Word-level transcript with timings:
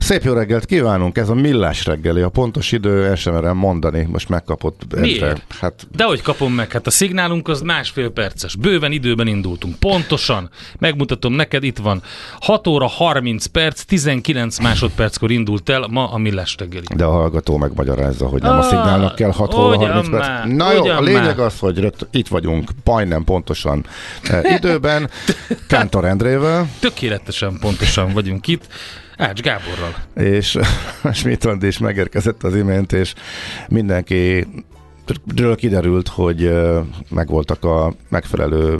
Szép 0.00 0.22
jó 0.24 0.32
reggelt 0.32 0.64
kívánunk, 0.64 1.18
ez 1.18 1.28
a 1.28 1.34
millás 1.34 1.84
reggeli, 1.84 2.20
a 2.20 2.28
pontos 2.28 2.72
idő, 2.72 3.04
el 3.06 3.14
sem 3.14 3.32
merem 3.34 3.56
mondani, 3.56 4.06
most 4.12 4.28
megkapott. 4.28 4.82
Miért? 5.00 5.22
Endre. 5.22 5.42
Hát 5.60 5.86
De 5.96 6.04
hogy 6.04 6.22
kapom 6.22 6.52
meg? 6.52 6.72
Hát 6.72 6.86
a 6.86 6.90
szignálunk 6.90 7.48
az 7.48 7.60
másfél 7.60 8.10
perces. 8.10 8.56
Bőven 8.56 8.92
időben 8.92 9.26
indultunk. 9.26 9.78
Pontosan. 9.78 10.50
Megmutatom 10.78 11.32
neked, 11.32 11.62
itt 11.64 11.78
van. 11.78 12.02
6 12.40 12.66
óra 12.66 12.86
30 12.86 13.46
perc, 13.46 13.82
19 13.82 14.58
másodperckor 14.58 15.30
indult 15.30 15.68
el 15.68 15.86
ma 15.90 16.10
a 16.12 16.18
Millás 16.18 16.54
reggeli. 16.58 16.84
de 16.96 17.04
a 17.04 17.10
hallgató 17.10 17.56
megmagyarázza, 17.56 18.26
hogy 18.26 18.42
nem 18.42 18.52
a 18.52 18.58
Ah, 18.58 18.64
szignálnak 18.64 19.14
kell 19.14 19.30
6 19.32 19.54
óra 19.54 19.76
ugyan 19.76 19.90
30 19.90 20.08
perc. 20.08 20.26
már, 20.26 20.46
Na 20.46 20.72
jó, 20.72 20.84
a 20.86 21.00
lényeg 21.00 21.36
már. 21.36 21.46
az, 21.46 21.58
hogy 21.58 21.78
rögt, 21.78 22.06
itt 22.10 22.28
vagyunk, 22.28 22.70
majdnem 22.84 23.24
pontosan 23.24 23.86
eh, 24.22 24.54
időben, 24.56 25.10
Kántor 25.68 26.04
Endrével, 26.04 26.68
Tökéletesen 26.80 27.56
pontosan 27.60 28.12
vagyunk 28.12 28.46
itt. 28.46 28.66
Ács 29.20 29.40
Gáborral. 29.40 29.94
és 30.14 30.58
Schmidt 31.12 31.44
Andi 31.44 31.66
is 31.66 31.78
megérkezett 31.78 32.42
az 32.42 32.54
imént, 32.56 32.92
és 32.92 33.14
mindenki 33.68 34.46
ről 35.36 35.56
kiderült, 35.56 36.08
hogy 36.08 36.50
megvoltak 37.10 37.64
a 37.64 37.94
megfelelő 38.08 38.78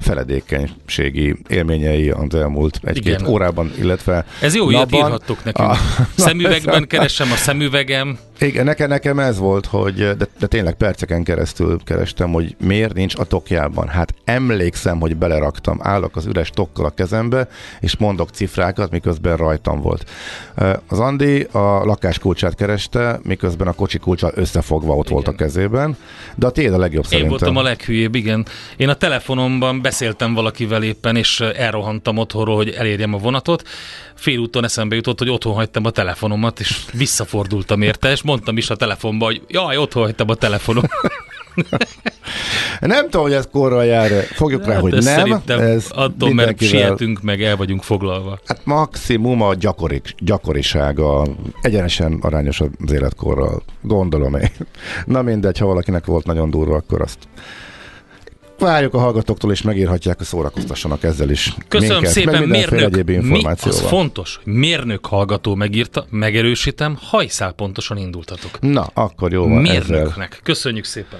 feledékenységi 0.00 1.36
élményei 1.48 2.10
az 2.10 2.34
elmúlt 2.34 2.80
egy-két 2.84 3.26
órában, 3.28 3.72
illetve 3.78 4.24
Ez 4.40 4.54
jó, 4.54 4.70
ilyet 4.70 4.90
napban. 4.90 5.06
írhattok 5.10 5.44
nekünk. 5.44 5.68
A- 5.68 5.76
Szemüvegben 6.16 6.86
keresem 6.86 7.32
a 7.32 7.36
szemüvegem. 7.36 8.18
Igen, 8.38 8.64
nekem, 8.64 8.88
nekem 8.88 9.18
ez 9.18 9.38
volt, 9.38 9.66
hogy 9.66 9.94
de, 9.94 10.26
de 10.38 10.46
tényleg 10.46 10.74
perceken 10.74 11.22
keresztül 11.22 11.80
kerestem, 11.84 12.32
hogy 12.32 12.56
miért 12.58 12.94
nincs 12.94 13.14
a 13.18 13.24
tokjában. 13.24 13.88
Hát 13.88 14.14
emlékszem, 14.24 15.00
hogy 15.00 15.16
beleraktam, 15.16 15.78
állok 15.82 16.16
az 16.16 16.26
üres 16.26 16.50
tokkal 16.50 16.84
a 16.84 16.90
kezembe, 16.90 17.48
és 17.80 17.96
mondok 17.96 18.30
cifrákat, 18.30 18.90
miközben 18.90 19.36
rajtam 19.36 19.80
volt. 19.80 20.10
Az 20.88 20.98
Andi 20.98 21.42
a 21.42 21.84
lakáskulcsát 21.84 22.54
kereste, 22.54 23.20
miközben 23.22 23.66
a 23.66 23.72
kocsi 23.72 23.98
kulcsa 23.98 24.30
összefogva 24.34 24.94
ott 24.94 25.08
volt 25.08 25.28
a 25.28 25.34
kezében, 25.34 25.96
de 26.34 26.46
a 26.46 26.50
tiéd 26.50 26.72
a 26.72 26.78
legjobb 26.78 27.04
Én 27.04 27.10
szerintem. 27.10 27.30
voltam 27.30 27.56
a 27.56 27.62
leghülyébb, 27.62 28.14
igen. 28.14 28.46
Én 28.76 28.88
a 28.88 28.94
telefonomban 28.94 29.82
beszéltem 29.82 30.34
valakivel 30.34 30.82
éppen, 30.82 31.16
és 31.16 31.40
elrohantam 31.40 32.16
otthonról, 32.16 32.56
hogy 32.56 32.70
elérjem 32.70 33.14
a 33.14 33.18
vonatot. 33.18 33.62
Félúton 34.16 34.64
eszembe 34.64 34.94
jutott, 34.94 35.18
hogy 35.18 35.30
otthon 35.30 35.54
hagytam 35.54 35.84
a 35.84 35.90
telefonomat, 35.90 36.60
és 36.60 36.84
visszafordultam 36.92 37.82
érte, 37.82 38.10
és 38.10 38.22
mondtam 38.22 38.56
is 38.56 38.70
a 38.70 38.76
telefonba, 38.76 39.24
hogy 39.24 39.42
jaj, 39.48 39.76
otthon 39.76 40.02
hagytam 40.02 40.30
a 40.30 40.34
telefonom. 40.34 40.84
Nem 42.80 43.04
tudom, 43.04 43.22
hogy 43.22 43.32
ez 43.32 43.48
korral 43.52 43.84
jár, 43.84 44.10
fogjuk 44.22 44.66
rá, 44.66 44.78
hogy 44.78 45.04
Hát 45.06 45.46
nem. 45.46 45.60
Ez 45.60 45.86
attól, 45.90 46.34
mert 46.34 46.62
sietünk, 46.62 47.22
meg 47.22 47.42
el 47.42 47.56
vagyunk 47.56 47.82
foglalva. 47.82 48.40
Hát 48.46 48.60
maximum 48.64 49.42
a 49.42 49.54
gyakori, 49.54 50.00
gyakorisága 50.18 51.26
egyenesen 51.60 52.18
arányos 52.20 52.60
az 52.60 52.92
életkorral, 52.92 53.62
gondolom 53.82 54.34
én. 54.34 54.50
Na 55.06 55.22
mindegy, 55.22 55.58
ha 55.58 55.66
valakinek 55.66 56.04
volt 56.04 56.26
nagyon 56.26 56.50
durva, 56.50 56.74
akkor 56.74 57.00
azt 57.00 57.18
várjuk 58.58 58.94
a 58.94 58.98
hallgatóktól, 58.98 59.50
és 59.50 59.62
megírhatják, 59.62 60.16
hogy 60.16 60.26
szórakoztassanak 60.26 61.02
ezzel 61.02 61.30
is. 61.30 61.54
Köszönöm 61.68 61.94
minket, 61.94 62.12
szépen, 62.12 62.42
mérnök. 62.48 62.80
egyéb 62.80 63.10
Mi, 63.10 63.44
az 63.44 63.80
fontos, 63.80 64.40
hogy 64.44 64.52
mérnök 64.52 65.06
hallgató 65.06 65.54
megírta, 65.54 66.06
megerősítem, 66.10 66.98
hajszál 67.00 67.52
pontosan 67.52 67.96
indultatok. 67.96 68.60
Na, 68.60 68.90
akkor 68.94 69.32
jó 69.32 69.48
van 69.48 69.66
ezzel. 69.66 69.96
Mérnöknek. 69.96 70.40
Köszönjük 70.42 70.84
szépen. 70.84 71.18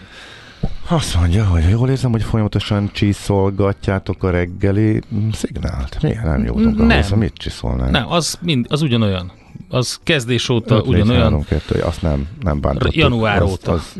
Azt 0.88 1.16
mondja, 1.16 1.44
hogy 1.44 1.68
jól 1.70 1.88
érzem, 1.88 2.10
hogy 2.10 2.22
folyamatosan 2.22 2.90
csiszolgatjátok 2.92 4.22
a 4.22 4.30
reggeli 4.30 5.02
szignált. 5.32 6.02
Miért 6.02 6.22
nem 6.22 6.44
jutunk 6.44 6.76
Nem. 6.76 6.90
ahhoz, 6.90 7.10
mit 7.10 7.32
csiszolnánk? 7.34 7.90
Nem, 7.90 8.10
az, 8.10 8.38
mind, 8.40 8.66
az 8.68 8.82
ugyanolyan. 8.82 9.32
Az 9.68 10.00
kezdés 10.02 10.48
óta 10.48 10.74
Öt, 10.74 10.82
négy, 10.82 10.94
ugyanolyan. 10.94 11.22
három, 11.22 11.44
kettő, 11.44 11.80
azt 11.80 12.02
nem, 12.02 12.28
nem 12.40 12.60
bántottuk. 12.60 12.94
Január 12.94 13.42
az, 13.42 13.50
óta. 13.50 13.72
Az, 13.72 13.92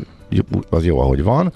az 0.69 0.85
jó, 0.85 0.99
ahogy 0.99 1.23
van. 1.23 1.53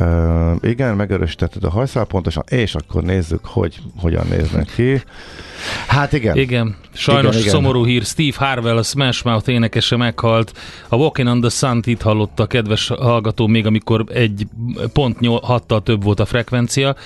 Uh, 0.00 0.54
igen, 0.60 0.96
megerősítetted 0.96 1.64
a 1.64 1.70
hajszál 1.70 2.04
pontosan, 2.04 2.42
és 2.48 2.74
akkor 2.74 3.02
nézzük, 3.02 3.44
hogy 3.44 3.78
hogyan 3.96 4.26
néznek 4.30 4.68
ki. 4.74 5.02
Hát 5.86 6.12
igen. 6.12 6.36
Igen, 6.36 6.76
sajnos 6.92 7.30
Igen, 7.30 7.38
igen. 7.38 7.52
szomorú 7.54 7.84
hír, 7.84 8.02
Steve 8.02 8.36
Harwell, 8.36 8.76
a 8.76 8.82
Smash 8.82 9.24
Mouth 9.24 9.48
énekese 9.48 9.96
meghalt. 9.96 10.52
A 10.88 10.96
Walking 10.96 11.28
on 11.28 11.40
the 11.40 11.50
Sun-t 11.50 11.86
itt 11.86 12.02
hallotta 12.02 12.42
a 12.42 12.46
kedves 12.46 12.88
hallgató, 12.88 13.46
még 13.46 13.66
amikor 13.66 14.04
egy 14.12 14.46
pont 14.92 15.26
hattal 15.42 15.82
több 15.82 16.02
volt 16.02 16.20
a 16.20 16.24
frekvencia. 16.24 16.96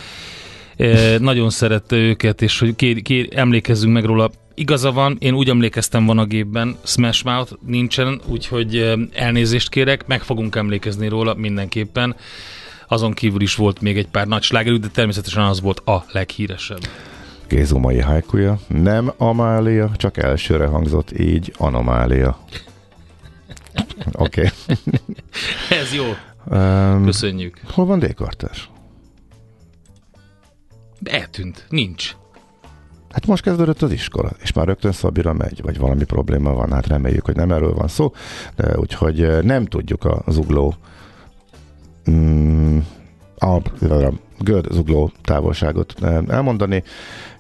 E, 0.77 1.19
nagyon 1.19 1.51
szerette 1.51 1.97
őket, 1.97 2.43
és 2.43 2.59
hogy 2.59 2.77
kér, 2.77 3.03
kér, 3.03 3.29
emlékezzünk 3.35 3.93
meg 3.93 4.05
róla. 4.05 4.31
Igaza 4.55 4.93
van, 4.93 5.17
én 5.21 5.35
úgy 5.35 5.49
emlékeztem 5.49 6.07
van 6.07 6.19
a 6.19 6.25
gépben, 6.25 6.77
Smash 6.85 7.25
Mouth 7.25 7.53
nincsen, 7.67 8.21
úgyhogy 8.27 8.93
elnézést 9.13 9.69
kérek, 9.69 10.07
meg 10.07 10.23
fogunk 10.23 10.57
emlékezni 10.57 11.09
róla 11.09 11.35
mindenképpen. 11.35 12.17
Azon 12.89 13.13
kívül 13.13 13.41
is 13.41 13.55
volt 13.55 13.81
még 13.81 13.99
egy 13.99 14.09
pár 14.09 14.27
nagy 14.27 14.43
slágerük, 14.43 14.81
de 14.81 14.89
természetesen 14.89 15.43
az 15.43 15.61
volt 15.61 15.79
a 15.79 16.05
leghíresebb. 16.13 16.81
Gézumai 17.49 18.03
hájkúja. 18.03 18.59
Nem 18.69 19.13
Amália, 19.17 19.91
csak 19.97 20.17
elsőre 20.17 20.67
hangzott 20.67 21.19
így 21.19 21.55
anomália. 21.57 22.39
Oké. 24.13 24.41
Okay. 24.41 24.51
Ez 25.71 25.95
jó, 25.95 26.05
Um, 26.51 27.05
köszönjük. 27.05 27.61
hol 27.71 27.85
van 27.87 27.99
Dékartás? 27.99 28.71
Eltűnt, 31.05 31.67
nincs. 31.69 32.17
Hát 33.11 33.27
most 33.27 33.43
kezdődött 33.43 33.83
az 33.83 33.93
iskola, 33.93 34.31
és 34.43 34.53
már 34.53 34.67
rögtön 34.67 34.93
Szabira 34.93 35.33
megy, 35.33 35.63
vagy 35.63 35.79
valami 35.79 36.05
probléma 36.05 36.53
van, 36.53 36.73
hát 36.73 36.87
reméljük, 36.87 37.25
hogy 37.25 37.37
nem 37.37 37.53
erről 37.53 37.75
van 37.75 37.89
szó, 37.89 38.13
de 38.57 38.79
úgyhogy 38.79 39.23
eh, 39.23 39.43
nem 39.43 39.65
tudjuk 39.65 40.05
a 40.05 40.23
zugló 40.29 40.75
mm, 42.11 42.85
a, 43.39 43.47
a 43.47 44.13
göd 44.39 44.67
zugló 44.73 45.11
távolságot 45.23 45.95
eh, 46.03 46.19
elmondani, 46.29 46.83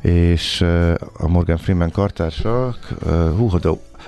és 0.02 0.60
eh, 0.60 0.94
a 1.18 1.28
Morgan 1.28 1.56
Freeman 1.56 1.90
kartársak, 1.90 2.76
eh, 3.06 3.30
hú, 3.36 3.48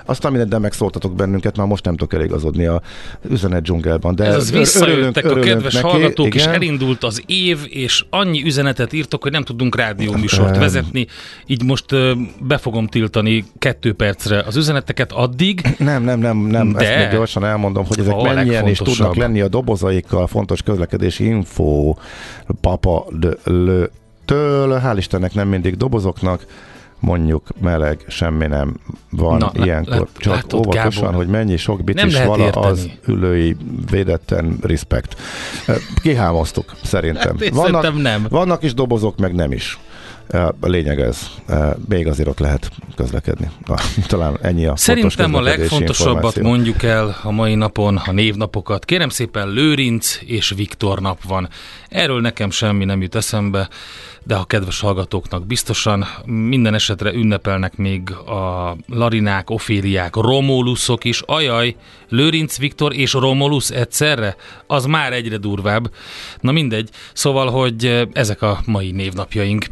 Aztán 0.05 0.31
minden 0.31 0.61
megszóltatok 0.61 1.15
bennünket, 1.15 1.57
már 1.57 1.67
most 1.67 1.85
nem 1.85 1.95
tudok 1.95 2.13
eligazodni 2.13 2.65
a 2.65 2.81
üzenet 3.29 3.61
dzsungelban. 3.61 4.15
De 4.15 4.23
Ez 4.23 4.35
az 4.35 4.51
visszajöttek 4.51 5.23
örülünk, 5.23 5.45
a 5.45 5.47
kedves 5.47 5.73
neki, 5.73 5.87
hallgatók, 5.87 6.25
igen. 6.25 6.37
és 6.37 6.55
elindult 6.55 7.03
az 7.03 7.23
év, 7.25 7.57
és 7.69 8.05
annyi 8.09 8.43
üzenetet 8.43 8.93
írtok, 8.93 9.23
hogy 9.23 9.31
nem 9.31 9.43
tudunk 9.43 9.75
rádióműsort 9.75 10.57
vezetni. 10.57 11.07
Így 11.45 11.63
most 11.63 11.85
be 12.39 12.57
fogom 12.57 12.87
tiltani 12.87 13.45
kettő 13.59 13.93
percre 13.93 14.43
az 14.47 14.55
üzeneteket 14.55 15.11
addig. 15.11 15.75
Nem, 15.77 16.03
nem, 16.03 16.19
nem, 16.19 16.37
nem, 16.37 16.71
De. 16.71 16.79
ezt 16.79 16.97
még 16.97 17.17
gyorsan 17.17 17.45
elmondom, 17.45 17.85
hogy 17.85 17.99
ezek 17.99 18.15
mennyien 18.15 18.45
legfontosabb. 18.45 18.95
tudnak 18.95 19.15
lenni 19.15 19.41
a 19.41 19.47
dobozaikkal, 19.47 20.27
fontos 20.27 20.61
közlekedési 20.61 21.25
info, 21.25 21.95
papa 22.61 23.05
de, 23.09 23.29
lő, 23.43 23.89
től, 24.25 24.81
hál' 24.83 24.95
Istennek 24.97 25.33
nem 25.33 25.47
mindig 25.47 25.77
dobozoknak, 25.77 26.45
mondjuk 27.01 27.47
meleg, 27.61 27.99
semmi 28.07 28.47
nem 28.47 28.75
van 29.09 29.37
Na, 29.37 29.51
ilyenkor. 29.53 29.93
lát- 29.95 30.07
Csak 30.17 30.33
látod, 30.33 30.59
óvatosan, 30.59 31.01
Gábor? 31.03 31.15
hogy 31.15 31.27
mennyi 31.27 31.57
sok 31.57 31.83
bit 31.83 31.95
Nem 31.95 32.07
is 32.07 32.23
vala, 32.23 32.43
érteni. 32.43 32.65
az 32.65 32.89
ülői 33.07 33.55
védetten 33.89 34.57
respekt. 34.61 35.15
Kihámoztuk, 36.01 36.73
szerintem. 36.83 37.31
Hát 37.37 37.41
én 37.41 37.53
szerintem 37.53 37.97
nem. 37.97 38.25
Vannak 38.29 38.63
is 38.63 38.73
dobozok, 38.73 39.17
meg 39.17 39.33
nem 39.35 39.51
is. 39.51 39.79
A 40.59 40.67
lényeg 40.67 40.99
ez. 40.99 41.27
Még 41.89 42.07
azért 42.07 42.27
ott 42.29 42.39
lehet 42.39 42.69
közlekedni. 42.95 43.49
Talán 44.07 44.37
ennyi 44.41 44.65
a 44.65 44.75
Szerintem 44.75 45.33
a 45.35 45.41
legfontosabbat 45.41 46.39
mondjuk 46.39 46.83
el 46.83 47.17
a 47.23 47.31
mai 47.31 47.55
napon, 47.55 47.97
a 47.97 48.11
névnapokat. 48.11 48.85
Kérem 48.85 49.09
szépen, 49.09 49.47
Lőrinc 49.49 50.19
és 50.25 50.53
Viktor 50.55 50.99
nap 50.99 51.23
van. 51.23 51.49
Erről 51.89 52.21
nekem 52.21 52.49
semmi 52.49 52.85
nem 52.85 53.01
jut 53.01 53.15
eszembe, 53.15 53.67
de 54.23 54.35
a 54.35 54.43
kedves 54.43 54.79
hallgatóknak 54.79 55.45
biztosan 55.45 56.05
minden 56.25 56.73
esetre 56.73 57.13
ünnepelnek 57.13 57.77
még 57.77 58.11
a 58.11 58.75
Larinák, 58.87 59.49
Oféliák, 59.49 60.15
Romulusok 60.15 61.03
is. 61.03 61.21
Ajaj, 61.21 61.75
Lőrinc, 62.09 62.57
Viktor 62.57 62.95
és 62.95 63.13
Romulus 63.13 63.69
egyszerre? 63.69 64.35
Az 64.67 64.85
már 64.85 65.13
egyre 65.13 65.37
durvább. 65.37 65.91
Na 66.39 66.51
mindegy. 66.51 66.89
Szóval, 67.13 67.49
hogy 67.49 68.07
ezek 68.13 68.41
a 68.41 68.59
mai 68.65 68.91
névnapjaink. 68.91 69.65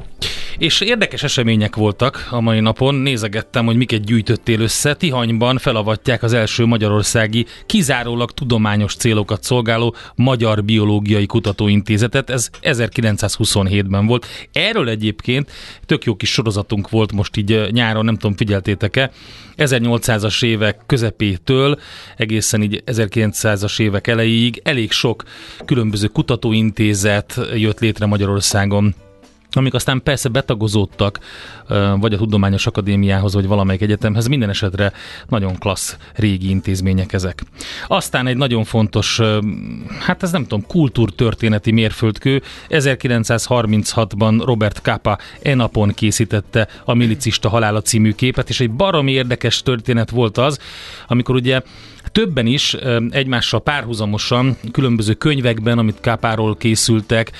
És 0.57 0.81
érdekes 0.81 1.24
események 1.24 1.75
voltak 1.75 2.28
a 2.30 2.42
mai 2.42 2.60
napon. 2.60 2.96
Nézegettem, 2.96 3.66
hogy 3.66 3.75
miket 3.75 4.06
gyűjtöttél 4.06 4.62
össze. 4.62 4.94
Tihanyban 4.94 5.57
felavatják 5.57 6.24
az 6.24 6.34
első 6.34 6.66
magyarországi, 6.66 7.46
kizárólag 7.66 8.31
tudományos 8.31 8.96
célokat 8.96 9.44
szolgáló 9.44 9.96
Magyar 10.16 10.63
Biológiai 10.63 11.25
Kutatóintézetet. 11.25 12.30
Ez 12.30 12.50
1927-ben 12.62 14.06
volt. 14.06 14.25
Erről 14.51 14.90
egyébként 14.90 15.51
tök 15.86 16.04
jó 16.04 16.16
kis 16.16 16.31
sorozatunk 16.31 16.90
volt 16.90 17.12
most 17.12 17.38
így 17.38 17.68
nyáron, 17.72 18.06
nem 18.06 18.16
tudom, 18.16 18.36
figyeltétek-e. 18.36 19.12
1800-as 19.57 20.44
évek 20.44 20.81
közepétől 20.86 21.80
egészen 22.18 22.62
így 22.62 22.84
1900-as 22.86 23.80
évek 23.80 24.07
elejéig 24.07 24.62
elég 24.63 24.92
sok 24.92 25.24
különböző 25.66 26.07
kutatóintézet 26.07 27.40
jött 27.56 27.80
létre 27.80 28.06
Magyarországon 28.06 28.96
amik 29.51 29.74
aztán 29.74 30.04
persze 30.04 30.30
betagozódtak, 30.30 31.19
vagy 32.00 32.13
a 32.13 32.18
Tudományos 32.18 32.68
Akadémiához, 32.68 33.33
vagy 33.33 33.48
valamelyik 33.48 33.81
egyetemhez, 33.81 34.27
minden 34.27 34.50
esetre 34.50 34.94
nagyon 35.27 35.57
klassz 35.57 35.98
régi 36.13 36.50
intézmények 36.50 37.13
ezek. 37.13 37.44
Aztán 37.88 38.27
egy 38.27 38.38
nagyon 38.38 38.63
fontos, 38.63 39.19
hát 40.00 40.24
ez 40.24 40.31
nem 40.31 40.42
tudom, 40.42 40.66
kultúrtörténeti 40.68 41.71
mérföldkő, 41.71 42.42
1936-ban 42.69 44.42
Robert 44.45 44.80
Capa 44.81 45.18
Enapon 45.42 45.89
készítette 45.94 46.68
a 46.86 46.94
Milicista 46.94 47.50
halála 47.50 47.81
című 47.81 48.13
képet, 48.13 48.50
és 48.50 48.60
egy 48.60 48.72
baromi 48.72 49.12
érdekes 49.12 49.63
történet 49.63 50.10
volt 50.10 50.38
az, 50.38 50.60
amikor 51.07 51.36
ugye 51.36 51.62
Többen 52.12 52.45
is 52.45 52.75
egymással 53.10 53.62
párhuzamosan 53.62 54.57
különböző 54.72 55.13
könyvekben, 55.13 55.77
amit 55.77 56.00
Kápáról 56.01 56.57
készültek, 56.57 57.31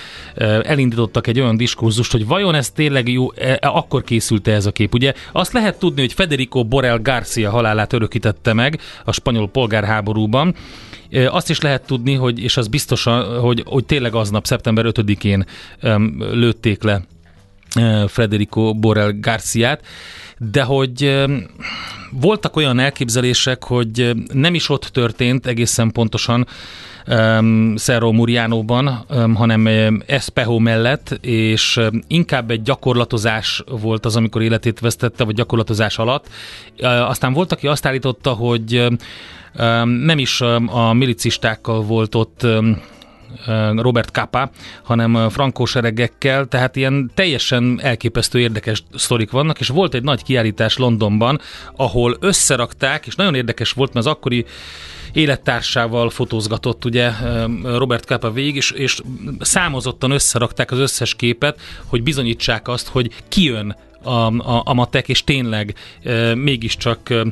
elindítottak 0.64 1.28
egy 1.28 1.40
olyan 1.40 1.58
diskurzust, 1.58 2.12
hogy 2.12 2.25
vajon 2.25 2.56
ez 2.56 2.70
tényleg 2.70 3.10
jó, 3.10 3.32
e, 3.32 3.48
e, 3.50 3.70
akkor 3.70 4.04
készült 4.04 4.19
ez 4.44 4.66
a 4.66 4.71
kép. 4.71 4.94
Ugye 4.94 5.13
azt 5.31 5.54
lehet 5.54 5.80
tudni, 5.80 6.01
hogy 6.01 6.13
Federico 6.13 6.63
Borel 6.63 7.00
Garcia 7.00 7.50
halálát 7.50 7.94
örökítette 7.94 8.54
meg 8.54 8.80
a 9.06 9.12
spanyol 9.12 9.50
polgárháborúban, 9.50 10.56
Azt 11.12 11.50
is 11.50 11.62
lehet 11.62 11.86
tudni, 11.86 12.13
hogy, 12.13 12.44
és 12.44 12.57
az 12.57 12.68
biztosan, 12.68 13.39
hogy, 13.39 13.63
hogy 13.66 13.86
tényleg 13.86 14.16
aznap, 14.16 14.45
szeptember 14.45 14.86
5-én 14.88 15.45
öm, 15.80 16.24
lőtték 16.31 16.83
le 16.83 17.01
Federico 18.07 18.74
Borel 18.74 19.13
Garciát, 19.19 19.86
de 20.38 20.63
hogy 20.63 21.25
voltak 22.12 22.56
olyan 22.56 22.80
elképzelések, 22.80 23.63
hogy 23.63 24.12
nem 24.33 24.54
is 24.54 24.69
ott 24.69 24.83
történt 24.83 25.45
egészen 25.45 25.92
pontosan 25.92 26.48
um, 27.10 27.76
Cerro 27.76 28.12
Murianóban, 28.12 29.06
um, 29.10 29.36
hanem 29.36 29.68
Espejo 30.06 30.60
mellett, 30.60 31.18
és 31.22 31.80
inkább 32.08 32.52
egy 32.52 32.62
gyakorlatozás 32.62 33.64
volt 33.82 34.06
az, 34.06 34.16
amikor 34.16 34.42
életét 34.42 34.80
vesztette, 34.80 35.24
vagy 35.24 35.36
gyakorlatozás 35.36 35.98
alatt. 35.98 36.28
Aztán 36.82 37.34
volt, 37.34 37.52
aki 37.52 37.68
azt 37.68 37.86
állította, 37.86 38.32
hogy 38.34 38.88
nem 39.84 40.20
is 40.20 40.42
um, 40.42 40.76
a 40.76 40.94
milicistákkal 40.94 41.82
volt 41.82 42.16
ott 42.16 42.48
Robert 43.76 44.10
Capa, 44.10 44.50
hanem 44.84 45.30
frankó 45.30 45.66
seregekkel, 45.66 46.46
tehát 46.46 46.76
ilyen 46.76 47.12
teljesen 47.14 47.80
elképesztő 47.84 48.40
érdekes 48.40 48.84
sztorik 48.96 49.31
vannak, 49.31 49.60
és 49.60 49.68
volt 49.68 49.94
egy 49.94 50.04
nagy 50.04 50.24
kiállítás 50.24 50.78
Londonban, 50.78 51.40
ahol 51.76 52.18
összerakták, 52.20 53.06
és 53.06 53.16
nagyon 53.16 53.36
érdekes 53.36 53.72
volt, 53.72 53.94
mert 53.94 54.06
az 54.06 54.12
akkori 54.12 54.46
élettársával 55.14 56.10
fotózgatott 56.10 56.86
ugye 56.86 57.12
Robert 57.64 58.04
Capa 58.04 58.31
végig, 58.31 58.56
és, 58.56 58.72
és 58.72 59.02
számozottan 59.40 60.12
összerakták 60.12 60.72
az 60.72 60.80
összes 60.80 61.16
képet, 61.16 61.60
hogy 61.86 62.04
bizonyítsák 62.04 62.68
azt, 62.68 62.88
hogy 62.88 63.12
kijön 63.28 63.75
a, 64.04 64.10
a, 64.10 64.62
a 64.66 64.74
matek, 64.74 65.10
és 65.10 65.24
tényleg 65.24 65.74
uh, 66.06 66.36
mégiscsak 66.36 67.00
uh, 67.10 67.28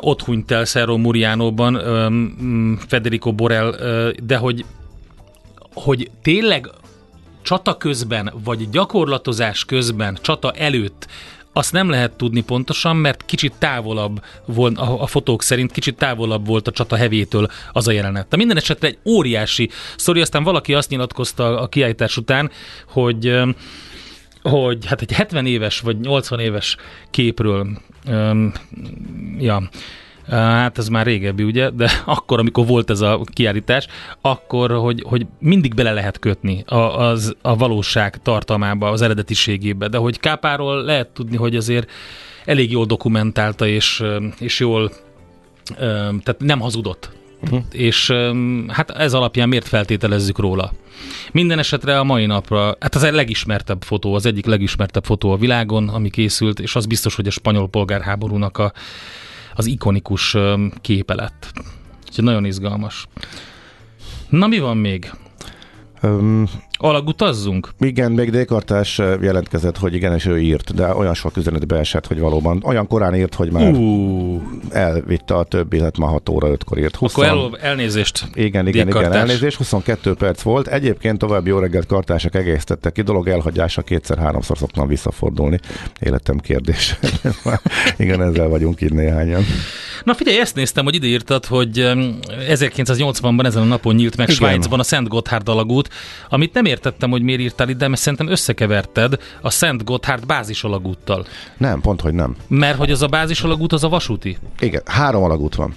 ott 0.00 0.22
hunyt 0.22 0.50
el 0.50 0.64
Cerro 0.64 0.96
Murianóban 0.96 1.76
um, 1.76 2.78
Federico 2.86 3.32
Borel, 3.32 3.74
de 4.22 4.36
hogy 4.36 4.64
hogy 5.78 6.10
tényleg 6.22 6.70
csata 7.42 7.76
közben, 7.76 8.32
vagy 8.44 8.70
gyakorlatozás 8.70 9.64
közben, 9.64 10.18
csata 10.20 10.50
előtt 10.52 11.06
azt 11.52 11.72
nem 11.72 11.90
lehet 11.90 12.12
tudni 12.12 12.40
pontosan, 12.40 12.96
mert 12.96 13.24
kicsit 13.24 13.52
távolabb 13.58 14.24
volt, 14.44 14.78
a, 14.78 15.06
fotók 15.06 15.42
szerint 15.42 15.72
kicsit 15.72 15.96
távolabb 15.96 16.46
volt 16.46 16.68
a 16.68 16.70
csata 16.70 16.96
hevétől 16.96 17.48
az 17.72 17.88
a 17.88 17.92
jelenet. 17.92 18.28
De 18.28 18.36
minden 18.36 18.56
esetre 18.56 18.88
egy 18.88 18.98
óriási 19.04 19.70
sztori, 19.96 20.20
aztán 20.20 20.42
valaki 20.42 20.74
azt 20.74 20.90
nyilatkozta 20.90 21.60
a 21.60 21.68
kiállítás 21.68 22.16
után, 22.16 22.50
hogy 22.88 23.40
hogy 24.42 24.86
hát 24.86 25.00
egy 25.00 25.12
70 25.12 25.46
éves 25.46 25.80
vagy 25.80 26.00
80 26.00 26.40
éves 26.40 26.76
képről 27.10 27.68
öm, 28.06 28.52
ja, 29.38 29.68
Hát 30.30 30.78
ez 30.78 30.88
már 30.88 31.06
régebbi, 31.06 31.42
ugye, 31.42 31.70
de 31.70 31.90
akkor, 32.04 32.38
amikor 32.38 32.66
volt 32.66 32.90
ez 32.90 33.00
a 33.00 33.20
kiállítás, 33.32 33.86
akkor, 34.20 34.70
hogy, 34.70 35.02
hogy 35.06 35.26
mindig 35.38 35.74
bele 35.74 35.92
lehet 35.92 36.18
kötni 36.18 36.64
a, 36.66 36.76
az, 36.76 37.36
a 37.42 37.56
valóság 37.56 38.22
tartalmába, 38.22 38.88
az 38.88 39.02
eredetiségébe, 39.02 39.88
de 39.88 39.98
hogy 39.98 40.20
Kápáról 40.20 40.82
lehet 40.82 41.08
tudni, 41.08 41.36
hogy 41.36 41.56
azért 41.56 41.90
elég 42.44 42.70
jól 42.70 42.86
dokumentálta, 42.86 43.66
és, 43.66 44.02
és 44.38 44.60
jól, 44.60 44.92
tehát 45.76 46.36
nem 46.38 46.60
hazudott. 46.60 47.16
Uh-huh. 47.42 47.62
És 47.72 48.12
hát 48.68 48.90
ez 48.90 49.14
alapján 49.14 49.48
miért 49.48 49.68
feltételezzük 49.68 50.38
róla? 50.38 50.72
Minden 51.32 51.58
esetre 51.58 51.98
a 51.98 52.04
mai 52.04 52.26
napra, 52.26 52.76
hát 52.80 52.94
az 52.94 53.02
a 53.02 53.12
legismertebb 53.12 53.82
fotó, 53.82 54.14
az 54.14 54.26
egyik 54.26 54.46
legismertebb 54.46 55.04
fotó 55.04 55.32
a 55.32 55.36
világon, 55.36 55.88
ami 55.88 56.10
készült, 56.10 56.60
és 56.60 56.74
az 56.76 56.86
biztos, 56.86 57.14
hogy 57.14 57.26
a 57.26 57.30
spanyol 57.30 57.68
polgárháborúnak 57.68 58.58
a, 58.58 58.72
az 59.58 59.66
ikonikus 59.66 60.36
képe 60.80 61.14
lett. 61.14 61.52
Úgyhogy 62.06 62.24
nagyon 62.24 62.44
izgalmas. 62.44 63.06
Na 64.28 64.46
mi 64.46 64.58
van 64.58 64.76
még? 64.76 65.12
Alagutazzunk? 66.80 67.68
Igen, 67.80 68.12
még 68.12 68.30
Dékartás 68.30 68.98
jelentkezett, 68.98 69.78
hogy 69.78 69.94
igen, 69.94 70.14
és 70.14 70.26
ő 70.26 70.40
írt, 70.40 70.74
de 70.74 70.94
olyan 70.94 71.14
sok 71.14 71.36
üzenet 71.36 71.66
beesett, 71.66 72.06
hogy 72.06 72.18
valóban 72.18 72.62
olyan 72.64 72.86
korán 72.86 73.14
írt, 73.14 73.34
hogy 73.34 73.52
már 73.52 73.70
uh. 73.70 74.42
elvitte 74.70 75.34
a 75.34 75.44
többi, 75.44 75.80
hát 75.80 75.98
már 75.98 76.10
6 76.10 76.28
óra 76.28 76.48
5-kor 76.50 76.78
írt. 76.78 76.96
20... 76.96 77.12
Akkor 77.12 77.24
el, 77.24 77.58
elnézést. 77.60 78.28
Igen, 78.34 78.66
igen, 78.66 78.88
igen, 78.88 79.12
elnézést. 79.12 79.56
22 79.56 80.14
perc 80.14 80.42
volt. 80.42 80.66
Egyébként 80.66 81.18
további 81.18 81.48
jó 81.48 81.58
reggelt 81.58 81.86
kartások 81.86 82.34
egészítettek 82.34 82.92
ki. 82.92 83.02
Dolog 83.02 83.28
elhagyása 83.28 83.82
kétszer-háromszor 83.82 84.58
szoktam 84.58 84.88
visszafordulni. 84.88 85.60
Életem 86.00 86.38
kérdés. 86.38 86.98
igen, 87.96 88.22
ezzel 88.22 88.48
vagyunk 88.48 88.80
itt 88.80 88.92
néhányan. 88.92 89.42
Na 90.04 90.14
figyelj, 90.14 90.38
ezt 90.38 90.54
néztem, 90.54 90.84
hogy 90.84 90.94
ide 90.94 91.06
írtad, 91.06 91.44
hogy 91.44 91.78
em, 91.78 92.18
1980-ban 92.50 93.46
ezen 93.46 93.62
a 93.62 93.64
napon 93.64 93.94
nyílt 93.94 94.16
meg 94.16 94.28
Igen. 94.28 94.38
Svájcban 94.38 94.80
a 94.80 94.82
Szent 94.82 95.08
Gotthard 95.08 95.48
alagút, 95.48 95.88
amit 96.28 96.54
nem 96.54 96.66
értettem, 96.68 97.10
hogy 97.10 97.22
miért 97.22 97.40
írtál 97.40 97.68
ide, 97.68 97.88
mert 97.88 98.00
szerintem 98.00 98.28
összekeverted 98.28 99.18
a 99.40 99.50
Szent 99.50 99.84
Gotthard 99.84 100.26
bázis 100.26 100.64
alagúttal. 100.64 101.26
Nem, 101.56 101.80
pont, 101.80 102.00
hogy 102.00 102.14
nem. 102.14 102.36
Mert 102.48 102.78
hogy 102.78 102.90
az 102.90 103.02
a 103.02 103.06
bázis 103.06 103.40
alagút, 103.40 103.72
az 103.72 103.84
a 103.84 103.88
vasúti. 103.88 104.38
Igen, 104.58 104.82
három 104.84 105.22
alagút 105.22 105.54
van. 105.54 105.74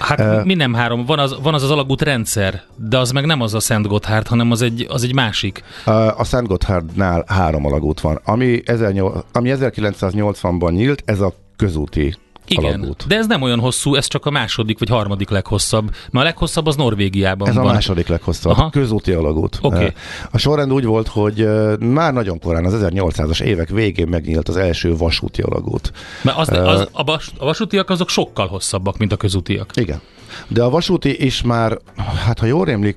Hát 0.00 0.20
uh, 0.20 0.44
mi 0.44 0.54
nem 0.54 0.74
három, 0.74 1.04
van 1.04 1.18
az, 1.18 1.36
van 1.42 1.54
az 1.54 1.62
az 1.62 1.70
alagút 1.70 2.02
rendszer, 2.02 2.62
de 2.76 2.98
az 2.98 3.10
meg 3.10 3.26
nem 3.26 3.40
az 3.40 3.54
a 3.54 3.60
Szent 3.60 3.86
Gotthard, 3.86 4.26
hanem 4.26 4.50
az 4.50 4.62
egy, 4.62 4.86
az 4.88 5.02
egy 5.02 5.14
másik. 5.14 5.62
A 6.16 6.24
Szent 6.24 6.46
Gotthardnál 6.46 7.24
három 7.26 7.66
alagút 7.66 8.00
van. 8.00 8.20
Ami, 8.24 8.60
18, 8.60 9.24
ami 9.32 9.52
1980-ban 9.54 10.72
nyílt, 10.72 11.02
ez 11.04 11.20
a 11.20 11.34
közúti 11.56 12.16
Igen, 12.50 12.74
alagút. 12.74 13.04
de 13.06 13.16
ez 13.16 13.26
nem 13.26 13.42
olyan 13.42 13.60
hosszú, 13.60 13.94
ez 13.94 14.06
csak 14.06 14.26
a 14.26 14.30
második 14.30 14.78
vagy 14.78 14.88
harmadik 14.88 15.30
leghosszabb. 15.30 15.84
Mert 15.84 16.24
a 16.24 16.28
leghosszabb 16.28 16.66
az 16.66 16.76
Norvégiában 16.76 17.48
Ez 17.48 17.54
van. 17.54 17.66
a 17.66 17.72
második 17.72 18.06
leghosszabb, 18.08 18.52
Aha. 18.52 18.70
Közúti 18.70 19.12
alagút. 19.12 19.58
Eh, 19.62 19.92
A 20.30 20.38
sorrend 20.38 20.72
úgy 20.72 20.84
volt, 20.84 21.08
hogy 21.08 21.48
már 21.78 22.12
nagyon 22.12 22.38
korán, 22.38 22.64
az 22.64 22.74
1800-as 22.82 23.40
évek 23.40 23.68
végén 23.68 24.08
megnyílt 24.08 24.48
az 24.48 24.56
első 24.56 24.96
vasúti 24.96 25.42
alagút. 25.42 25.92
Mert 26.22 26.38
az, 26.38 26.48
az, 26.48 26.88
a, 26.92 27.04
vas, 27.04 27.30
a 27.38 27.44
vasútiak 27.44 27.90
azok 27.90 28.08
sokkal 28.08 28.46
hosszabbak, 28.46 28.96
mint 28.98 29.12
a 29.12 29.16
közútiak. 29.16 29.70
Igen. 29.74 30.00
De 30.48 30.62
a 30.62 30.70
vasúti 30.70 31.24
is 31.24 31.42
már, 31.42 31.78
hát 32.24 32.38
ha 32.38 32.46
jól 32.46 32.64
rémlik, 32.64 32.96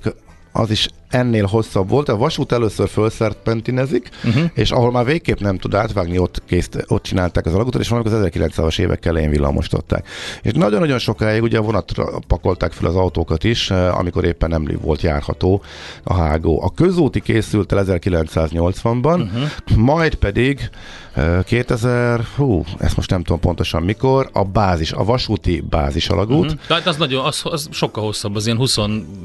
az 0.52 0.70
is 0.70 0.88
ennél 1.10 1.46
hosszabb 1.46 1.90
volt. 1.90 2.10
A 2.10 2.18
vasút 2.18 2.52
először 2.52 2.90
felszerpentinezik, 2.90 4.10
uh-huh. 4.24 4.44
és 4.54 4.72
ahol 4.72 4.92
már 4.92 5.06
végképp 5.06 5.40
nem 5.40 5.58
tud 5.58 5.74
átvágni, 5.74 6.18
ott, 6.18 6.42
kész, 6.46 6.70
ott 6.88 7.04
csinálták 7.04 7.46
az 7.46 7.54
alagutat, 7.54 7.82
és 7.82 7.90
valamikor 7.90 8.20
az 8.20 8.30
1900-as 8.32 8.80
évek 8.80 9.06
elején 9.06 9.30
villamosították. 9.30 10.08
És 10.42 10.52
nagyon-nagyon 10.52 11.00
sokáig 11.00 11.42
ugye 11.42 11.58
a 11.58 11.62
vonatra 11.62 12.10
pakolták 12.28 12.72
fel 12.72 12.90
az 12.90 12.96
autókat 12.96 13.44
is, 13.44 13.72
eh, 13.72 14.00
amikor 14.00 14.24
éppen 14.24 14.50
nem 14.50 14.68
volt 14.82 15.02
járható 15.02 15.62
a 16.04 16.14
hágó. 16.14 16.62
A 16.64 16.72
közúti 16.74 17.22
készült 17.22 17.72
el 17.72 17.86
1980-ban, 17.88 19.22
uh-huh. 19.22 19.78
majd 19.78 20.16
pedig 20.16 20.70
eh, 21.14 21.44
2000, 21.44 22.26
hú, 22.36 22.64
ezt 22.78 22.96
most 22.96 23.10
nem 23.10 23.24
tudom 23.24 23.40
pontosan 23.40 23.84
mikor, 23.84 24.30
a 24.34 24.44
bázis, 24.44 24.92
a 24.92 25.04
vasúti 25.04 25.64
bázis 25.70 26.10
alagút, 26.10 26.52
Hm. 26.52 26.58
Tehát 26.68 26.88
az 26.88 26.98
nagyon, 26.98 27.26
az, 27.26 27.42
az 27.44 27.68
sokkal 27.72 28.04
hosszabb, 28.04 28.36
az 28.36 28.46
ilyen 28.46 28.58
20 28.58 28.78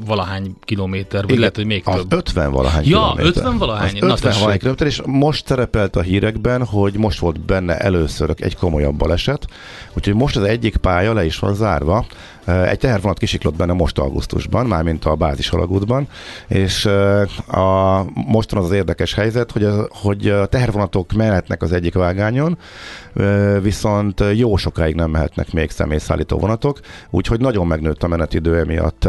valahány 0.06 0.56
kilométer, 0.64 1.20
vagy 1.20 1.28
Igen, 1.28 1.38
lehet, 1.38 1.56
hogy 1.56 1.66
még 1.74 1.82
az 1.84 1.94
több. 1.94 2.12
50 2.12 2.50
valahány 2.50 2.84
Ja, 2.88 2.98
kilométer. 3.00 3.26
50 3.26 3.58
valahány? 3.58 3.86
Az 3.94 4.00
Na, 4.00 4.06
50 4.06 4.16
tessék. 4.20 4.38
valahány 4.38 4.58
kilométer, 4.58 4.86
és 4.86 5.00
most 5.06 5.46
szerepelt 5.46 5.96
a 5.96 6.00
hírekben, 6.00 6.64
hogy 6.66 6.94
most 6.96 7.18
volt 7.18 7.40
benne 7.40 7.78
először 7.78 8.34
egy 8.38 8.56
komolyabb 8.56 8.94
baleset, 8.94 9.46
úgyhogy 9.92 10.14
most 10.14 10.36
az 10.36 10.42
egyik 10.42 10.76
pálya 10.76 11.12
le 11.12 11.24
is 11.24 11.38
van 11.38 11.54
zárva, 11.54 12.06
egy 12.46 12.78
tehervonat 12.78 13.18
kisiklott 13.18 13.56
benne 13.56 13.72
most 13.72 13.98
augusztusban, 13.98 14.66
mármint 14.66 15.04
a 15.04 15.14
bázis 15.14 15.50
alagútban, 15.50 16.08
és 16.48 16.86
a, 17.46 18.04
mostan 18.14 18.58
az 18.58 18.64
az 18.64 18.72
érdekes 18.72 19.14
helyzet, 19.14 19.50
hogy 19.50 19.64
a, 19.64 19.88
hogy 19.90 20.28
a 20.28 20.46
tehervonatok 20.46 21.12
mehetnek 21.12 21.62
az 21.62 21.72
egyik 21.72 21.94
vágányon, 21.94 22.58
viszont 23.62 24.24
jó 24.34 24.56
sokáig 24.56 24.94
nem 24.94 25.10
mehetnek 25.10 25.52
még 25.52 25.70
személyszállító 25.70 26.38
vonatok, 26.38 26.80
úgyhogy 27.10 27.40
nagyon 27.40 27.66
megnőtt 27.66 28.02
a 28.02 28.08
menetidő 28.08 28.58
emiatt, 28.58 29.08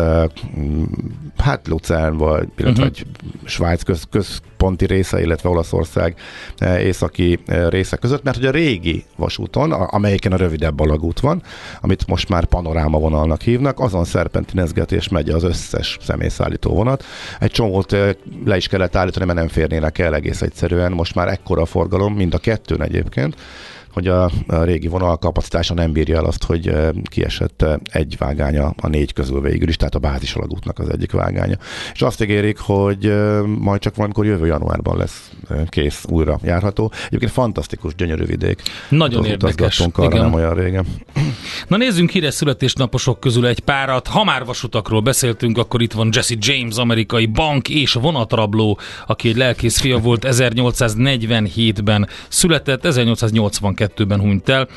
hát 1.38 1.68
Luzern, 1.68 2.18
vagy, 2.18 2.48
illetve 2.58 2.84
uh-huh. 2.84 3.08
Svájc 3.44 3.84
köz, 4.10 4.42
központi 4.66 4.96
része, 4.96 5.22
illetve 5.22 5.50
Olaszország 5.50 6.16
eh, 6.58 6.84
északi 6.84 7.40
eh, 7.46 7.70
része 7.70 7.98
között, 7.98 8.24
mert 8.24 8.38
hogy 8.38 8.46
a 8.46 8.52
régi 8.52 9.04
vasúton, 9.16 9.72
amelyiken 9.72 10.32
a 10.32 10.36
rövidebb 10.36 10.80
alagút 10.80 11.20
van, 11.20 11.44
amit 11.82 12.08
most 12.08 12.30
már 12.30 12.46
panoráma 12.46 13.00
vonalnak 13.00 13.42
hívnak, 13.42 13.80
azon 13.80 14.06
szerpentinezget 14.06 14.92
és 14.92 15.10
megy 15.10 15.30
az 15.30 15.44
összes 15.44 15.98
személyszállító 16.02 16.74
vonat. 16.74 17.04
Egy 17.40 17.52
csomót 17.52 17.94
eh, 17.94 18.10
le 18.46 18.58
is 18.58 18.68
kellett 18.68 18.96
állítani, 18.96 19.26
mert 19.26 19.38
nem 19.38 19.48
férnének 19.48 20.00
el 20.00 20.16
egész 20.16 20.42
egyszerűen. 20.42 20.92
Most 20.92 21.16
már 21.16 21.28
ekkora 21.28 21.66
forgalom, 21.66 22.14
mind 22.14 22.34
a 22.34 22.38
kettőn 22.38 22.82
egyébként, 22.82 23.36
hogy 23.96 24.08
a, 24.08 24.24
a 24.48 24.64
régi 24.64 24.88
vonal 24.88 25.18
kapacitása 25.18 25.74
nem 25.74 25.92
bírja 25.92 26.18
el 26.18 26.26
azt, 26.26 26.44
hogy 26.44 26.76
kiesett 27.04 27.66
egy 27.84 28.16
vágánya 28.18 28.74
a 28.82 28.88
négy 28.88 29.14
közül 29.14 29.42
végül 29.42 29.68
is, 29.68 29.76
tehát 29.76 29.96
a 29.96 30.00
bázis 30.00 30.34
alagútnak 30.34 30.80
az 30.80 30.90
egyik 30.90 31.12
vágánya. 31.12 31.58
És 31.94 32.02
azt 32.02 32.22
ígérik, 32.22 32.58
hogy 32.58 33.14
majd 33.60 33.82
csak 33.82 33.96
valamikor 33.96 34.26
jövő 34.26 34.46
januárban 34.46 34.98
lesz 34.98 35.32
kész, 35.70 36.06
újra 36.10 36.40
járható. 36.44 36.92
Egyébként 37.08 37.32
fantasztikus, 37.32 37.96
gyönyörű 37.96 38.26
vidék. 38.26 38.62
Nagyon 38.90 39.20
Ott 39.20 39.28
érdekes. 39.28 39.80
arra 39.80 40.06
Igen. 40.06 40.22
nem 40.22 40.34
olyan 40.34 40.54
régen. 40.54 40.86
Na 41.68 41.78
nézzünk 41.78 42.10
híres 42.10 42.34
születésnaposok 42.34 43.20
közül 43.20 43.46
egy 43.48 43.60
párat. 43.60 44.08
Ha 44.08 44.24
már 44.24 44.46
vasutakról 44.46 45.02
beszéltünk, 45.02 45.58
akkor 45.58 45.82
itt 45.82 45.94
van 45.94 46.10
Jesse 46.12 46.36
James, 46.40 46.76
amerikai 46.76 47.26
bank 47.26 47.70
és 47.70 47.94
vonatrabló, 47.94 48.80
aki 49.08 49.30
egy 49.30 49.38
lelkész 49.38 49.80
fia 49.80 49.98
volt 49.98 50.26
1847-ben 50.32 52.08
született, 52.28 52.86
1882-ben 53.88 54.20
hunyt 54.20 54.50
el. 54.50 54.68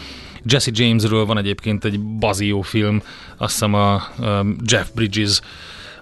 Jesse 0.44 0.70
Jamesről 0.74 1.24
van 1.24 1.38
egyébként 1.38 1.84
egy 1.84 2.00
bazió 2.00 2.60
film, 2.60 3.02
azt 3.36 3.52
hiszem 3.52 3.74
a 3.74 4.02
um, 4.18 4.56
Jeff 4.64 4.86
Bridges 4.94 5.40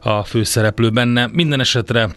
a 0.03 0.25
főszereplő 0.25 0.91
benne. 0.91 1.29
Minden 1.33 1.61
esetre 1.61 2.17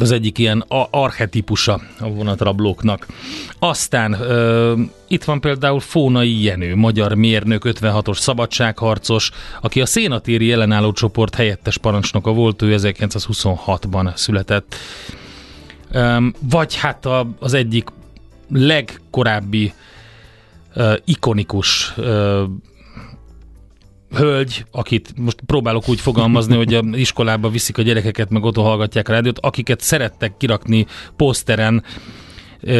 az 0.00 0.10
egyik 0.10 0.38
ilyen 0.38 0.64
archetípusa 0.90 1.80
a 1.98 2.08
vonatrablóknak. 2.08 3.06
Aztán 3.58 4.12
ö, 4.12 4.74
itt 5.08 5.24
van 5.24 5.40
például 5.40 5.80
Fónai 5.80 6.42
Jenő, 6.42 6.76
magyar 6.76 7.14
mérnök, 7.14 7.62
56-os 7.66 8.18
szabadságharcos, 8.18 9.30
aki 9.60 9.80
a 9.80 9.86
szénatéri 9.86 10.52
ellenálló 10.52 10.92
csoport 10.92 11.34
helyettes 11.34 11.78
parancsnoka 11.78 12.32
volt, 12.32 12.62
ő 12.62 12.76
1926-ban 12.78 14.14
született. 14.16 14.74
Öm, 15.92 16.34
vagy 16.50 16.76
hát 16.76 17.06
a, 17.06 17.28
az 17.38 17.54
egyik 17.54 17.88
legkorábbi 18.48 19.72
ö, 20.74 20.94
ikonikus 21.04 21.92
ö, 21.96 22.44
hölgy, 24.16 24.64
akit 24.70 25.12
most 25.16 25.40
próbálok 25.46 25.88
úgy 25.88 26.00
fogalmazni, 26.00 26.56
hogy 26.56 26.74
a 26.74 26.82
iskolába 26.92 27.48
viszik 27.48 27.78
a 27.78 27.82
gyerekeket, 27.82 28.30
meg 28.30 28.44
otthon 28.44 28.64
hallgatják 28.64 29.08
a 29.08 29.12
rádiót, 29.12 29.38
akiket 29.38 29.80
szerettek 29.80 30.36
kirakni 30.36 30.86
poszteren, 31.16 31.84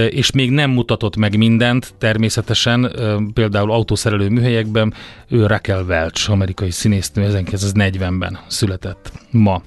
és 0.09 0.31
még 0.31 0.51
nem 0.51 0.71
mutatott 0.71 1.17
meg 1.17 1.37
mindent, 1.37 1.95
természetesen, 1.99 2.93
például 3.35 3.71
autószerelő 3.71 4.29
műhelyekben, 4.29 4.95
ő 5.29 5.47
Raquel 5.47 5.85
Welch, 5.85 6.31
amerikai 6.31 6.71
színésznő, 6.71 7.45
1940-ben 7.45 8.39
született 8.49 9.13
ma. 9.31 9.63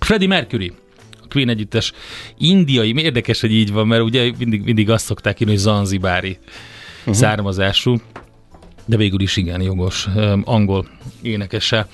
Freddie 0.00 0.28
Mercury, 0.28 0.72
a 1.22 1.26
Queen 1.28 1.48
együttes 1.48 1.92
indiai, 2.38 2.94
érdekes, 2.96 3.40
hogy 3.40 3.52
így 3.52 3.72
van, 3.72 3.86
mert 3.86 4.02
ugye 4.02 4.32
mindig, 4.38 4.62
mindig 4.62 4.90
azt 4.90 5.04
szokták 5.04 5.40
írni, 5.40 5.52
hogy 5.52 5.62
zanzibári 5.62 6.38
uh-huh. 7.00 7.14
származású, 7.14 7.96
de 8.84 8.96
végül 8.96 9.20
is 9.20 9.36
igen, 9.36 9.62
jogos, 9.62 10.08
öm, 10.16 10.42
angol 10.44 10.86
énekese 11.22 11.88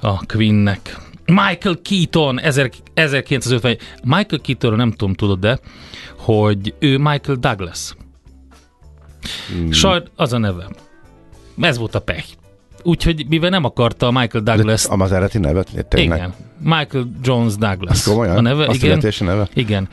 a 0.00 0.26
Queennek. 0.26 0.96
Michael 1.26 1.78
Keaton, 1.82 2.40
1000 2.40 2.70
1950. 2.94 3.78
Michael 4.02 4.40
Keatonról 4.42 4.78
nem 4.78 4.90
tudom, 4.90 5.14
tudod 5.14 5.38
de, 5.38 5.58
hogy 6.18 6.74
ő 6.78 6.98
Michael 6.98 7.38
Douglas. 7.40 7.94
Mm. 9.54 9.70
Sajt, 9.70 10.10
az 10.16 10.32
a 10.32 10.38
neve. 10.38 10.68
Ez 11.60 11.78
volt 11.78 11.94
a 11.94 12.00
pech. 12.00 12.26
Úgyhogy 12.86 13.26
mivel 13.28 13.50
nem 13.50 13.64
akarta 13.64 14.10
Michael 14.10 14.44
Douglas 14.44 14.86
Az 14.88 15.12
eredeti 15.12 15.38
nevet? 15.38 15.86
Tényleg? 15.88 16.18
igen. 16.18 16.34
Michael 16.58 17.10
Jones 17.22 17.54
Douglas. 17.56 18.02
Komolyan? 18.04 18.36
A 18.36 18.40
neve, 18.40 18.64
A 18.64 18.72
igen. 18.72 19.00
neve? 19.18 19.48
Igen. 19.54 19.88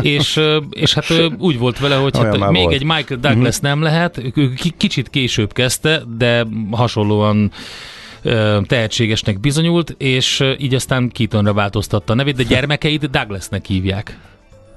és, 0.00 0.40
és 0.70 0.94
hát 0.94 1.06
úgy 1.38 1.58
volt 1.58 1.78
vele, 1.78 1.94
hogy 1.94 2.16
Olyan 2.18 2.40
hát 2.40 2.50
még 2.50 2.62
volt. 2.62 2.74
egy 2.74 2.84
Michael 2.84 3.20
Douglas 3.20 3.58
nem 3.58 3.82
lehet, 3.82 4.22
kicsit 4.76 5.10
később 5.10 5.52
kezdte, 5.52 6.02
de 6.18 6.46
hasonlóan 6.70 7.50
tehetségesnek 8.66 9.40
bizonyult, 9.40 9.94
és 9.98 10.44
így 10.58 10.74
aztán 10.74 11.10
Keatonra 11.10 11.52
változtatta 11.52 12.12
a 12.12 12.16
nevét, 12.16 12.36
de 12.36 12.42
gyermekeit 12.42 13.10
Douglasnek 13.10 13.66
hívják. 13.66 14.18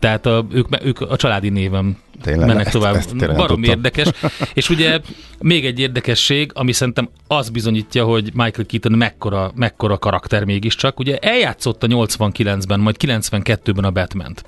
Tehát 0.06 0.26
a, 0.26 0.46
ők, 0.52 0.68
ők 0.84 1.02
a 1.02 1.16
családi 1.16 1.50
névem 1.50 1.98
Tényleg? 2.22 2.48
mennek 2.48 2.70
tovább. 2.70 2.96
ezt 2.96 3.36
Barom 3.36 3.64
érdekes. 3.64 4.08
És 4.54 4.70
ugye 4.70 5.00
még 5.40 5.66
egy 5.66 5.80
érdekesség, 5.80 6.52
ami 6.54 6.72
szerintem 6.72 7.10
az 7.28 7.50
bizonyítja, 7.50 8.04
hogy 8.04 8.24
Michael 8.34 8.66
Keaton 8.68 8.92
mekkora, 8.92 9.52
mekkora 9.56 9.98
karakter 9.98 10.44
mégiscsak. 10.44 11.00
Ugye 11.00 11.18
eljátszotta 11.18 11.88
89-ben, 11.90 12.80
majd 12.80 12.96
92-ben 13.00 13.84
a 13.84 13.92
Batman-t. 13.92 14.46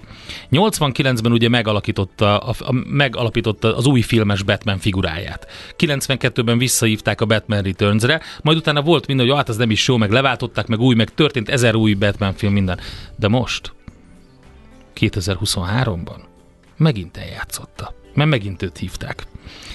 89-ben 0.51 1.31
ugye 1.31 1.49
megalakította, 1.49 2.37
a, 2.37 2.55
a, 2.59 2.73
megalapította 2.89 3.77
az 3.77 3.85
új 3.85 4.01
filmes 4.01 4.43
Batman 4.43 4.77
figuráját. 4.77 5.47
92-ben 5.77 6.57
visszahívták 6.57 7.21
a 7.21 7.25
Batman 7.25 7.61
Returns-re, 7.61 8.21
majd 8.41 8.57
utána 8.57 8.81
volt 8.81 9.07
minden, 9.07 9.27
hogy 9.27 9.35
hát 9.35 9.49
az 9.49 9.57
nem 9.57 9.71
is 9.71 9.87
jó, 9.87 9.97
meg 9.97 10.11
leváltották, 10.11 10.67
meg 10.67 10.79
új, 10.79 10.95
meg 10.95 11.09
történt 11.09 11.49
ezer 11.49 11.75
új 11.75 11.93
Batman 11.93 12.33
film, 12.33 12.53
minden. 12.53 12.79
De 13.15 13.27
most, 13.27 13.75
2023-ban, 14.99 16.19
megint 16.77 17.17
eljátszotta. 17.17 17.95
Mert 18.13 18.29
megint 18.29 18.61
őt 18.61 18.77
hívták. 18.77 19.27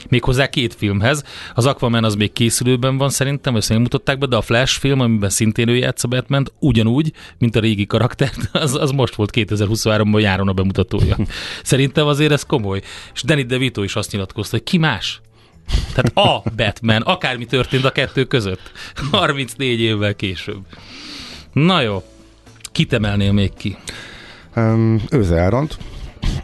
Méghozzá 0.09 0.49
két 0.49 0.75
filmhez. 0.75 1.25
Az 1.55 1.67
Aquaman 1.67 2.05
az 2.05 2.15
még 2.15 2.33
készülőben 2.33 2.97
van 2.97 3.11
szerintem, 3.11 3.53
vagy 3.53 3.63
szerintem 3.63 3.93
mutatták 3.93 4.19
be, 4.19 4.27
de 4.27 4.37
a 4.37 4.43
Flash 4.43 4.79
film, 4.79 5.01
amiben 5.01 5.31
szintén 5.31 5.69
ő 5.69 5.77
játsza 5.77 6.09
batman 6.09 6.49
ugyanúgy, 6.59 7.13
mint 7.39 7.57
a 7.57 7.61
régi 7.61 7.87
karakter, 7.87 8.31
az, 8.53 8.75
az 8.75 8.91
most 8.91 9.15
volt 9.15 9.31
2023-ban 9.35 10.21
járon 10.21 10.49
a 10.49 10.53
bemutatója. 10.53 11.17
Szerintem 11.63 12.07
azért 12.07 12.33
ez 12.33 12.43
komoly. 12.43 12.81
És 13.15 13.23
Danny 13.23 13.47
DeVito 13.47 13.83
is 13.83 13.97
azt 13.97 14.13
nyilatkozta, 14.13 14.57
hogy 14.57 14.65
ki 14.65 14.79
más? 14.79 15.21
Tehát 15.95 16.13
a 16.17 16.51
Batman, 16.57 17.03
akármi 17.03 17.45
történt 17.45 17.85
a 17.85 17.93
kettő 17.93 18.25
között. 18.25 18.73
34 19.11 19.81
évvel 19.81 20.15
később. 20.15 20.63
Na 21.53 21.81
jó, 21.81 22.03
kit 22.73 22.93
emelnél 22.93 23.33
még 23.33 23.55
ki? 23.55 23.77
Őze 25.11 25.41
Áront, 25.41 25.79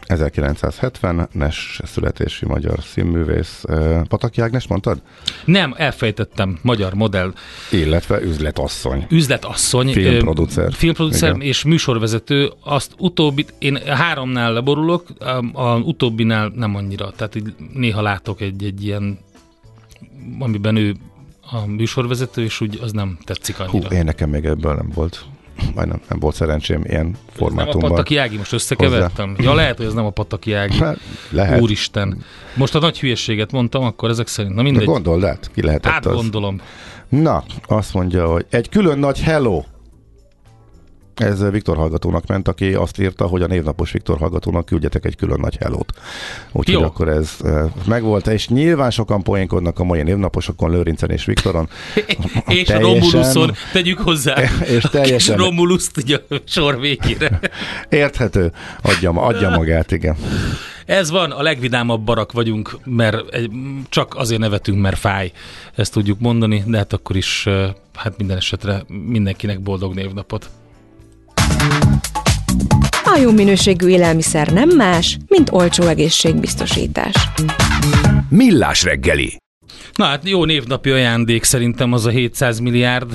1970-es 0.07 1.85
születési 1.85 2.45
magyar 2.45 2.79
színművész. 2.83 3.63
Pataki 4.07 4.41
Ágnes 4.41 4.67
mondtad? 4.67 5.01
Nem, 5.45 5.73
elfejtettem, 5.77 6.59
magyar 6.61 6.93
modell. 6.93 7.33
Illetve 7.71 8.21
üzletasszony. 8.21 9.05
Üzletasszony. 9.09 9.91
Filmproducer. 9.91 10.73
Filmproducer 10.73 11.29
Igen. 11.29 11.41
és 11.41 11.63
műsorvezető. 11.63 12.51
Azt 12.63 12.93
utóbbit, 12.97 13.53
én 13.59 13.79
háromnál 13.85 14.53
leborulok, 14.53 15.05
a, 15.19 15.59
a 15.61 15.77
utóbbinál 15.77 16.51
nem 16.55 16.75
annyira. 16.75 17.11
Tehát 17.11 17.35
így 17.35 17.53
néha 17.73 18.01
látok 18.01 18.41
egy, 18.41 18.63
egy 18.63 18.85
ilyen, 18.85 19.19
amiben 20.39 20.75
ő 20.75 20.95
a 21.51 21.65
műsorvezető, 21.65 22.43
és 22.43 22.61
úgy 22.61 22.79
az 22.81 22.91
nem 22.91 23.17
tetszik 23.23 23.59
annyira. 23.59 23.87
Hú, 23.87 23.95
én 23.95 24.03
nekem 24.03 24.29
még 24.29 24.45
ebből 24.45 24.73
nem 24.75 24.91
volt 24.93 25.25
vagy 25.75 25.87
nem, 25.87 26.01
volt 26.19 26.35
szerencsém 26.35 26.83
ilyen 26.85 27.15
formátumban. 27.31 27.81
Nem 27.81 27.91
a 27.91 27.93
Pataki 27.93 28.17
Ági, 28.17 28.37
most 28.37 28.53
összekevertem. 28.53 29.29
Hozzá. 29.29 29.49
Ja, 29.49 29.55
lehet, 29.55 29.77
hogy 29.77 29.85
ez 29.85 29.93
nem 29.93 30.05
a 30.05 30.09
Pataki 30.09 30.53
Ági. 30.53 30.77
Hát, 30.77 30.97
lehet. 31.29 31.61
Úristen. 31.61 32.23
Most 32.55 32.75
a 32.75 32.79
nagy 32.79 32.99
hülyeséget 32.99 33.51
mondtam, 33.51 33.83
akkor 33.83 34.09
ezek 34.09 34.27
szerint. 34.27 34.55
Na 34.55 34.61
mindegy. 34.61 34.85
De 34.85 34.91
gondold 34.91 35.23
át, 35.23 35.51
ki 35.53 35.61
lehetett 35.61 35.91
Hát 35.91 36.05
az. 36.05 36.15
gondolom. 36.15 36.61
Na, 37.09 37.43
azt 37.67 37.93
mondja, 37.93 38.27
hogy 38.27 38.45
egy 38.49 38.69
külön 38.69 38.99
nagy 38.99 39.21
hello 39.21 39.63
ez 41.21 41.49
Viktor 41.51 41.77
hallgatónak 41.77 42.25
ment, 42.25 42.47
aki 42.47 42.73
azt 42.73 42.99
írta, 42.99 43.25
hogy 43.25 43.41
a 43.41 43.47
névnapos 43.47 43.91
Viktor 43.91 44.17
hallgatónak 44.17 44.65
küldjetek 44.65 45.05
egy 45.05 45.15
külön 45.15 45.39
nagy 45.39 45.57
hellót. 45.57 45.93
Úgyhogy 46.51 46.83
akkor 46.83 47.07
ez 47.07 47.37
megvolt, 47.85 48.27
és 48.27 48.47
nyilván 48.47 48.91
sokan 48.91 49.23
poénkodnak 49.23 49.79
a 49.79 49.83
mai 49.83 50.01
névnaposokon, 50.01 50.71
Lőrincen 50.71 51.09
és 51.09 51.25
Viktoron. 51.25 51.69
és 52.47 52.67
teljesen, 52.67 52.77
a 52.77 52.79
Romuluson, 52.79 53.51
tegyük 53.71 53.99
hozzá. 53.99 54.41
És 54.65 54.83
teljesen. 54.91 55.35
És 55.35 55.43
Romuluszt 55.43 55.97
ugye 55.97 56.19
a 56.29 56.35
sor 56.45 56.79
végére. 56.79 57.39
Érthető. 57.89 58.51
Adja, 58.81 59.11
adja 59.11 59.49
magát, 59.49 59.91
igen. 59.91 60.15
Ez 60.85 61.09
van, 61.09 61.31
a 61.31 61.41
legvidámabb 61.41 62.01
barak 62.01 62.31
vagyunk, 62.31 62.77
mert 62.83 63.33
egy, 63.33 63.51
csak 63.89 64.15
azért 64.15 64.39
nevetünk, 64.39 64.81
mert 64.81 64.97
fáj. 64.97 65.31
Ezt 65.75 65.93
tudjuk 65.93 66.19
mondani, 66.19 66.63
de 66.67 66.77
hát 66.77 66.93
akkor 66.93 67.15
is 67.15 67.47
hát 67.95 68.17
minden 68.17 68.37
esetre 68.37 68.83
mindenkinek 68.87 69.59
boldog 69.59 69.93
névnapot. 69.93 70.49
A 73.03 73.17
jó 73.21 73.31
minőségű 73.31 73.87
élelmiszer 73.87 74.47
nem 74.47 74.69
más, 74.69 75.17
mint 75.27 75.49
olcsó 75.51 75.83
egészségbiztosítás. 75.83 77.13
Millás 78.29 78.83
reggeli. 78.83 79.37
Na 79.93 80.05
hát 80.05 80.29
jó 80.29 80.45
névnapi 80.45 80.89
ajándék 80.89 81.43
szerintem 81.43 81.93
az 81.93 82.05
a 82.05 82.09
700 82.09 82.59
milliárd, 82.59 83.11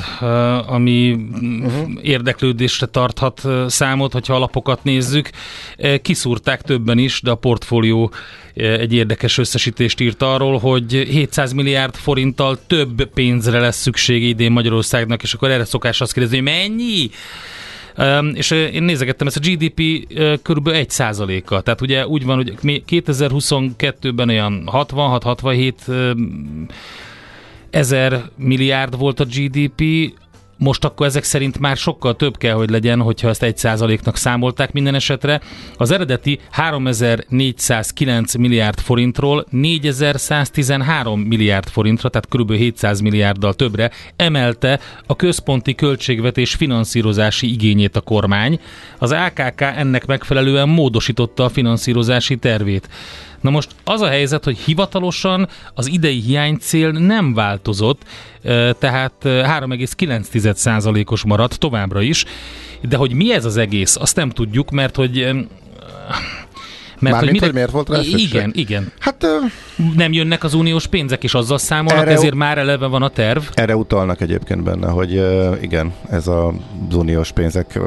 ami 0.67 1.13
uh-huh. 1.13 1.91
érdeklődésre 2.03 2.87
tarthat 2.87 3.43
számot, 3.67 4.13
hogyha 4.13 4.35
alapokat 4.35 4.85
nézzük. 4.85 5.31
Kiszúrták 6.03 6.63
többen 6.63 6.99
is, 6.99 7.21
de 7.23 7.31
a 7.31 7.35
portfólió 7.35 8.13
egy 8.55 8.93
érdekes 8.93 9.39
összesítést 9.39 10.01
írt 10.01 10.23
arról, 10.23 10.59
hogy 10.59 10.93
700 10.93 11.53
milliárd 11.53 11.95
forinttal 11.95 12.59
több 12.67 13.05
pénzre 13.15 13.61
lesz 13.61 13.81
szükség 13.81 14.23
idén 14.23 14.53
Magyarországnak, 14.53 15.23
és 15.23 15.35
akkor 15.35 15.51
erre 15.51 15.65
szokás 15.65 16.01
azt 16.01 16.13
kérdezni, 16.13 16.37
hogy 16.37 16.47
mennyi? 16.47 17.11
És 18.33 18.51
én 18.51 18.83
nézegettem, 18.83 19.27
ezt 19.27 19.37
a 19.37 19.41
GDP 19.41 19.83
körülbelül 20.43 20.79
1 20.79 20.91
százaléka. 20.91 21.61
Tehát 21.61 21.81
ugye 21.81 22.07
úgy 22.07 22.25
van, 22.25 22.37
hogy 22.37 22.55
2022-ben 22.63 24.29
olyan 24.29 24.69
66-67 24.73 26.17
ezer 27.71 28.23
milliárd 28.37 28.99
volt 28.99 29.21
a 29.21 29.25
GDP, 29.25 30.13
most 30.65 30.85
akkor 30.85 31.07
ezek 31.07 31.25
szerint 31.25 31.59
már 31.59 31.77
sokkal 31.77 32.17
több 32.17 32.37
kell, 32.37 32.55
hogy 32.55 32.71
legyen, 32.71 33.01
hogyha 33.01 33.29
ezt 33.29 33.43
egy 33.43 33.57
százaléknak 33.57 34.17
számolták 34.17 34.73
minden 34.73 34.95
esetre. 34.95 35.41
Az 35.77 35.91
eredeti 35.91 36.39
3409 36.51 38.35
milliárd 38.35 38.81
forintról 38.81 39.47
4113 39.51 41.21
milliárd 41.21 41.69
forintra, 41.69 42.09
tehát 42.09 42.29
kb. 42.29 42.53
700 42.53 43.01
milliárddal 43.01 43.55
többre 43.55 43.91
emelte 44.17 44.81
a 45.07 45.17
központi 45.17 45.75
költségvetés 45.75 46.55
finanszírozási 46.55 47.53
igényét 47.53 47.97
a 47.97 48.01
kormány. 48.01 48.61
Az 48.99 49.13
AKK 49.13 49.61
ennek 49.61 50.07
megfelelően 50.07 50.69
módosította 50.69 51.45
a 51.45 51.49
finanszírozási 51.49 52.37
tervét. 52.37 52.89
Na 53.45 53.51
most 53.51 53.71
az 53.85 54.01
a 54.01 54.07
helyzet, 54.07 54.45
hogy 54.45 54.59
hivatalosan 54.59 55.49
az 55.75 55.87
idei 55.87 56.21
hiánycél 56.21 56.91
nem 56.91 57.35
változott, 57.35 58.03
tehát 58.79 59.13
3,9%-os 59.23 61.25
maradt 61.25 61.59
továbbra 61.59 62.01
is, 62.01 62.25
de 62.89 62.97
hogy 62.97 63.13
mi 63.13 63.33
ez 63.33 63.45
az 63.45 63.57
egész, 63.57 63.97
azt 63.97 64.17
nem 64.17 64.31
tudjuk, 64.31 64.71
mert 64.71 64.97
hogy 64.97 65.29
mert 66.99 67.19
hogy, 67.19 67.31
mire... 67.31 67.45
hogy 67.45 67.55
miért 67.55 67.71
volt 67.71 67.89
rá 67.89 68.03
szükség? 68.03 68.21
Igen, 68.21 68.51
igen. 68.55 68.93
Hát, 68.99 69.27
nem 69.97 70.13
jönnek 70.13 70.45
az 70.45 70.55
uniós 70.55 70.87
pénzek, 70.87 71.25
és 71.25 71.35
azzal 71.35 71.59
számolnak, 71.59 72.09
ezért 72.09 72.35
már 72.35 72.59
eleve 72.59 72.87
van 72.87 73.03
a 73.03 73.09
terv. 73.09 73.43
Erre 73.55 73.77
utalnak 73.77 74.21
egyébként 74.21 74.63
benne, 74.63 74.89
hogy 74.89 75.13
igen, 75.63 75.93
ez 76.11 76.27
az 76.27 76.95
uniós 76.95 77.33
pénzek 77.33 77.79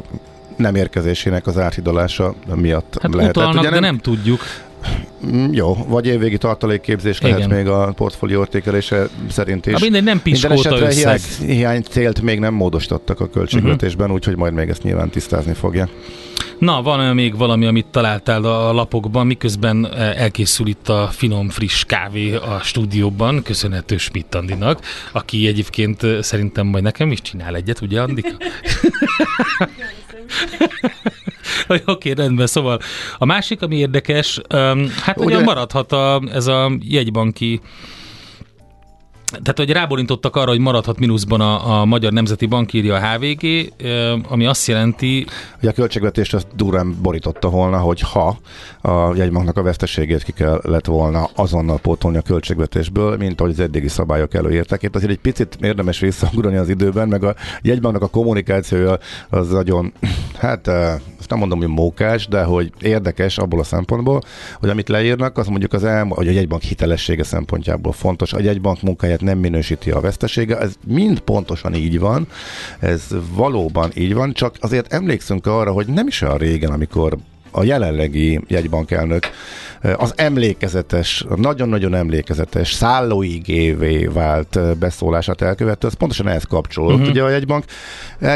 nem 0.56 0.76
érkezésének 0.76 1.48
az 1.48 1.58
áthidalása 1.58 2.36
miatt 2.56 2.98
hát 3.02 3.14
lehetett. 3.14 3.38
Utalnak, 3.38 3.60
Ugye 3.60 3.70
nem, 3.70 3.82
de 3.82 3.86
nem 3.86 3.98
tudjuk. 3.98 4.42
Mm, 5.26 5.54
jó, 5.54 5.78
vagy 5.88 6.06
évvégi 6.06 6.38
tartalékképzés 6.38 7.22
lehet 7.22 7.38
Igen. 7.38 7.50
még 7.50 7.68
a 7.68 7.92
portfólió 7.96 8.40
értékelése 8.40 9.08
szerint 9.30 9.66
is. 9.66 9.80
Mindegy, 9.80 10.04
nem 10.04 10.22
piskóta 10.22 10.80
összeg. 10.80 11.20
Hiány, 11.20 11.56
hiány 11.58 11.82
célt 11.82 12.22
még 12.22 12.40
nem 12.40 12.54
módosítottak 12.54 13.20
a 13.20 13.30
költségvetésben, 13.30 14.02
uh-huh. 14.02 14.16
úgyhogy 14.16 14.36
majd 14.36 14.54
még 14.54 14.70
ezt 14.70 14.84
nyilván 14.84 15.10
tisztázni 15.10 15.54
fogja. 15.54 15.90
Na, 16.60 16.82
van 16.82 17.16
még 17.16 17.38
valami, 17.38 17.66
amit 17.66 17.86
találtál 17.86 18.44
a 18.44 18.74
lapokban, 18.74 19.28
miközben 19.28 19.94
elkészül 19.96 20.68
itt 20.68 20.90
a 20.90 21.10
finom, 21.12 21.50
friss 21.50 21.84
kávé 21.84 22.36
a 22.36 22.60
stúdióban, 22.64 23.44
köszönhető 23.44 23.98
Schmidt 23.98 24.36
Andinak, 24.36 24.80
aki 25.12 25.48
egyébként 25.48 26.06
szerintem 26.22 26.68
majd 26.68 26.84
nekem 26.84 27.12
is 27.12 27.22
csinál 27.22 27.56
egyet, 27.56 27.82
ugye 27.82 28.02
Andika? 28.02 28.30
Oké, 31.68 31.82
okay, 31.86 32.14
rendben, 32.14 32.48
szóval 32.48 32.80
a 33.18 33.26
másik, 33.26 33.62
ami 33.62 33.76
érdekes, 33.76 34.42
hát 35.02 35.18
ugye, 35.18 35.26
ugye 35.26 35.40
maradhat 35.40 35.92
a, 35.92 36.22
ez 36.34 36.48
a 36.48 36.72
jegybanki 36.82 37.62
tehát, 39.32 39.58
hogy 39.58 39.72
ráborintottak 39.72 40.36
arra, 40.36 40.50
hogy 40.50 40.60
maradhat 40.60 41.00
mínuszban 41.00 41.42
a, 41.42 41.80
a 41.80 41.86
Magyar 41.86 42.12
Nemzeti 42.12 42.46
Bank, 42.46 42.74
írja 42.74 42.96
a 42.96 43.00
HVG, 43.00 43.74
ami 44.30 44.46
azt 44.46 44.68
jelenti... 44.68 45.26
Hogy 45.60 45.70
a 45.70 45.72
költségvetést 45.72 46.34
azt 46.34 46.48
durán 46.56 46.96
borította 47.02 47.50
volna, 47.50 47.78
hogy 47.78 48.02
ha 48.02 48.38
a 48.82 49.16
jegybanknak 49.16 49.58
a 49.58 49.62
veszteségét 49.62 50.24
ki 50.24 50.32
kellett 50.32 50.86
volna 50.86 51.30
azonnal 51.36 51.78
pótolni 51.78 52.18
a 52.18 52.22
költségvetésből, 52.22 53.18
mint 53.18 53.40
ahogy 53.40 53.52
az 53.52 53.60
eddigi 53.60 53.88
szabályok 53.88 54.34
előírták. 54.34 54.84
Itt 54.84 54.96
azért 54.96 55.12
egy 55.12 55.20
picit 55.20 55.58
érdemes 55.62 56.00
visszaugrani 56.00 56.56
az 56.56 56.70
időben, 56.70 57.08
meg 57.08 57.24
a 57.24 57.36
jegybanknak 57.62 58.04
a 58.04 58.08
kommunikációja 58.08 58.98
az 59.30 59.50
nagyon, 59.50 59.94
hát 60.38 60.68
azt 61.20 61.30
nem 61.30 61.40
mondom, 61.40 61.60
hogy 61.60 61.68
mókás, 61.68 62.28
de 62.28 62.44
hogy 62.44 62.72
érdekes 62.82 63.38
abból 63.38 63.60
a 63.60 63.64
szempontból, 63.64 64.22
hogy 64.60 64.70
amit 64.70 64.90
leírnak, 64.90 65.38
az 65.38 65.48
mondjuk 65.48 65.74
az 65.74 65.84
el, 65.84 66.06
hogy 66.10 66.28
a 66.28 66.32
jegybank 66.32 66.62
hitelessége 66.62 67.24
szempontjából 67.24 67.92
fontos, 67.92 68.34
a 68.34 68.42
jegybank 68.42 68.82
munkája 68.82 69.17
amelyet 69.22 69.22
nem 69.22 69.52
minősíti 69.52 69.92
a 69.92 70.00
vesztesége. 70.00 70.60
Ez 70.60 70.74
mind 70.88 71.20
pontosan 71.20 71.74
így 71.74 72.00
van, 72.00 72.28
ez 72.80 73.08
valóban 73.34 73.92
így 73.96 74.14
van, 74.14 74.34
csak 74.34 74.56
azért 74.60 74.94
emlékszünk 74.94 75.46
arra, 75.46 75.72
hogy 75.72 75.88
nem 75.88 76.08
is 76.08 76.22
olyan 76.22 76.38
régen, 76.38 76.72
amikor 76.72 77.18
a 77.58 77.64
jelenlegi 77.64 78.42
jegybankelnök 78.48 79.24
az 79.96 80.14
emlékezetes, 80.16 81.26
nagyon-nagyon 81.36 81.96
emlékezetes, 81.96 82.74
szállóigévé 82.74 84.06
vált 84.06 84.78
beszólását 84.80 85.42
elkövette, 85.42 85.88
az 85.88 85.94
pontosan 85.94 86.28
ehhez 86.28 86.44
kapcsolódott. 86.44 86.98
Uh-huh. 86.98 87.12
Ugye 87.12 87.24
a 87.24 87.30
jegybank 87.30 87.66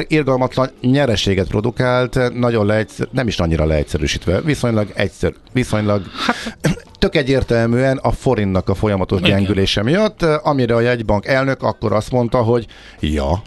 irgalmatlan 0.08 0.70
nyereséget 0.82 1.48
produkált, 1.48 2.34
nagyon 2.34 2.66
leegyszer, 2.66 3.08
nem 3.12 3.28
is 3.28 3.40
annyira 3.40 3.66
leegyszerűsítve, 3.66 4.42
viszonylag 4.42 4.92
egyszer, 4.94 5.34
viszonylag 5.54 6.02
hát, 6.26 6.58
tök 7.00 7.16
egyértelműen 7.16 7.98
a 7.98 8.12
forintnak 8.12 8.70
a 8.70 8.74
folyamatos 8.76 9.22
gyengülése 9.22 9.84
miatt, 9.84 10.22
amire 10.24 10.76
a 10.76 10.80
jegybank 10.80 11.26
elnök 11.26 11.64
akkor 11.64 11.94
azt 11.94 12.12
mondta, 12.12 12.38
hogy 12.38 12.66
ja, 13.00 13.42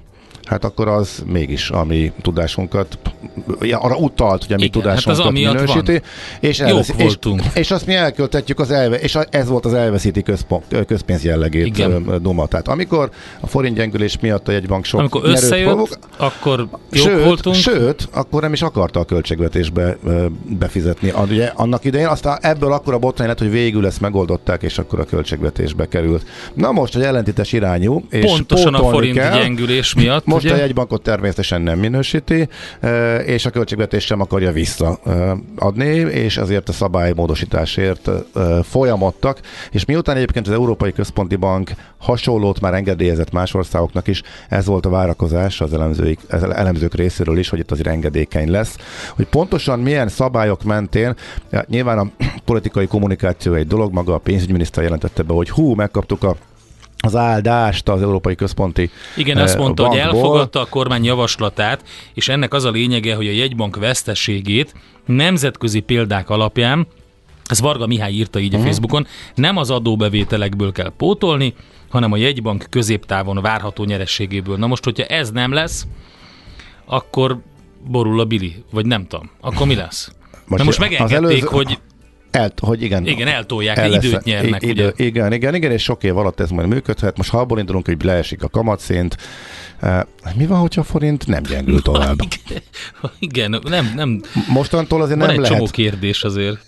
hát 0.46 0.64
akkor 0.64 0.88
az 0.88 1.22
mégis 1.26 1.70
a 1.70 1.84
mi 1.84 2.12
tudásunkat, 2.22 2.98
ja, 3.60 3.78
arra 3.78 3.96
utalt, 3.96 4.44
hogy 4.44 4.52
a 4.52 4.56
mi 4.56 4.64
Igen, 4.64 4.82
hát 4.82 4.92
az 4.96 5.02
tudásunkat 5.02 5.26
amiatt 5.26 5.54
minősíti. 5.54 5.92
van. 5.92 6.00
És, 6.40 6.58
Jók 6.58 6.68
elvesz, 6.68 6.88
és, 6.88 6.94
voltunk. 7.02 7.42
és 7.54 7.70
azt 7.70 7.86
mi 7.86 7.94
elköltetjük 7.94 8.60
az 8.60 8.70
elve, 8.70 8.96
és 8.98 9.18
ez 9.30 9.48
volt 9.48 9.64
az 9.64 9.74
elveszíti 9.74 10.22
központ, 10.22 10.84
közpénz 10.86 11.24
jellegét 11.24 11.66
Igen. 11.66 12.18
Duma. 12.22 12.46
Tehát 12.46 12.68
amikor 12.68 13.10
a 13.40 13.46
forint 13.46 13.76
gyengülés 13.76 14.18
miatt 14.20 14.48
a 14.48 14.52
jegybank 14.52 14.84
sok 14.84 15.00
Amikor 15.00 15.20
összejött, 15.24 15.66
provok- 15.66 15.98
akkor 16.16 16.58
jók 16.58 17.06
Sőt, 17.08 17.24
voltunk. 17.24 17.56
sőt, 17.56 18.08
akkor 18.12 18.42
nem 18.42 18.52
is 18.52 18.62
akarta 18.62 19.00
a 19.00 19.04
költségvetésbe 19.04 19.96
befizetni. 20.58 21.12
Ugye 21.28 21.52
annak 21.54 21.84
idején 21.84 22.06
aztán 22.06 22.38
ebből 22.40 22.72
akkor 22.72 22.94
a 22.94 22.98
botrány 22.98 23.28
lett, 23.28 23.38
hogy 23.38 23.50
végül 23.50 23.86
ezt 23.86 24.00
megoldották, 24.00 24.62
és 24.62 24.78
akkor 24.78 25.00
a 25.00 25.04
költségvetésbe 25.04 25.88
került. 25.88 26.26
Na 26.54 26.72
most, 26.72 26.92
hogy 26.92 27.02
ellentétes 27.02 27.52
irányú, 27.52 28.04
és 28.10 28.24
Pontosan 28.24 28.74
a 28.74 28.88
forint 28.90 29.16
kell, 29.16 29.38
gyengülés 29.38 29.94
miatt. 29.94 30.26
Most 30.34 30.44
ugye? 30.44 30.54
a 30.54 30.58
jegybankot 30.58 31.02
természetesen 31.02 31.62
nem 31.62 31.78
minősíti, 31.78 32.48
és 33.24 33.46
a 33.46 33.50
költségvetés 33.50 34.04
sem 34.04 34.20
akarja 34.20 34.52
visszaadni, 34.52 35.94
és 35.94 36.36
ezért 36.36 36.68
a 36.68 36.72
szabálymódosításért 36.72 38.10
folyamodtak, 38.62 39.40
és 39.70 39.84
miután 39.84 40.16
egyébként 40.16 40.46
az 40.46 40.52
Európai 40.52 40.92
Központi 40.92 41.36
Bank 41.36 41.70
hasonlót 41.98 42.60
már 42.60 42.74
engedélyezett 42.74 43.32
más 43.32 43.54
országoknak 43.54 44.06
is, 44.06 44.22
ez 44.48 44.66
volt 44.66 44.86
a 44.86 44.90
várakozás 44.90 45.60
az 45.60 45.72
elemzőik, 45.74 46.20
az 46.30 46.42
elemzők 46.42 46.94
részéről 46.94 47.38
is, 47.38 47.48
hogy 47.48 47.58
itt 47.58 47.70
azért 47.70 47.88
engedékeny 47.88 48.50
lesz. 48.50 48.76
Hogy 49.16 49.26
pontosan 49.26 49.78
milyen 49.80 50.08
szabályok 50.08 50.62
mentén, 50.62 51.14
nyilván 51.66 51.98
a 51.98 52.10
politikai 52.44 52.86
kommunikáció 52.86 53.54
egy 53.54 53.66
dolog, 53.66 53.92
maga 53.92 54.14
a 54.14 54.18
pénzügyminiszter 54.18 54.82
jelentette 54.82 55.22
be, 55.22 55.34
hogy 55.34 55.50
hú, 55.50 55.74
megkaptuk 55.74 56.22
a 56.22 56.36
az 57.04 57.16
áldást 57.16 57.88
az 57.88 58.02
Európai 58.02 58.34
Központi 58.34 58.90
Igen, 59.16 59.36
eh, 59.36 59.42
azt 59.42 59.58
mondta, 59.58 59.86
hogy 59.86 59.98
bankból. 59.98 60.18
elfogadta 60.20 60.60
a 60.60 60.66
kormány 60.66 61.04
javaslatát, 61.04 61.84
és 62.14 62.28
ennek 62.28 62.54
az 62.54 62.64
a 62.64 62.70
lényege, 62.70 63.14
hogy 63.14 63.26
a 63.26 63.32
jegybank 63.32 63.76
veszteségét 63.76 64.74
nemzetközi 65.06 65.80
példák 65.80 66.30
alapján, 66.30 66.86
ez 67.46 67.60
Varga 67.60 67.86
Mihály 67.86 68.12
írta 68.12 68.38
így 68.38 68.54
a 68.54 68.56
Mhm. 68.56 68.66
Facebookon, 68.66 69.06
nem 69.34 69.56
az 69.56 69.70
adóbevételekből 69.70 70.72
kell 70.72 70.92
pótolni, 70.96 71.54
hanem 71.88 72.12
a 72.12 72.16
jegybank 72.16 72.66
középtávon 72.70 73.40
várható 73.42 73.84
nyerességéből. 73.84 74.56
Na 74.56 74.66
most, 74.66 74.84
hogyha 74.84 75.04
ez 75.04 75.30
nem 75.30 75.52
lesz, 75.52 75.86
akkor 76.84 77.38
borul 77.86 78.20
a 78.20 78.24
bili, 78.24 78.64
vagy 78.70 78.86
nem 78.86 79.06
tudom. 79.06 79.30
Akkor 79.40 79.66
mi 79.66 79.74
lesz? 79.74 80.10
Most, 80.46 80.58
Na 80.62 80.64
most 80.64 80.78
az 80.78 80.88
megengedték, 80.88 81.16
előző- 81.16 81.46
hogy 81.46 81.78
El, 82.34 82.52
hogy 82.60 82.82
igen. 82.82 83.06
igen, 83.06 83.28
eltolják, 83.28 83.76
el 83.76 83.88
lesz- 83.88 84.04
időt 84.04 84.24
nyernek, 84.24 84.62
i- 84.62 84.70
ugye? 84.70 84.92
Igen, 84.96 85.32
igen, 85.32 85.54
igen, 85.54 85.70
és 85.70 85.82
sok 85.82 86.02
év 86.02 86.16
alatt 86.16 86.40
ez 86.40 86.50
majd 86.50 86.68
működhet. 86.68 87.16
Most 87.16 87.30
ha 87.30 87.38
abból 87.38 87.58
indulunk, 87.58 87.86
hogy 87.86 88.04
leesik 88.04 88.42
a 88.42 88.48
kamatszint, 88.48 89.16
eh, 89.80 90.00
mi 90.36 90.46
van, 90.46 90.58
hogyha 90.58 90.80
a 90.80 90.84
forint 90.84 91.26
nem 91.26 91.42
gyengül 91.42 91.82
tovább? 91.92 92.16
Igen, 93.18 93.60
nem, 93.68 93.92
nem, 93.96 94.20
Mostantól 94.48 95.02
azért 95.02 95.18
van 95.18 95.26
nem 95.26 95.36
egy 95.36 95.42
lehet. 95.42 95.56
csomó 95.56 95.70
kérdés 95.70 96.24
azért. 96.24 96.58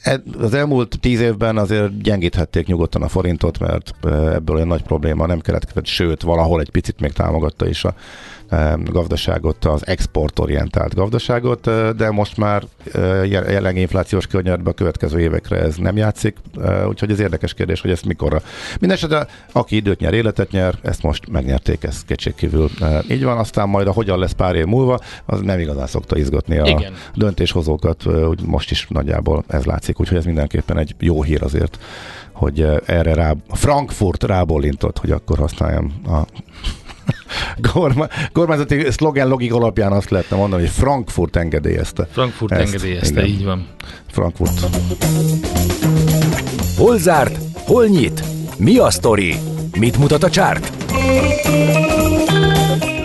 Az 0.41 0.55
elmúlt 0.55 0.99
tíz 1.01 1.21
évben 1.21 1.57
azért 1.59 2.03
gyengíthették 2.03 2.67
nyugodtan 2.67 3.03
a 3.03 3.09
forintot, 3.09 3.59
mert 3.59 3.95
e, 4.05 4.09
ebből 4.09 4.57
olyan 4.57 4.69
nagy 4.69 4.83
probléma 4.83 5.27
nem 5.27 5.41
keletkezett, 5.41 5.87
sőt, 5.87 6.23
valahol 6.23 6.61
egy 6.61 6.71
picit 6.71 7.01
még 7.01 7.13
támogatta 7.13 7.69
is 7.69 7.85
a 7.85 7.95
gazdaságot, 8.85 9.65
az 9.65 9.87
exportorientált 9.87 10.95
gazdaságot, 10.95 11.71
de 11.97 12.11
most 12.11 12.37
már 12.37 12.63
jel- 13.25 13.47
jelenlegi 13.47 13.81
inflációs 13.81 14.27
környezetben 14.27 14.73
a 14.73 14.77
következő 14.77 15.21
évekre 15.21 15.57
ez 15.57 15.77
nem 15.77 15.97
játszik, 15.97 16.37
úgyhogy 16.89 17.11
ez 17.11 17.21
érdekes 17.21 17.55
kérdés, 17.55 17.81
hogy 17.81 17.91
ezt 17.91 18.05
mikorra. 18.05 18.43
Mindenesetre, 18.81 19.27
aki 19.53 19.77
időt 19.77 20.01
nyer, 20.01 20.15
életet 20.15 20.51
nyer, 20.51 20.75
ezt 20.83 21.03
most 21.03 21.31
megnyerték, 21.31 21.85
ez 21.85 22.05
kétségkívül 22.05 22.71
így 23.11 23.25
van, 23.25 23.39
aztán 23.39 23.69
majd 23.69 23.87
a 23.87 23.93
hogyan 23.93 24.19
lesz 24.19 24.33
pár 24.33 24.55
év 24.55 24.65
múlva, 24.65 25.01
az 25.25 25.41
nem 25.41 25.59
igazán 25.59 25.87
szokta 25.87 26.19
izgatni 26.19 26.59
a 26.59 26.67
Igen. 26.67 26.93
döntéshozókat, 27.15 28.07
úgy 28.07 28.43
most 28.43 28.71
is 28.71 28.87
nagyjából 28.89 29.45
ez 29.49 29.65
látszik, 29.65 30.01
úgyhogy 30.01 30.17
ez 30.17 30.25
mindenképpen 30.25 30.79
egy 30.79 30.95
jó 30.99 31.23
hír 31.23 31.43
azért, 31.43 31.79
hogy 32.33 32.67
erre 32.87 33.15
rá, 33.15 33.35
Frankfurt 33.49 34.23
rábólintott, 34.23 34.99
hogy 34.99 35.11
akkor 35.11 35.39
használjam 35.39 35.93
a 36.07 36.21
korma, 37.73 38.07
kormányzati 38.33 38.91
szlogen 38.91 39.29
logik 39.29 39.55
alapján 39.55 39.93
azt 39.93 40.11
lehetne 40.11 40.37
mondani, 40.37 40.63
hogy 40.63 40.71
Frankfurt 40.71 41.37
engedélyezte. 41.37 42.09
Frankfurt 42.13 42.53
Ezt, 42.53 42.63
engedélyezte, 42.63 43.21
igen. 43.21 43.25
így 43.25 43.45
van. 43.45 43.67
Frankfurt. 44.11 44.61
Hol 46.77 46.99
zárt? 46.99 47.39
Hol 47.55 47.87
nyit? 47.87 48.23
Mi 48.59 48.79
a 48.79 48.91
sztori? 48.91 49.37
Mit 49.79 49.99
mutat 49.99 50.23
a 50.23 50.31
csárt? 50.31 50.73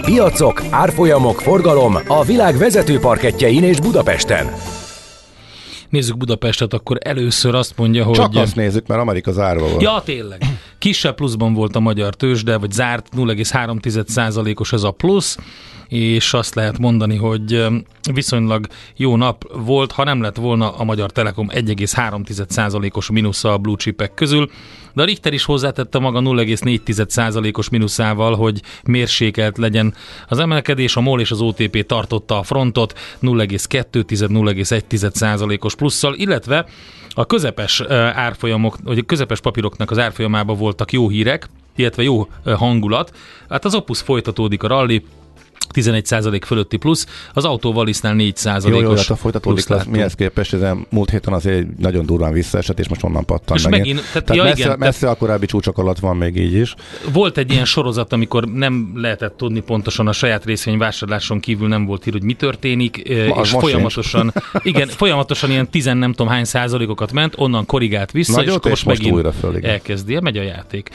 Piacok, 0.06 0.64
árfolyamok, 0.70 1.42
forgalom 1.42 1.98
a 2.08 2.24
világ 2.24 2.58
vezető 2.58 3.00
parketjein 3.00 3.64
és 3.64 3.80
Budapesten. 3.80 4.54
Nézzük 5.90 6.18
Budapestet, 6.18 6.74
akkor 6.74 6.98
először 7.00 7.56
azt 7.56 7.74
mondja, 7.78 8.04
hogy... 8.04 8.16
Csak 8.16 8.36
azt 8.36 8.56
nézzük, 8.56 8.88
mert 8.88 9.02
Amerika 9.02 9.32
zárva 9.32 9.68
volt. 9.68 9.82
Ja, 9.82 10.02
tényleg. 10.06 10.46
Kisebb 10.82 11.16
pluszban 11.16 11.54
volt 11.54 11.76
a 11.76 11.80
magyar 11.80 12.16
tőzsde, 12.16 12.58
vagy 12.58 12.72
zárt 12.72 13.10
0,3%-os 13.16 14.74
ez 14.74 14.84
a 14.84 14.92
plusz, 14.92 15.38
és 15.88 16.34
azt 16.34 16.56
lehet 16.56 16.78
mondani, 16.78 17.16
hogy 17.16 17.66
viszonylag 18.14 18.68
jó 18.96 19.16
nap 19.16 19.64
volt, 19.66 19.92
ha 19.92 20.04
nem 20.04 20.22
lett 20.22 20.36
volna 20.36 20.76
a 20.76 20.84
Magyar 20.84 21.12
Telekom 21.12 21.48
1,3%-os 21.52 23.10
mínusza 23.10 23.54
a 23.54 23.58
blue 23.58 23.76
chipek 23.76 24.14
közül, 24.14 24.50
de 24.94 25.02
a 25.02 25.06
Richter 25.06 25.34
is 25.34 25.44
hozzátette 25.44 26.00
maga 26.00 26.20
0,4%-os 26.20 27.70
mínuszával, 27.70 28.36
hogy 28.36 28.62
mérsékelt 28.84 29.58
legyen 29.58 29.94
az 30.28 30.40
emelkedés, 30.40 30.96
a 30.96 31.02
MOL 31.02 31.22
és 31.22 31.32
az 31.32 31.42
OTP 31.42 31.86
tartotta 31.86 32.38
a 32.38 32.44
frontot 32.44 33.00
0,2-0,1%-os 33.22 35.76
plusszal, 35.76 36.16
illetve 36.16 36.66
a 37.14 37.26
közepes 37.26 37.82
árfolyamok, 38.14 38.78
vagy 38.84 38.98
a 38.98 39.04
közepes 39.04 39.40
papíroknak 39.40 39.92
az 39.92 40.00
árfolyamában 40.00 40.58
voltak 40.58 40.92
jó 40.92 41.10
hírek, 41.10 41.50
illetve 41.76 42.04
jó 42.04 42.28
hangulat. 42.44 43.18
Hát 43.50 43.66
az 43.66 43.76
Opus 43.76 44.00
folytatódik 44.00 44.64
a 44.64 44.68
rally, 44.68 45.06
11% 45.74 46.42
fölötti 46.46 46.78
plusz, 46.78 47.06
az 47.34 47.46
autóvalisznál 47.46 48.16
4%-os 48.18 48.64
Jó, 48.66 48.80
jó, 48.80 48.96
hát 48.96 49.10
a 49.10 49.16
folytatódik, 49.16 49.68
lesz, 49.68 49.84
mihez 49.86 50.14
képest, 50.14 50.54
ez 50.54 50.62
múlt 50.90 51.10
héten 51.10 51.34
azért 51.34 51.78
nagyon 51.78 52.06
durván 52.06 52.34
visszaesett, 52.34 52.80
és 52.80 52.88
most 52.88 53.04
onnan 53.04 53.26
pattan 53.26 53.58
És 53.58 53.64
megint. 53.64 53.80
megint- 53.86 54.06
tehát- 54.12 54.26
tehát 54.26 54.36
ja, 54.36 54.50
messze, 54.50 54.64
igen, 54.66 54.80
messze 54.80 55.10
a 55.10 55.16
korábbi 55.16 55.46
csúcsok 55.46 55.78
alatt 55.78 56.00
van 56.00 56.18
még 56.18 56.36
így 56.38 56.54
is. 56.54 56.76
Volt 57.14 57.38
egy 57.38 57.52
ilyen 57.52 57.66
sorozat, 57.66 58.14
amikor 58.14 58.46
nem 58.46 58.92
lehetett 58.96 59.38
tudni 59.38 59.60
pontosan 59.60 60.08
a 60.08 60.12
saját 60.12 60.46
részvényvásárláson 60.46 61.40
kívül 61.40 61.68
nem 61.68 61.86
volt 61.86 62.04
hír, 62.04 62.14
hogy 62.14 62.24
mi 62.24 62.34
történik, 62.34 63.10
Ma- 63.28 63.42
és 63.42 63.50
folyamatosan, 63.50 64.34
igen, 64.64 64.88
folyamatosan 64.88 65.50
ilyen 65.52 65.70
tizen 65.70 65.98
nem 65.98 66.12
tudom 66.12 66.32
hány 66.32 66.44
százalékokat 66.46 67.12
ment, 67.12 67.34
onnan 67.38 67.66
korrigált 67.66 68.12
vissza, 68.12 68.32
Nagyot, 68.36 68.66
és 68.66 68.72
és 68.72 68.84
most 68.84 68.86
most 68.86 68.98
megint 68.98 69.16
újra 69.16 69.32
föl, 69.32 69.56
igen. 69.58 69.70
elkezdi, 69.70 70.20
megy 70.22 70.38
a 70.38 70.42
játék. 70.42 70.90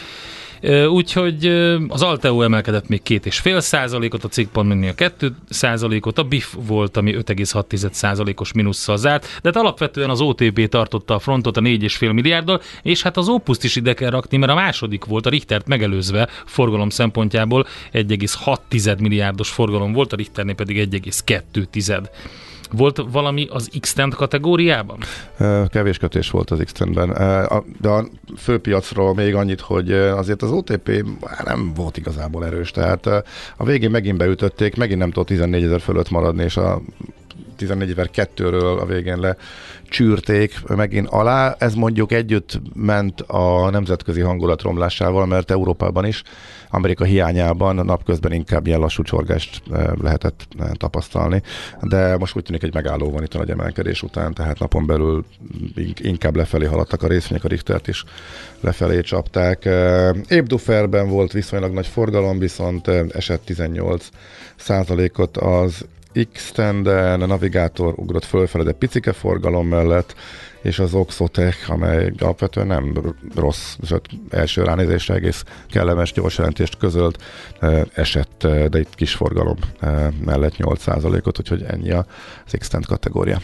Úgyhogy 0.89 1.47
az 1.89 2.03
Alteo 2.03 2.43
emelkedett 2.43 2.89
még 2.89 3.03
két 3.03 3.27
és 3.27 3.39
fél 3.39 3.61
százalékot, 3.61 4.25
a 4.25 4.29
cikkpontnél 4.29 4.95
2 4.95 5.35
százalékot, 5.49 6.19
a 6.19 6.23
BIF 6.23 6.55
volt, 6.67 6.97
ami 6.97 7.15
5,6 7.15 7.93
százalékos 7.93 8.53
mínusszal 8.53 8.97
zárt, 8.97 9.23
de 9.43 9.51
hát 9.53 9.57
alapvetően 9.57 10.11
az 10.11 10.21
OTP 10.21 10.69
tartotta 10.69 11.15
a 11.15 11.19
frontot 11.19 11.57
a 11.57 11.61
4,5 11.61 12.13
milliárddal, 12.13 12.61
és 12.83 13.03
hát 13.03 13.17
az 13.17 13.29
Opuszt 13.29 13.65
is 13.65 13.77
ide 13.77 13.95
kell 13.95 14.11
rakni, 14.11 14.37
mert 14.37 14.53
a 14.53 14.55
második 14.55 15.05
volt 15.05 15.27
a 15.27 15.31
Richtert 15.31 15.67
megelőzve 15.67 16.29
forgalom 16.45 16.89
szempontjából 16.89 17.67
1,6 17.93 18.99
milliárdos 18.99 19.51
forgalom 19.51 19.93
volt, 19.93 20.13
a 20.13 20.17
Richternél 20.17 20.55
pedig 20.55 20.89
1,2 20.91 22.07
volt 22.73 23.05
valami 23.11 23.47
az 23.51 23.71
x 23.81 23.95
kategóriában? 24.11 24.99
Kevés 25.69 25.99
kötés 25.99 26.31
volt 26.31 26.51
az 26.51 26.63
x 26.65 26.73
de 27.81 27.89
a 27.89 28.07
főpiacról 28.37 29.15
még 29.15 29.35
annyit, 29.35 29.61
hogy 29.61 29.93
azért 29.93 30.43
az 30.43 30.51
OTP 30.51 31.05
nem 31.45 31.73
volt 31.75 31.97
igazából 31.97 32.45
erős, 32.45 32.71
tehát 32.71 33.07
a 33.57 33.65
végén 33.65 33.91
megint 33.91 34.19
beütötték, 34.19 34.77
megint 34.77 34.99
nem 34.99 35.11
tudott 35.11 35.29
14 35.29 35.63
ezer 35.63 35.81
fölött 35.81 36.11
maradni, 36.11 36.43
és 36.43 36.57
a 36.57 36.81
14 37.57 37.91
ezer 37.91 38.11
kettőről 38.11 38.79
a 38.79 38.87
végén 38.87 39.19
lecsűrték 39.19 40.63
megint 40.67 41.09
alá. 41.09 41.57
Ez 41.59 41.75
mondjuk 41.75 42.13
együtt 42.13 42.61
ment 42.75 43.21
a 43.21 43.71
nemzetközi 43.71 44.21
hangulat 44.21 44.63
romlásával, 44.63 45.27
mert 45.27 45.51
Európában 45.51 46.07
is, 46.07 46.23
Amerika 46.71 47.05
hiányában 47.05 47.75
napközben 47.75 48.33
inkább 48.33 48.67
ilyen 48.67 48.81
lassú 48.81 49.03
csorgást 49.03 49.63
eh, 49.73 49.87
lehetett 50.03 50.47
eh, 50.59 50.69
tapasztalni. 50.73 51.43
De 51.81 52.17
most 52.17 52.37
úgy 52.37 52.43
tűnik, 52.43 52.61
hogy 52.61 52.75
megálló 52.75 53.11
van 53.11 53.23
itt 53.23 53.35
a 53.35 53.39
nagy 53.39 53.51
emelkedés 53.51 54.03
után, 54.03 54.35
tehát 54.35 54.59
napon 54.59 54.87
belül 54.87 55.25
ink- 55.75 56.01
inkább 56.01 56.37
lefelé 56.37 56.67
haladtak 56.67 57.03
a 57.03 57.07
részvények, 57.07 57.45
a 57.45 57.49
Richtert 57.49 57.89
is 57.89 58.05
lefelé 58.61 59.01
csapták. 59.01 59.65
Eh, 59.65 60.11
Ébduferben 60.29 61.09
volt 61.09 61.33
viszonylag 61.33 61.73
nagy 61.73 61.87
forgalom, 61.87 62.39
viszont 62.39 62.89
esett 63.09 63.45
18 63.45 64.09
százalékot 64.57 65.37
az 65.37 65.85
X-tenden, 66.33 67.23
a 67.23 67.27
navigátor 67.27 67.95
ugrott 67.97 68.25
fölfele, 68.25 68.65
de 68.65 68.73
picike 68.73 69.13
forgalom 69.13 69.67
mellett, 69.69 70.15
és 70.63 70.79
az 70.79 70.95
Oxotech, 70.95 71.71
amely 71.71 72.13
alapvetően 72.19 72.67
nem 72.67 73.15
rossz, 73.35 73.77
sőt, 73.83 74.09
első 74.31 74.63
ránézésre 74.63 75.15
egész 75.15 75.45
kellemes 75.71 76.13
gyors 76.13 76.39
jelentést 76.39 76.77
közölt, 76.77 77.23
eh, 77.61 77.83
esett, 77.95 78.45
eh, 78.45 78.67
de 78.67 78.79
itt 78.79 78.95
kis 78.95 79.15
forgalom 79.15 79.57
eh, 79.81 80.07
mellett 80.25 80.57
8%-ot, 80.57 81.39
úgyhogy 81.39 81.63
ennyi 81.63 81.91
az 81.91 82.05
x 82.59 82.71
kategória. 82.87 83.41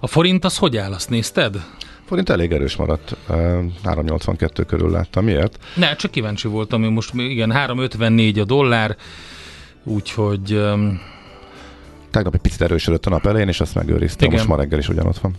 A 0.00 0.06
forint 0.06 0.44
az 0.44 0.56
hogy 0.58 0.76
áll, 0.76 0.92
azt 0.92 1.10
nézted? 1.10 1.56
Forint 2.04 2.30
elég 2.30 2.52
erős 2.52 2.76
maradt, 2.76 3.16
382 3.84 4.62
körül 4.64 4.90
láttam. 4.90 5.24
Miért? 5.24 5.58
Ne, 5.74 5.96
csak 5.96 6.10
kíváncsi 6.10 6.48
voltam, 6.48 6.82
hogy 6.82 6.90
most 6.90 7.14
igen, 7.14 7.50
354 7.50 8.38
a 8.38 8.44
dollár, 8.44 8.96
úgyhogy... 9.84 10.60
Tegnap 12.10 12.34
egy 12.34 12.40
picit 12.40 12.62
erősödött 12.62 13.06
a 13.06 13.10
nap 13.10 13.26
elején, 13.26 13.48
és 13.48 13.60
azt 13.60 13.74
megőrizte. 13.74 14.24
Igen. 14.24 14.36
Most 14.36 14.48
ma 14.48 14.56
reggel 14.56 14.78
is 14.78 14.88
ugyanott 14.88 15.18
van. 15.18 15.34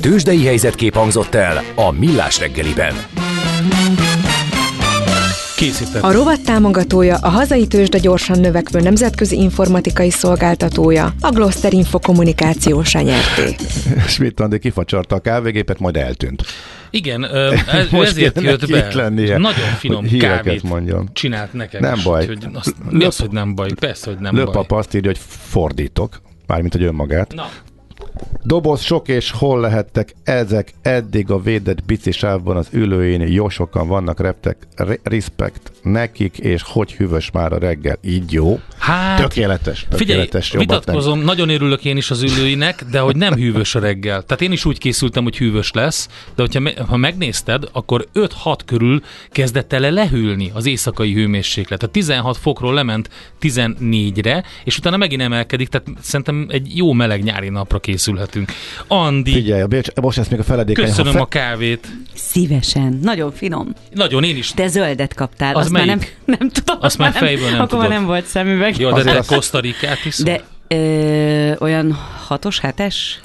Tőzsdei 0.00 0.44
helyzetkép 0.44 0.94
hangzott 0.94 1.34
el 1.34 1.62
a 1.74 1.90
Millás 1.90 2.38
reggeliben. 2.38 2.94
Készített. 5.58 6.02
A 6.02 6.12
rovat 6.12 6.40
támogatója 6.44 7.16
a 7.16 7.28
hazai 7.28 7.66
tőzsde 7.66 7.98
gyorsan 7.98 8.40
növekvő 8.40 8.80
nemzetközi 8.80 9.36
informatikai 9.36 10.10
szolgáltatója, 10.10 11.14
a 11.20 11.30
Gloster 11.30 11.72
Info 11.72 11.98
kommunikációs 11.98 12.92
nyerté. 12.92 13.56
Schmidt 14.06 14.40
Andi 14.40 14.58
kifacsarta 14.58 15.14
a 15.14 15.18
kávégépet, 15.18 15.78
majd 15.78 15.96
eltűnt. 15.96 16.42
Igen, 16.90 17.24
ez, 17.72 17.86
ezért 17.92 18.40
jött 18.40 18.70
be. 18.70 18.94
Lennie, 18.94 19.38
Nagyon 19.38 19.68
finom 19.78 20.06
kávét 20.18 20.62
mondjam. 20.62 21.08
csinált 21.12 21.52
nekem 21.52 21.80
Nem 21.80 21.94
is, 21.96 22.02
baj. 22.02 22.26
Hogy 22.26 22.46
azt, 22.52 22.74
mi 22.90 23.04
az, 23.04 23.16
hogy 23.18 23.30
nem 23.30 23.54
baj? 23.54 23.68
Persze, 23.80 24.10
hogy 24.10 24.18
nem 24.18 24.34
Löp 24.34 24.44
baj. 24.44 24.54
Löpapa 24.54 24.76
azt 24.76 24.94
írja, 24.94 25.10
hogy 25.10 25.20
fordítok, 25.28 26.20
mármint, 26.46 26.72
hogy 26.72 26.82
önmagát. 26.82 27.34
Na. 27.34 27.48
Doboz 28.42 28.80
sok 28.80 29.08
és 29.08 29.30
hol 29.30 29.60
lehettek 29.60 30.14
ezek 30.24 30.74
eddig 30.82 31.30
a 31.30 31.40
védett 31.40 31.84
bicisávban 31.84 32.56
az 32.56 32.68
ülőjén? 32.72 33.20
Jó 33.20 33.48
sokan 33.48 33.88
vannak 33.88 34.20
reptek, 34.20 34.56
re- 34.76 35.00
respekt 35.02 35.72
nekik, 35.82 36.38
és 36.38 36.62
hogy 36.64 36.92
hűvös 36.92 37.30
már 37.30 37.52
a 37.52 37.58
reggel. 37.58 37.98
Így 38.02 38.32
jó. 38.32 38.60
Hát, 38.78 39.20
tökéletes. 39.20 39.86
tökéletes 39.90 40.48
figyelj, 40.48 40.66
vitatkozom, 40.66 41.16
nem. 41.16 41.26
nagyon 41.26 41.48
örülök 41.48 41.84
én 41.84 41.96
is 41.96 42.10
az 42.10 42.22
ülőinek, 42.22 42.84
de 42.90 42.98
hogy 42.98 43.16
nem 43.16 43.34
hűvös 43.34 43.74
a 43.74 43.80
reggel. 43.80 44.22
Tehát 44.22 44.42
én 44.42 44.52
is 44.52 44.64
úgy 44.64 44.78
készültem, 44.78 45.22
hogy 45.22 45.36
hűvös 45.36 45.70
lesz, 45.72 46.08
de 46.34 46.42
hogyha 46.42 46.60
me- 46.60 46.78
ha 46.78 46.96
megnézted, 46.96 47.64
akkor 47.72 48.06
5-6 48.14 48.58
körül 48.64 49.02
kezdett 49.30 49.72
el 49.72 49.90
lehűlni 49.90 50.50
az 50.54 50.66
éjszakai 50.66 51.12
hőmérséklet. 51.12 51.78
Tehát 51.78 51.94
16 51.94 52.36
fokról 52.36 52.74
lement 52.74 53.08
14-re, 53.40 54.44
és 54.64 54.78
utána 54.78 54.96
megint 54.96 55.22
emelkedik, 55.22 55.68
tehát 55.68 55.88
szerintem 56.00 56.46
egy 56.48 56.76
jó 56.76 56.92
meleg 56.92 57.22
nyári 57.22 57.48
napra 57.48 57.78
készülhetünk. 57.78 58.52
Andi. 58.86 59.32
Figyelj, 59.32 59.62
a 59.94 60.00
most 60.00 60.18
ezt 60.18 60.30
még 60.30 60.40
a 60.40 60.42
feledékeny. 60.42 60.84
Köszönöm 60.84 61.12
fe... 61.12 61.20
a 61.20 61.26
kávét. 61.26 61.88
Szívesen. 62.14 62.98
Nagyon 63.02 63.32
finom. 63.32 63.72
Nagyon, 63.94 64.24
én 64.24 64.36
is. 64.36 64.50
Te 64.50 64.68
zöldet 64.68 65.14
kaptál. 65.14 65.54
Az 65.54 65.70
melyik? 65.70 65.77
Már 65.86 65.96
nem, 65.96 66.00
nem 66.38 66.48
tudom. 66.48 66.76
Azt 66.80 66.98
már 66.98 67.12
fejből 67.12 67.44
nem 67.50 67.54
Akkor 67.54 67.68
tudod. 67.68 67.88
már 67.88 67.98
nem 67.98 68.06
volt 68.06 68.26
szemüveg. 68.26 68.78
Jó, 68.78 68.92
de 68.92 69.02
te 69.02 69.22
Kosztarikát 69.26 70.04
is. 70.04 70.16
De 70.16 70.42
ö, 70.68 71.52
olyan 71.58 71.98
hatos, 72.26 72.60
hetes? 72.60 73.20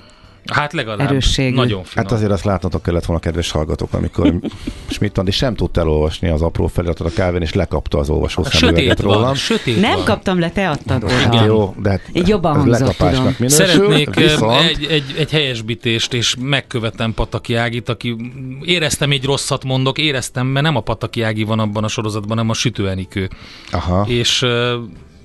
Hát 0.52 0.74
legalább. 0.74 1.10
Erősségű. 1.10 1.56
Nagyon 1.56 1.84
finom. 1.84 2.06
Hát 2.06 2.12
azért 2.12 2.32
azt 2.32 2.44
látnotok 2.44 2.82
kellett 2.82 3.06
volna, 3.06 3.22
kedves 3.22 3.52
hallgatók, 3.52 3.94
amikor 3.94 4.34
Schmidt 4.90 5.18
Andi 5.18 5.32
sem 5.32 5.56
tudta 5.56 5.82
elolvasni 5.82 6.30
az 6.30 6.42
apró 6.42 6.68
feliratot 6.68 7.08
a 7.08 7.12
kávén, 7.16 7.42
és 7.42 7.54
lekapta 7.54 7.98
az 7.98 8.10
olvasó 8.10 8.44
szemüveget 8.44 8.88
Sötét 8.90 9.00
rólam. 9.06 9.22
van, 9.22 9.36
sötét 9.36 9.82
Nem 9.82 9.96
van. 9.96 10.04
kaptam 10.06 10.40
le, 10.40 10.50
te 10.50 10.70
adtad 10.70 11.04
oda. 11.04 11.22
Igen. 11.22 11.46
Jó, 11.46 11.76
de 11.82 11.90
hát 11.90 12.02
Így 12.14 12.28
jobban 12.28 12.56
hangzott, 12.56 12.96
tudom. 12.96 13.36
minősül, 13.38 13.50
Szeretnék 13.50 14.16
viszont... 14.16 14.62
egy, 14.62 14.86
egy, 14.86 15.16
egy 15.18 15.32
helyesbítést, 15.32 16.14
és 16.14 16.36
megkövetem 16.40 17.14
Pataki 17.14 17.56
Ágit, 17.56 17.90
aki 17.90 18.16
éreztem 18.62 19.12
egy 19.12 19.24
rosszat 19.26 19.64
mondok, 19.64 19.98
éreztem, 19.98 20.48
mert 20.48 20.66
nem 20.66 20.76
a 20.76 20.82
Pataki 20.82 21.22
Ági 21.22 21.44
van 21.44 21.60
abban 21.60 21.84
a 21.84 21.88
sorozatban, 21.88 22.30
hanem 22.38 22.50
a 22.50 22.54
Sütő 22.54 22.90
Enikő. 22.90 23.30
Aha. 23.72 24.06
És 24.08 24.46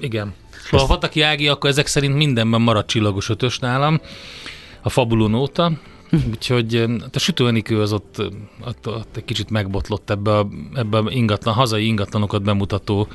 igen, 0.01 0.35
ha 0.71 0.77
a 0.77 0.87
Pataki 0.87 1.21
Ági, 1.23 1.49
akkor 1.49 1.71
ezek 1.71 1.87
szerint 1.87 2.17
mindenben 2.17 2.61
marad 2.61 2.85
csillagos 2.87 3.29
ötös 3.29 3.59
nálam, 3.59 4.01
a 4.83 4.89
Fabulon 4.89 5.35
óta, 5.35 5.73
Úgyhogy 6.31 6.75
ö, 6.75 6.95
a 7.13 7.19
Sütő 7.19 7.47
Enikő 7.47 7.81
az 7.81 7.93
ott, 7.93 8.23
ott, 8.67 8.89
ott 8.89 9.17
egy 9.17 9.25
kicsit 9.25 9.51
megbotlott 9.51 10.11
ebbe 10.11 10.39
a, 10.39 10.49
ebbe 10.75 10.99
a 10.99 11.05
ingatlan, 11.09 11.55
hazai 11.55 11.87
ingatlanokat 11.87 12.43
bemutató 12.43 13.09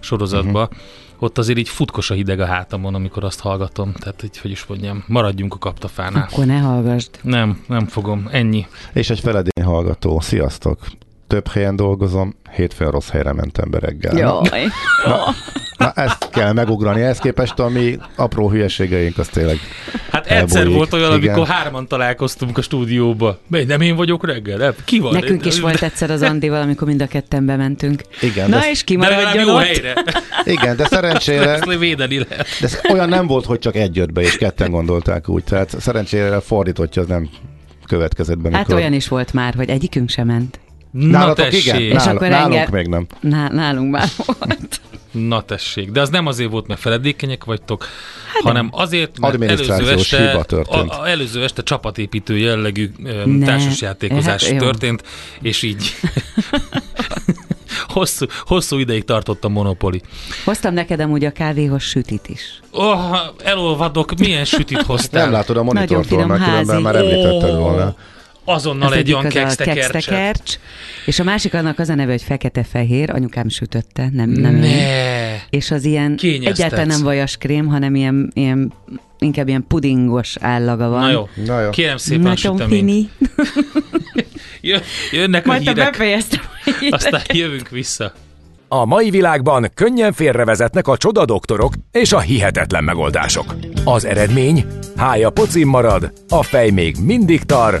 sorozatba. 0.00 0.62
Uh-huh. 0.62 0.78
Ott 1.18 1.38
azért 1.38 1.58
így 1.58 1.68
futkos 1.68 2.10
a 2.10 2.14
hideg 2.14 2.40
a 2.40 2.46
hátamon, 2.46 2.94
amikor 2.94 3.24
azt 3.24 3.40
hallgatom. 3.40 3.92
Tehát, 3.92 4.20
hogy, 4.20 4.38
hogy 4.38 4.50
is 4.50 4.66
mondjam, 4.66 5.04
maradjunk 5.06 5.54
a 5.54 5.58
kaptafánál. 5.58 6.28
Akkor 6.32 6.44
ne 6.44 6.58
hallgassd. 6.58 7.10
Nem, 7.22 7.64
nem 7.68 7.86
fogom. 7.86 8.28
Ennyi. 8.30 8.66
És 8.92 9.10
egy 9.10 9.20
feledény 9.20 9.64
hallgató. 9.64 10.20
Sziasztok! 10.20 10.78
Több 11.34 11.48
helyen 11.48 11.76
dolgozom, 11.76 12.34
hétfőn 12.52 12.90
rossz 12.90 13.08
helyre 13.10 13.32
mentem 13.32 13.70
be 13.70 13.78
reggel. 13.78 14.16
Jaj. 14.18 14.62
Na, 15.78 15.92
ezt 15.92 16.28
kell 16.30 16.52
megugrani. 16.52 17.02
Ehhez 17.02 17.18
képest 17.18 17.58
a 17.58 17.68
mi 17.68 17.98
apró 18.16 18.50
hülyeségeink, 18.50 19.18
az 19.18 19.28
tényleg 19.28 19.58
Hát 20.10 20.26
egyszer 20.26 20.56
elbújik. 20.58 20.76
volt 20.76 20.92
olyan, 20.92 21.16
Igen. 21.16 21.34
amikor 21.34 21.54
hárman 21.54 21.88
találkoztunk 21.88 22.58
a 22.58 22.62
stúdióba. 22.62 23.38
Mely, 23.46 23.64
nem 23.64 23.80
én 23.80 23.96
vagyok 23.96 24.26
reggel? 24.26 24.56
Nem? 24.56 24.74
Ki 24.84 24.98
van? 24.98 25.12
Nekünk 25.12 25.44
is 25.46 25.60
volt 25.60 25.82
egyszer 25.82 26.10
az 26.10 26.22
Andival, 26.22 26.60
amikor 26.60 26.86
mind 26.88 27.02
a 27.02 27.06
ketten 27.06 27.46
bementünk. 27.46 28.02
Igen, 28.20 28.48
Na 28.50 28.58
de, 28.58 28.70
és 28.70 28.84
kimaradjon 28.84 29.44
jó 29.46 29.54
ott. 29.54 29.62
helyre. 29.62 29.94
igen, 30.44 30.76
de 30.76 30.84
szerencsére 30.86 31.76
védeni 31.78 32.18
lehet. 32.18 32.46
de 32.60 32.66
ez 32.66 32.80
olyan 32.92 33.08
nem 33.08 33.26
volt, 33.26 33.44
hogy 33.44 33.58
csak 33.58 33.76
egy 33.76 33.96
jött 33.96 34.12
be, 34.12 34.20
és 34.20 34.36
ketten 34.36 34.70
gondolták 34.70 35.28
úgy. 35.28 35.44
Tehát 35.44 35.80
szerencsére 35.80 36.40
fordítottja, 36.40 37.02
az 37.02 37.08
nem 37.08 37.28
következett 37.86 38.38
be. 38.38 38.48
Hát 38.50 38.58
mikor- 38.66 38.74
olyan 38.80 38.92
is 38.92 39.08
volt 39.08 39.32
már, 39.32 39.54
hogy 39.54 39.68
egyikünk 39.68 40.08
sem 40.08 40.26
ment. 40.26 40.58
Na 40.96 41.06
Nálatok 41.18 41.44
tessék. 41.44 41.64
igen? 41.64 41.80
És 41.80 41.92
Nál, 42.04 42.16
akkor 42.16 42.28
nálunk 42.28 42.54
engem- 42.54 42.72
még 42.72 42.86
nem. 42.86 43.06
Ná, 43.20 43.48
nálunk 43.48 43.90
már 43.90 44.08
volt. 44.26 44.80
Na 45.10 45.42
tessék. 45.42 45.90
De 45.90 46.00
az 46.00 46.08
nem 46.08 46.26
azért 46.26 46.50
volt, 46.50 46.66
mert 46.66 46.80
feledékenyek 46.80 47.44
vagytok, 47.44 47.86
hanem 48.42 48.68
azért, 48.72 49.18
mert 49.18 49.42
előző 49.42 49.90
este, 49.90 50.28
hiba 50.30 50.44
történt. 50.44 50.90
A, 50.90 51.00
a 51.02 51.08
előző 51.08 51.42
este 51.42 51.62
csapatépítő 51.62 52.36
jellegű 52.38 52.90
Ne. 53.24 53.46
társasjátékozás 53.46 54.42
Hát 54.44 54.52
jó. 54.52 54.58
történt, 54.58 55.02
és 55.40 55.62
így 55.62 55.84
hosszú, 57.88 58.26
hosszú 58.40 58.78
ideig 58.78 59.04
tartott 59.04 59.44
a 59.44 59.48
monopoli. 59.48 60.00
Hoztam 60.44 60.74
neked 60.74 61.00
amúgy 61.00 61.24
a 61.24 61.30
kávéhoz 61.30 61.82
sütit 61.82 62.28
is. 62.28 62.60
Oh, 62.70 63.16
elolvadok, 63.44 64.18
milyen 64.18 64.44
sütit 64.44 64.82
hoztál? 64.82 65.22
Nem 65.22 65.32
látod 65.32 65.56
a 65.56 65.62
Nagyon 65.62 65.74
monitort 65.74 66.06
finom 66.06 66.28
volna, 66.28 66.44
különben 66.44 66.66
házi. 66.74 66.82
már 66.82 66.96
említetted 66.96 67.56
volna. 67.56 67.96
Azonnal 68.44 68.94
egy 68.94 69.12
olyan 69.12 69.26
az 69.26 69.34
a 69.34 69.38
kextekercset. 69.38 69.90
kextekercs, 69.92 70.58
és 71.06 71.18
a 71.18 71.24
másik 71.24 71.54
annak 71.54 71.78
az 71.78 71.88
a 71.88 71.94
neve, 71.94 72.10
hogy 72.10 72.22
fekete-fehér, 72.22 73.10
anyukám 73.10 73.48
sütötte, 73.48 74.08
nem, 74.12 74.30
nem 74.30 74.54
én. 74.54 74.60
Ne. 74.60 75.36
És 75.50 75.70
az 75.70 75.84
ilyen 75.84 76.18
egyáltalán 76.22 76.86
nem 76.86 77.02
vajas 77.02 77.36
krém, 77.36 77.66
hanem 77.66 77.94
ilyen, 77.94 78.30
ilyen 78.34 78.72
inkább 79.18 79.48
ilyen 79.48 79.64
pudingos 79.68 80.36
állaga 80.40 80.88
van. 80.88 81.00
Na 81.00 81.10
jó. 81.10 81.28
Na 81.44 81.60
jó. 81.60 81.70
Kérem 81.70 81.96
szépen 81.96 82.26
a 82.26 82.36
süteményt. 82.36 83.10
Jönnek 85.12 85.44
a 85.44 85.48
Majd 85.48 85.64
te 85.64 85.70
hírek, 85.70 85.90
befejeztem. 85.90 86.40
a 86.64 86.70
híreket. 86.80 86.92
aztán 86.92 87.36
jövünk 87.36 87.68
vissza. 87.68 88.12
A 88.68 88.84
mai 88.84 89.10
világban 89.10 89.70
könnyen 89.74 90.12
félrevezetnek 90.12 90.88
a 90.88 90.96
csodadoktorok 90.96 91.74
és 91.92 92.12
a 92.12 92.20
hihetetlen 92.20 92.84
megoldások. 92.84 93.54
Az 93.84 94.04
eredmény? 94.04 94.64
Hája 94.96 95.30
pocim 95.30 95.68
marad, 95.68 96.12
a 96.28 96.42
fej 96.42 96.70
még 96.70 96.96
mindig 97.00 97.42
tar, 97.42 97.80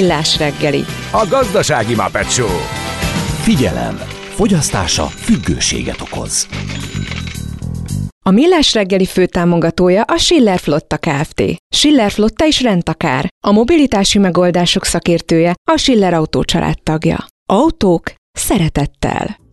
Millás 0.00 0.38
reggeli. 0.38 0.84
A 1.10 1.26
gazdasági 1.28 1.94
Muppet 1.94 2.30
Show. 2.30 2.58
Figyelem! 3.42 3.96
Fogyasztása 4.34 5.06
függőséget 5.06 6.00
okoz. 6.00 6.48
A 8.26 8.30
Millás 8.30 8.74
reggeli 8.74 9.06
főtámogatója 9.06 10.02
a 10.02 10.16
Schiller 10.16 10.58
Flotta 10.58 10.96
Kft. 10.96 11.42
Schiller 11.74 12.10
Flotta 12.10 12.46
is 12.46 12.62
rendtakár. 12.62 13.28
A 13.46 13.52
mobilitási 13.52 14.18
megoldások 14.18 14.84
szakértője 14.84 15.54
a 15.70 15.76
Schiller 15.76 16.14
Autó 16.14 16.42
tagja. 16.82 17.26
Autók 17.48 18.12
szeretettel. 18.32 19.45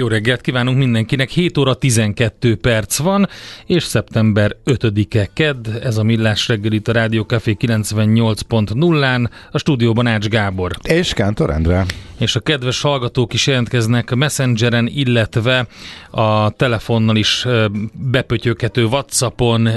Jó 0.00 0.08
reggelt 0.08 0.40
kívánunk 0.40 0.78
mindenkinek, 0.78 1.28
7 1.28 1.58
óra 1.58 1.74
12 1.74 2.56
perc 2.56 2.98
van, 2.98 3.28
és 3.66 3.82
szeptember 3.82 4.56
5-e 4.64 5.28
kedd, 5.32 5.68
ez 5.82 5.96
a 5.96 6.02
Millás 6.02 6.48
reggel 6.48 6.72
itt 6.72 6.88
a 6.88 6.92
Rádió 6.92 7.24
Café 7.24 7.56
98.0-án, 7.60 9.30
a 9.50 9.58
stúdióban 9.58 10.06
Ács 10.06 10.28
Gábor. 10.28 10.76
És 10.82 11.12
Kántor 11.12 11.50
Endre. 11.50 11.86
És 12.20 12.36
a 12.36 12.40
kedves 12.40 12.80
hallgatók 12.80 13.32
is 13.32 13.46
jelentkeznek 13.46 14.14
Messengeren, 14.14 14.86
illetve 14.86 15.66
a 16.10 16.50
telefonnal 16.50 17.16
is 17.16 17.46
bepötyökhető 17.92 18.84
Whatsappon, 18.84 19.68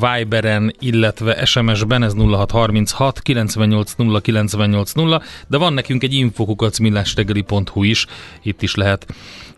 Viberen, 0.00 0.74
illetve 0.78 1.44
SMS-ben, 1.44 2.02
ez 2.02 2.12
0636 2.14 3.20
98 3.20 3.92
0 3.96 4.20
98 4.20 4.92
0, 4.92 5.22
de 5.46 5.56
van 5.56 5.72
nekünk 5.72 6.02
egy 6.02 6.14
infokukacmillásreggeli.hu 6.14 7.82
is, 7.82 8.06
itt 8.42 8.62
is 8.62 8.74
lehet 8.74 9.06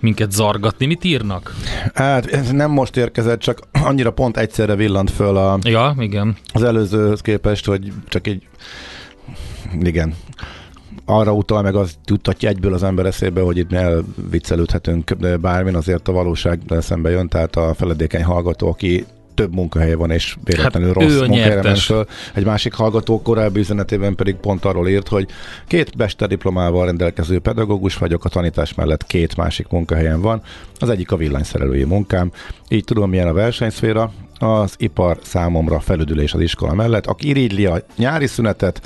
minket 0.01 0.33
zargatni. 0.33 0.87
Mit 0.87 1.05
írnak? 1.05 1.55
Hát 1.95 2.27
ez 2.27 2.51
nem 2.51 2.71
most 2.71 2.97
érkezett, 2.97 3.41
csak 3.41 3.59
annyira 3.73 4.13
pont 4.13 4.37
egyszerre 4.37 4.75
villant 4.75 5.11
föl 5.11 5.37
a, 5.37 5.59
ja, 5.63 5.95
igen. 5.99 6.37
az 6.53 6.63
előzőhöz 6.63 7.21
képest, 7.21 7.67
hogy 7.67 7.93
csak 8.09 8.27
egy 8.27 8.43
igen, 9.83 10.15
arra 11.07 11.33
utal, 11.33 11.63
meg 11.63 11.75
az 11.75 11.95
tudtatja 12.05 12.49
egyből 12.49 12.75
az 12.75 12.83
ember 12.83 13.07
eszébe, 13.07 13.41
hogy 13.41 13.59
itt 13.59 13.73
elviccelődhetünk 13.73 15.17
bármin, 15.41 15.75
azért 15.75 16.09
a 16.09 16.13
valóság 16.13 16.61
szembe 16.81 17.11
jön, 17.11 17.29
tehát 17.29 17.57
a 17.57 17.75
feledékeny 17.75 18.25
hallgató, 18.25 18.69
aki 18.69 19.05
több 19.35 19.55
munkahelye 19.55 19.97
van, 19.97 20.11
és 20.11 20.37
véletlenül 20.45 20.89
hát 20.89 21.03
rossz 21.03 21.19
munkahelyre 21.19 21.63
ment 21.63 21.79
föl. 21.79 22.07
Egy 22.35 22.45
másik 22.45 22.75
hallgató 22.75 23.23
korábbi 23.23 23.61
üzenetében 23.61 24.15
pedig 24.15 24.35
pont 24.35 24.65
arról 24.65 24.89
írt, 24.89 25.09
hogy 25.09 25.29
két 25.67 26.17
diplomával 26.27 26.85
rendelkező 26.85 27.39
pedagógus 27.39 27.97
vagyok, 27.97 28.25
a 28.25 28.29
tanítás 28.29 28.75
mellett 28.75 29.07
két 29.07 29.37
másik 29.37 29.69
munkahelyen 29.69 30.21
van. 30.21 30.43
Az 30.79 30.89
egyik 30.89 31.11
a 31.11 31.17
villanyszerelői 31.17 31.85
munkám. 31.85 32.31
Így 32.69 32.85
tudom, 32.85 33.11
milyen 33.11 33.29
a 33.29 33.33
versenyszféra. 33.33 34.13
Az 34.39 34.75
ipar 34.79 35.19
számomra 35.23 35.81
felüdülés 35.81 36.35
az 36.35 36.41
iskola 36.41 36.75
mellett. 36.75 37.07
Aki 37.07 37.29
irigyli 37.29 37.67
a 37.67 37.83
nyári 37.97 38.27
szünetet, 38.27 38.81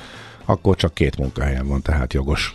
akkor 0.50 0.76
csak 0.76 0.94
két 0.94 1.16
munkahelyen 1.18 1.66
van, 1.66 1.82
tehát 1.82 2.12
jogos 2.12 2.54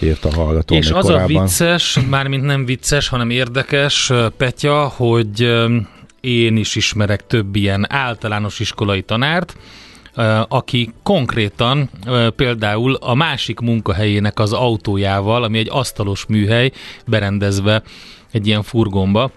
írt 0.00 0.24
a 0.24 0.34
hallgató. 0.34 0.74
És 0.74 0.90
az 0.90 1.04
korábban. 1.04 1.36
a 1.36 1.40
vicces, 1.42 1.98
mármint 2.08 2.44
nem 2.44 2.64
vicces, 2.64 3.08
hanem 3.08 3.30
érdekes, 3.30 4.12
Petya, 4.36 4.88
hogy 4.88 5.40
én 6.20 6.56
is 6.56 6.74
ismerek 6.74 7.26
több 7.26 7.56
ilyen 7.56 7.86
általános 7.88 8.60
iskolai 8.60 9.02
tanárt, 9.02 9.56
aki 10.48 10.92
konkrétan 11.02 11.90
például 12.36 12.94
a 12.94 13.14
másik 13.14 13.60
munkahelyének 13.60 14.38
az 14.38 14.52
autójával, 14.52 15.42
ami 15.42 15.58
egy 15.58 15.68
asztalos 15.70 16.26
műhely, 16.26 16.70
berendezve 17.06 17.82
egy 18.32 18.46
ilyen 18.46 18.62
furgonba, 18.62 19.30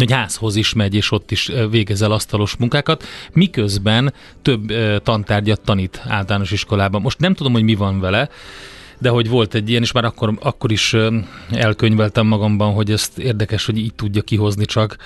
egy 0.00 0.12
házhoz 0.12 0.56
is 0.56 0.72
megy, 0.72 0.94
és 0.94 1.10
ott 1.10 1.30
is 1.30 1.50
végezel 1.70 2.12
asztalos 2.12 2.56
munkákat, 2.56 3.04
miközben 3.32 4.14
több 4.42 4.72
tantárgyat 5.02 5.60
tanít 5.60 6.02
általános 6.06 6.50
iskolában. 6.50 7.00
Most 7.00 7.18
nem 7.18 7.34
tudom, 7.34 7.52
hogy 7.52 7.62
mi 7.62 7.74
van 7.74 8.00
vele, 8.00 8.28
de 8.98 9.08
hogy 9.08 9.28
volt 9.28 9.54
egy 9.54 9.70
ilyen, 9.70 9.82
és 9.82 9.92
már 9.92 10.04
akkor, 10.04 10.38
akkor 10.40 10.72
is 10.72 10.96
elkönyveltem 11.50 12.26
magamban, 12.26 12.72
hogy 12.72 12.90
ezt 12.90 13.18
érdekes, 13.18 13.66
hogy 13.66 13.78
így 13.78 13.94
tudja 13.94 14.22
kihozni 14.22 14.64
csak 14.64 14.96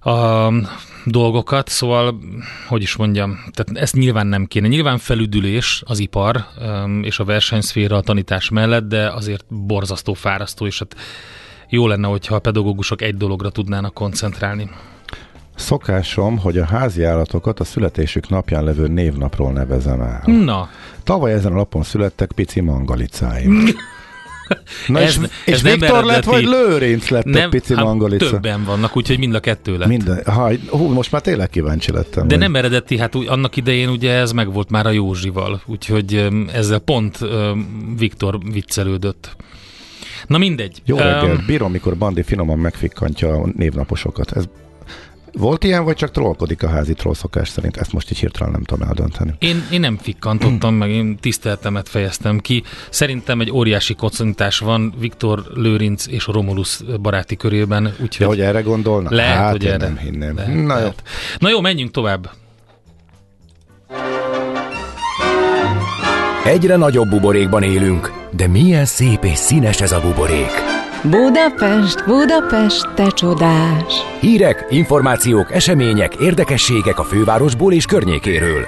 a 0.00 0.48
dolgokat, 1.04 1.68
szóval, 1.68 2.18
hogy 2.66 2.82
is 2.82 2.96
mondjam, 2.96 3.38
tehát 3.52 3.82
ezt 3.82 3.94
nyilván 3.94 4.26
nem 4.26 4.46
kéne. 4.46 4.68
Nyilván 4.68 4.98
felüdülés 4.98 5.82
az 5.86 5.98
ipar 5.98 6.46
és 7.02 7.18
a 7.18 7.24
versenyszféra 7.24 7.96
a 7.96 8.00
tanítás 8.00 8.48
mellett, 8.48 8.88
de 8.88 9.08
azért 9.08 9.44
borzasztó, 9.48 10.14
fárasztó, 10.14 10.66
és 10.66 10.78
hát 10.78 10.96
jó 11.68 11.86
lenne, 11.86 12.06
hogyha 12.06 12.34
a 12.34 12.38
pedagógusok 12.38 13.02
egy 13.02 13.16
dologra 13.16 13.50
tudnának 13.50 13.94
koncentrálni. 13.94 14.70
Szokásom, 15.56 16.38
hogy 16.38 16.58
a 16.58 16.64
házi 16.64 17.02
állatokat 17.04 17.60
a 17.60 17.64
születésük 17.64 18.28
napján 18.28 18.64
levő 18.64 18.86
névnapról 18.86 19.52
nevezem 19.52 20.00
el. 20.00 20.22
Na. 20.26 20.68
Tavaly 21.02 21.32
ezen 21.32 21.52
a 21.52 21.56
lapon 21.56 21.82
születtek 21.82 22.32
pici 22.32 22.60
mangalicáim. 22.60 23.64
Na 24.86 24.98
ez, 25.00 25.18
és, 25.22 25.28
és 25.44 25.62
Viktor 25.62 25.82
eredeti. 25.88 26.06
lett, 26.06 26.24
vagy 26.24 26.44
Lőrinc 26.44 27.08
lett 27.08 27.24
Nem, 27.24 27.46
a 27.46 27.48
pici 27.48 27.74
hát 27.74 27.84
mangalica? 27.84 28.30
többen 28.30 28.64
vannak, 28.64 28.96
úgyhogy 28.96 29.18
mind 29.18 29.34
a 29.34 29.40
kettő 29.40 29.78
lett. 29.78 29.88
Minden, 29.88 30.22
ha, 30.24 30.50
hú, 30.68 30.88
most 30.92 31.12
már 31.12 31.20
tényleg 31.20 31.48
kíváncsi 31.50 31.92
lettem. 31.92 32.28
De 32.28 32.34
hogy- 32.34 32.42
nem 32.42 32.56
eredeti, 32.56 32.98
hát 32.98 33.14
úgy, 33.14 33.26
annak 33.26 33.56
idején 33.56 33.88
ugye 33.88 34.12
ez 34.12 34.32
meg 34.32 34.52
volt 34.52 34.70
már 34.70 34.86
a 34.86 34.90
Józsival, 34.90 35.60
úgyhogy 35.66 36.28
ezzel 36.52 36.78
pont 36.78 37.18
öm, 37.20 37.94
Viktor 37.98 38.38
viccelődött. 38.52 39.36
Na 40.26 40.38
mindegy. 40.38 40.82
Jó 40.84 40.96
reggel, 40.96 41.24
Öm, 41.30 41.44
bírom, 41.46 41.70
mikor 41.70 41.96
Bandi 41.96 42.22
finoman 42.22 42.58
megfikkantja 42.58 43.28
a 43.28 43.48
névnaposokat. 43.56 44.32
Ez 44.32 44.44
volt 45.32 45.64
ilyen, 45.64 45.84
vagy 45.84 45.96
csak 45.96 46.10
trollkodik 46.10 46.62
a 46.62 46.68
házi 46.68 46.94
troll 46.94 47.14
szokás 47.14 47.48
szerint? 47.48 47.76
Ezt 47.76 47.92
most 47.92 48.10
így 48.10 48.18
hirtelen 48.18 48.52
nem 48.52 48.62
tudom 48.62 48.88
eldönteni. 48.88 49.34
Én, 49.38 49.62
én 49.72 49.80
nem 49.80 49.96
fikkantottam 49.96 50.74
meg, 50.74 50.90
én 50.90 51.16
tiszteltemet 51.16 51.88
fejeztem 51.88 52.38
ki. 52.38 52.62
Szerintem 52.90 53.40
egy 53.40 53.50
óriási 53.50 53.94
kocintás 53.94 54.58
van 54.58 54.94
Viktor 54.98 55.42
Lőrinc 55.54 56.06
és 56.06 56.26
a 56.26 56.32
Romulus 56.32 56.80
baráti 57.00 57.36
körében, 57.36 57.82
De 57.82 57.92
úgyhogy 58.02 58.26
hogy 58.26 58.40
erre 58.40 58.60
gondolnak? 58.60 59.12
lehet, 59.12 59.36
hát 59.36 59.50
hogy 59.50 59.64
én 59.64 59.70
erre. 59.70 59.86
nem 59.86 59.96
hinném. 59.98 60.34
Lehet, 60.36 60.54
Na 60.54 60.60
jó. 60.60 60.66
lehet. 60.66 61.02
Na 61.38 61.48
jó, 61.48 61.60
menjünk 61.60 61.90
tovább. 61.90 62.30
Egyre 66.48 66.76
nagyobb 66.76 67.08
buborékban 67.08 67.62
élünk, 67.62 68.12
de 68.36 68.46
milyen 68.46 68.84
szép 68.84 69.24
és 69.24 69.38
színes 69.38 69.80
ez 69.80 69.92
a 69.92 70.00
buborék. 70.00 70.50
Budapest, 71.02 72.04
Budapest, 72.06 72.94
te 72.94 73.10
csodás! 73.10 73.94
Hírek, 74.20 74.66
információk, 74.70 75.52
események, 75.52 76.14
érdekességek 76.14 76.98
a 76.98 77.04
fővárosból 77.04 77.72
és 77.72 77.84
környékéről. 77.84 78.64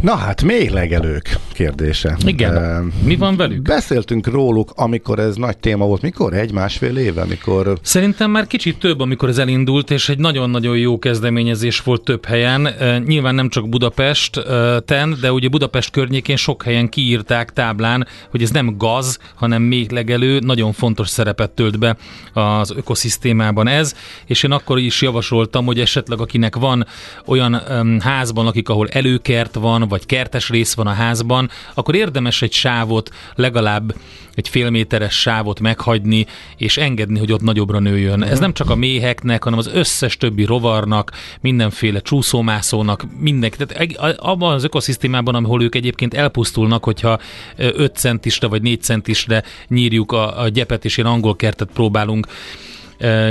Na 0.00 0.14
hát, 0.14 0.42
méhlegelők 0.42 1.36
kérdése. 1.60 2.16
Igen. 2.24 2.56
Ehm, 2.56 2.86
Mi 3.04 3.16
van 3.16 3.36
velük? 3.36 3.62
Beszéltünk 3.62 4.26
róluk, 4.26 4.72
amikor 4.74 5.18
ez 5.18 5.36
nagy 5.36 5.58
téma 5.58 5.86
volt. 5.86 6.02
Mikor? 6.02 6.32
Egy-másfél 6.34 6.96
éve, 6.96 7.20
amikor... 7.20 7.78
Szerintem 7.82 8.30
már 8.30 8.46
kicsit 8.46 8.78
több, 8.78 9.00
amikor 9.00 9.28
ez 9.28 9.38
elindult, 9.38 9.90
és 9.90 10.08
egy 10.08 10.18
nagyon-nagyon 10.18 10.76
jó 10.76 10.98
kezdeményezés 10.98 11.80
volt 11.80 12.02
több 12.02 12.24
helyen. 12.24 12.66
E, 12.66 12.98
Nyilván 12.98 13.34
nem 13.34 13.48
csak 13.48 13.68
Budapest-ten, 13.68 15.16
de 15.20 15.32
ugye 15.32 15.48
Budapest 15.48 15.90
környékén 15.90 16.36
sok 16.36 16.62
helyen 16.62 16.88
kiírták 16.88 17.52
táblán, 17.52 18.06
hogy 18.30 18.42
ez 18.42 18.50
nem 18.50 18.74
gaz, 18.78 19.18
hanem 19.34 19.62
méhlegelő, 19.62 20.38
nagyon 20.38 20.72
fontos 20.72 21.08
szerepet 21.08 21.50
tölt 21.50 21.78
be 21.78 21.96
az 22.32 22.70
ökoszisztémában 22.76 23.68
ez, 23.68 23.94
és 24.26 24.42
én 24.42 24.52
akkor 24.52 24.78
is 24.78 25.02
javasoltam, 25.02 25.64
hogy 25.64 25.80
esetleg 25.80 26.20
akinek 26.20 26.56
van 26.56 26.86
olyan 27.26 27.62
um, 27.70 28.00
házban, 28.00 28.46
akik 28.46 28.68
ahol 28.68 28.88
előkert 28.88 29.54
van, 29.54 29.88
vagy 29.88 30.06
kertes 30.06 30.48
rész 30.48 30.74
van 30.74 30.86
a 30.86 30.92
házban, 30.92 31.49
akkor 31.74 31.94
érdemes 31.94 32.42
egy 32.42 32.52
sávot, 32.52 33.10
legalább 33.34 33.94
egy 34.34 34.48
fél 34.48 34.70
méteres 34.70 35.20
sávot 35.20 35.60
meghagyni, 35.60 36.26
és 36.56 36.76
engedni, 36.76 37.18
hogy 37.18 37.32
ott 37.32 37.40
nagyobbra 37.40 37.78
nőjön. 37.78 38.22
Ez 38.22 38.38
nem 38.38 38.52
csak 38.52 38.70
a 38.70 38.74
méheknek, 38.74 39.44
hanem 39.44 39.58
az 39.58 39.70
összes 39.74 40.16
többi 40.16 40.44
rovarnak, 40.44 41.12
mindenféle 41.40 42.00
csúszómászónak, 42.00 43.04
mindenki. 43.18 43.56
Tehát 43.66 44.16
abban 44.18 44.52
az 44.54 44.64
ökoszisztémában, 44.64 45.34
ahol 45.34 45.62
ők 45.62 45.74
egyébként 45.74 46.14
elpusztulnak, 46.14 46.84
hogyha 46.84 47.18
5 47.56 47.96
centisre 47.96 48.46
vagy 48.46 48.62
4 48.62 48.82
centisre 48.82 49.42
nyírjuk 49.68 50.12
a, 50.12 50.40
a 50.40 50.48
gyepet, 50.48 50.84
és 50.84 50.96
ilyen 50.96 51.10
angol 51.10 51.36
kertet 51.36 51.70
próbálunk 51.74 52.26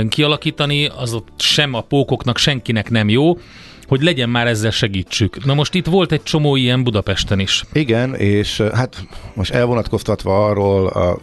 kialakítani, 0.08 0.86
az 0.86 1.14
ott 1.14 1.28
sem 1.36 1.74
a 1.74 1.80
pókoknak, 1.80 2.38
senkinek 2.38 2.90
nem 2.90 3.08
jó, 3.08 3.38
hogy 3.90 4.02
legyen 4.02 4.28
már 4.28 4.46
ezzel 4.46 4.70
segítsük. 4.70 5.44
Na 5.44 5.54
most 5.54 5.74
itt 5.74 5.86
volt 5.86 6.12
egy 6.12 6.22
csomó 6.22 6.56
ilyen 6.56 6.82
Budapesten 6.82 7.38
is. 7.38 7.64
Igen, 7.72 8.14
és 8.14 8.62
hát 8.74 9.06
most 9.34 9.52
elvonatkoztatva 9.52 10.46
arról 10.46 10.86
a 10.86 11.18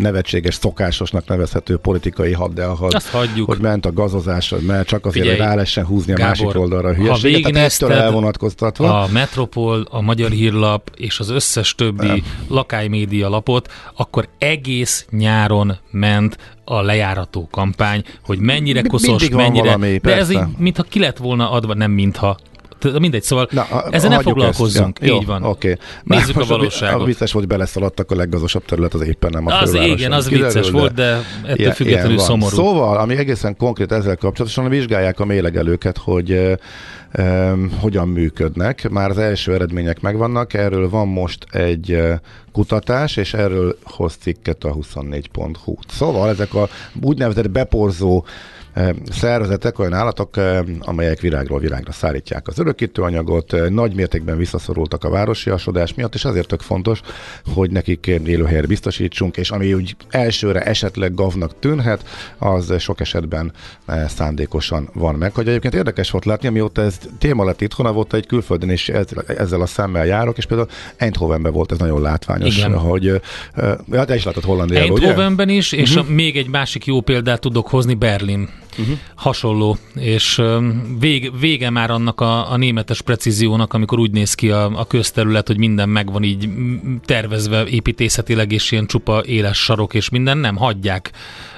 nevetséges, 0.00 0.54
szokásosnak 0.54 1.26
nevezhető 1.26 1.76
politikai 1.76 2.32
haddelhad, 2.32 2.94
Azt 2.94 3.08
hagyjuk. 3.08 3.46
hogy 3.46 3.58
ment 3.58 3.86
a 3.86 3.92
gazozás, 3.92 4.50
hogy 4.50 4.62
mert 4.62 4.86
csak 4.86 5.06
azért, 5.06 5.24
Figyelj, 5.24 5.38
hogy 5.38 5.46
rá 5.46 5.54
lehessen 5.54 5.84
húzni 5.86 6.12
a 6.12 6.16
Gábor, 6.16 6.28
másik 6.30 6.60
oldalra 6.60 6.88
a 6.88 6.90
ha 6.90 6.96
hülyeséget. 6.96 7.20
Tehát 7.22 7.36
végignézted 7.36 7.90
ettől 7.90 8.02
elvonatkoztatva. 8.02 9.00
A 9.00 9.08
Metropol, 9.12 9.86
a 9.90 10.00
Magyar 10.00 10.30
Hírlap 10.30 10.90
és 10.96 11.18
az 11.18 11.30
összes 11.30 11.74
többi 11.74 12.06
Nem. 12.06 12.24
lakánymédia 12.48 13.28
lapot, 13.28 13.72
akkor 13.96 14.28
egész 14.38 15.06
nyáron 15.10 15.78
ment 15.90 16.36
a 16.64 16.80
lejárató 16.80 17.48
kampány, 17.50 18.04
hogy 18.24 18.38
mennyire 18.38 18.82
koszos, 18.82 19.28
mennyire... 19.28 19.64
valami, 19.64 19.98
de 20.02 20.16
ez 20.16 20.26
persze. 20.28 20.32
így, 20.32 20.58
mintha 20.58 20.82
ki 20.82 20.98
lett 20.98 21.16
volna 21.16 21.50
adva, 21.50 21.74
nem 21.74 21.90
mintha, 21.90 22.36
Mindegy, 22.98 23.22
szóval 23.22 23.48
Na, 23.50 23.62
a- 23.62 23.86
ezen 23.90 24.10
ne 24.10 24.18
foglalkozzunk. 24.20 24.98
Ezt. 25.00 25.10
Ja, 25.10 25.16
Így 25.16 25.26
van. 25.26 25.42
Oké. 25.42 25.76
Nézzük 26.04 26.36
a 26.36 26.44
valóságot. 26.44 27.00
A 27.02 27.04
biztos 27.04 27.32
volt, 27.32 27.46
beleszaladtak 27.46 28.10
a 28.10 28.14
leggazdasabb 28.14 28.64
terület, 28.64 28.94
az 28.94 29.00
éppen 29.00 29.30
nem 29.30 29.46
a 29.46 29.60
Az 29.60 29.74
igen, 29.74 30.12
az 30.12 30.26
kiderül, 30.26 30.46
vicces 30.52 30.70
volt, 30.70 30.94
de 30.94 31.04
ettől 31.42 31.56
ilyen- 31.58 31.72
függetlenül 31.72 32.12
ilyen 32.12 32.24
szomorú. 32.24 32.56
Szóval, 32.56 32.96
ami 32.98 33.16
egészen 33.16 33.56
konkrét 33.56 33.92
ezzel 33.92 34.16
kapcsolatosan, 34.16 34.68
vizsgálják 34.68 35.20
a 35.20 35.24
mélegelőket, 35.24 35.98
hogy 35.98 36.32
eh, 36.32 36.52
em, 37.12 37.70
hogyan 37.80 38.08
működnek. 38.08 38.88
Már 38.90 39.10
az 39.10 39.18
első 39.18 39.54
eredmények 39.54 40.00
megvannak, 40.00 40.54
erről 40.54 40.88
van 40.88 41.08
most 41.08 41.46
egy 41.50 42.02
kutatás, 42.52 43.16
és 43.16 43.34
erről 43.34 43.78
hoz 43.82 44.14
cikket 44.20 44.64
a 44.64 44.72
24.hu. 44.74 45.74
Szóval 45.88 46.28
ezek 46.28 46.54
a 46.54 46.68
úgynevezett 47.02 47.50
beporzó 47.50 48.24
szervezetek, 49.10 49.78
olyan 49.78 49.92
állatok, 49.92 50.36
amelyek 50.80 51.20
virágról 51.20 51.58
virágra 51.58 51.92
szállítják 51.92 52.48
az 52.48 52.58
örökítőanyagot, 52.58 53.70
nagy 53.70 53.94
mértékben 53.94 54.36
visszaszorultak 54.36 55.04
a 55.04 55.10
városiasodás 55.10 55.94
miatt, 55.94 56.14
és 56.14 56.24
azért 56.24 56.46
tök 56.46 56.60
fontos, 56.60 57.00
hogy 57.54 57.70
nekik 57.70 58.06
élőhelyet 58.06 58.66
biztosítsunk, 58.66 59.36
és 59.36 59.50
ami 59.50 59.74
úgy 59.74 59.96
elsőre 60.08 60.60
esetleg 60.60 61.14
gavnak 61.14 61.58
tűnhet, 61.58 62.04
az 62.38 62.74
sok 62.78 63.00
esetben 63.00 63.52
szándékosan 64.06 64.88
van 64.92 65.14
meg. 65.14 65.34
Hogy 65.34 65.48
egyébként 65.48 65.74
érdekes 65.74 66.10
volt 66.10 66.24
látni, 66.24 66.48
amióta 66.48 66.82
ez 66.82 66.98
téma 67.18 67.44
lett 67.44 67.60
itthon, 67.60 67.94
volt 67.94 68.14
egy 68.14 68.26
külföldön 68.26 68.70
is 68.70 68.88
ezzel, 68.88 69.60
a 69.60 69.66
szemmel 69.66 70.06
járok, 70.06 70.38
és 70.38 70.46
például 70.46 70.68
Eindhovenben 70.96 71.52
volt 71.52 71.72
ez 71.72 71.78
nagyon 71.78 72.00
látványos, 72.02 72.56
Igen. 72.56 72.78
hogy 72.78 73.06
eh, 73.06 73.18
eh, 73.90 74.04
te 74.04 74.14
is 74.14 74.24
látod 74.24 74.44
Hollandiában, 74.44 74.90
ugye? 74.90 75.06
Eindhovenben 75.06 75.48
is, 75.48 75.72
és 75.72 75.96
a, 75.96 76.04
még 76.08 76.36
egy 76.36 76.48
másik 76.48 76.86
jó 76.86 77.00
példát 77.00 77.40
tudok 77.40 77.68
hozni, 77.68 77.94
Berlin. 77.94 78.48
Uh-huh. 78.80 78.98
Hasonló, 79.14 79.76
és 79.94 80.42
vég, 80.98 81.38
vége 81.40 81.70
már 81.70 81.90
annak 81.90 82.20
a, 82.20 82.52
a 82.52 82.56
németes 82.56 83.00
precíziónak, 83.02 83.72
amikor 83.72 83.98
úgy 83.98 84.10
néz 84.10 84.34
ki 84.34 84.50
a, 84.50 84.78
a 84.78 84.86
közterület, 84.86 85.46
hogy 85.46 85.58
minden 85.58 85.88
megvan 85.88 86.22
így 86.22 86.48
tervezve 87.04 87.64
építészetileg, 87.66 88.52
és 88.52 88.70
ilyen 88.70 88.86
csupa 88.86 89.22
éles 89.24 89.58
sarok, 89.58 89.94
és 89.94 90.08
minden 90.08 90.38
nem 90.38 90.56
hagyják 90.56 91.10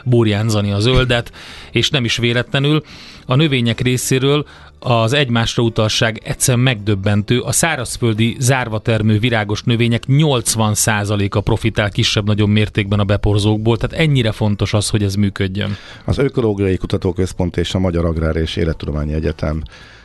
burjánzani 0.05 0.73
a 0.73 0.81
zöldet, 0.81 1.33
és 1.70 1.91
nem 1.91 2.05
is 2.05 2.16
véletlenül. 2.16 2.83
A 3.27 3.35
növények 3.35 3.81
részéről 3.81 4.47
az 4.83 5.12
egymásra 5.12 5.62
utalság 5.62 6.20
egyszerűen 6.24 6.64
megdöbbentő. 6.64 7.41
A 7.41 7.53
szárazföldi 7.53 8.37
zárva 8.39 8.78
termő 8.78 9.18
virágos 9.18 9.62
növények 9.62 10.03
80%-a 10.09 11.41
profitál 11.41 11.91
kisebb-nagyobb 11.91 12.49
mértékben 12.49 12.99
a 12.99 13.05
beporzókból, 13.05 13.76
tehát 13.76 14.05
ennyire 14.05 14.33
fontos 14.33 14.74
az, 14.74 14.89
hogy 14.89 15.03
ez 15.03 15.14
működjön. 15.14 15.76
Az 16.05 16.18
Ökológiai 16.18 16.76
Kutatóközpont 16.76 17.57
és 17.57 17.74
a 17.74 17.78
Magyar 17.78 18.05
Agrár 18.05 18.37
és 18.37 18.57
Élettudományi 18.57 19.12
Egyetem 19.12 19.62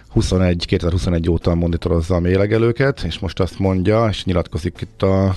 21, 0.09 0.65
2021 0.65 1.29
óta 1.29 1.55
monitorozza 1.55 2.15
a 2.15 2.19
mélegelőket, 2.19 3.01
és 3.01 3.19
most 3.19 3.39
azt 3.39 3.59
mondja, 3.59 4.07
és 4.09 4.25
nyilatkozik 4.25 4.77
itt 4.81 5.01
a 5.01 5.35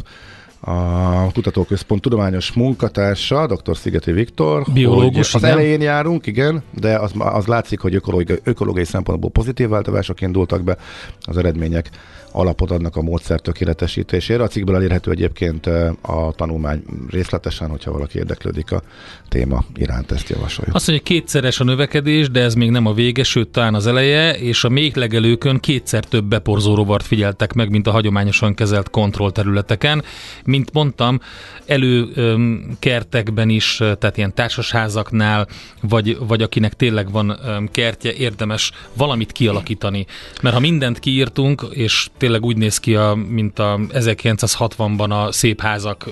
a 0.60 1.09
kutatóközpont 1.32 2.00
tudományos 2.00 2.52
munkatársa, 2.52 3.46
dr. 3.46 3.76
Szigeti 3.76 4.12
Viktor. 4.12 4.66
Biológus, 4.72 5.34
az 5.34 5.42
igen. 5.42 5.52
elején 5.52 5.80
járunk, 5.80 6.26
igen, 6.26 6.62
de 6.80 6.98
az, 6.98 7.12
az 7.16 7.46
látszik, 7.46 7.80
hogy 7.80 7.94
ökológiai, 7.94 8.38
ökológiai 8.44 8.84
szempontból 8.84 9.30
pozitív 9.30 9.68
változások 9.68 10.20
indultak 10.20 10.62
be, 10.62 10.76
az 11.20 11.36
eredmények 11.36 11.90
alapot 12.32 12.70
adnak 12.70 12.96
a 12.96 13.02
módszer 13.02 13.40
tökéletesítésére. 13.40 14.42
A 14.42 14.48
cikkből 14.48 14.74
elérhető 14.74 15.10
egyébként 15.10 15.66
eh, 15.66 15.90
a 16.00 16.32
tanulmány 16.32 16.82
részletesen, 17.10 17.68
hogyha 17.68 17.92
valaki 17.92 18.18
érdeklődik 18.18 18.72
a 18.72 18.82
téma 19.28 19.64
iránt, 19.76 20.12
ezt 20.12 20.28
javasoljuk. 20.28 20.74
Azt 20.74 20.86
mondja, 20.86 21.04
hogy 21.06 21.16
kétszeres 21.16 21.60
a 21.60 21.64
növekedés, 21.64 22.30
de 22.30 22.40
ez 22.40 22.54
még 22.54 22.70
nem 22.70 22.86
a 22.86 22.92
vége, 22.92 23.22
sőt 23.22 23.48
talán 23.48 23.74
az 23.74 23.86
eleje, 23.86 24.38
és 24.38 24.64
a 24.64 24.68
méhlegelőkön 24.68 25.60
kétszer 25.60 26.04
több 26.04 26.24
beporzó 26.24 26.74
rovart 26.74 27.06
figyeltek 27.06 27.52
meg, 27.52 27.70
mint 27.70 27.86
a 27.86 27.90
hagyományosan 27.90 28.54
kezelt 28.54 28.90
kontrollterületeken. 28.90 30.02
Mint 30.44 30.72
mondtam, 30.72 31.19
előkertekben 31.66 33.48
is, 33.48 33.76
tehát 33.76 34.16
ilyen 34.16 34.34
társasházaknál, 34.34 35.46
vagy, 35.82 36.16
vagy 36.18 36.42
akinek 36.42 36.74
tényleg 36.74 37.10
van 37.10 37.40
kertje, 37.72 38.12
érdemes 38.12 38.72
valamit 38.94 39.32
kialakítani. 39.32 40.06
Mert 40.42 40.54
ha 40.54 40.60
mindent 40.60 40.98
kiírtunk, 40.98 41.66
és 41.70 42.08
tényleg 42.16 42.44
úgy 42.44 42.56
néz 42.56 42.78
ki, 42.78 42.94
a, 42.94 43.14
mint 43.14 43.58
a 43.58 43.78
1960-ban 43.88 45.26
a 45.26 45.32
szép 45.32 45.60
házak 45.60 46.08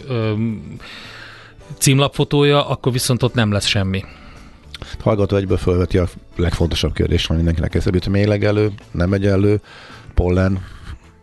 címlapfotója, 1.79 2.69
akkor 2.69 2.93
viszont 2.93 3.23
ott 3.23 3.35
nem 3.35 3.53
lesz 3.53 3.67
semmi. 3.67 4.05
Hallgató 5.01 5.37
egyből 5.37 5.57
felveti 5.57 5.99
a 5.99 6.09
legfontosabb 6.37 6.93
kérdés, 6.93 7.27
ami 7.27 7.37
mindenkinek 7.37 7.75
eszébe 7.75 7.97
jut, 7.97 8.09
mélegelő, 8.09 8.73
nem 8.91 9.13
egyenlő, 9.13 9.61
pollen, 10.15 10.65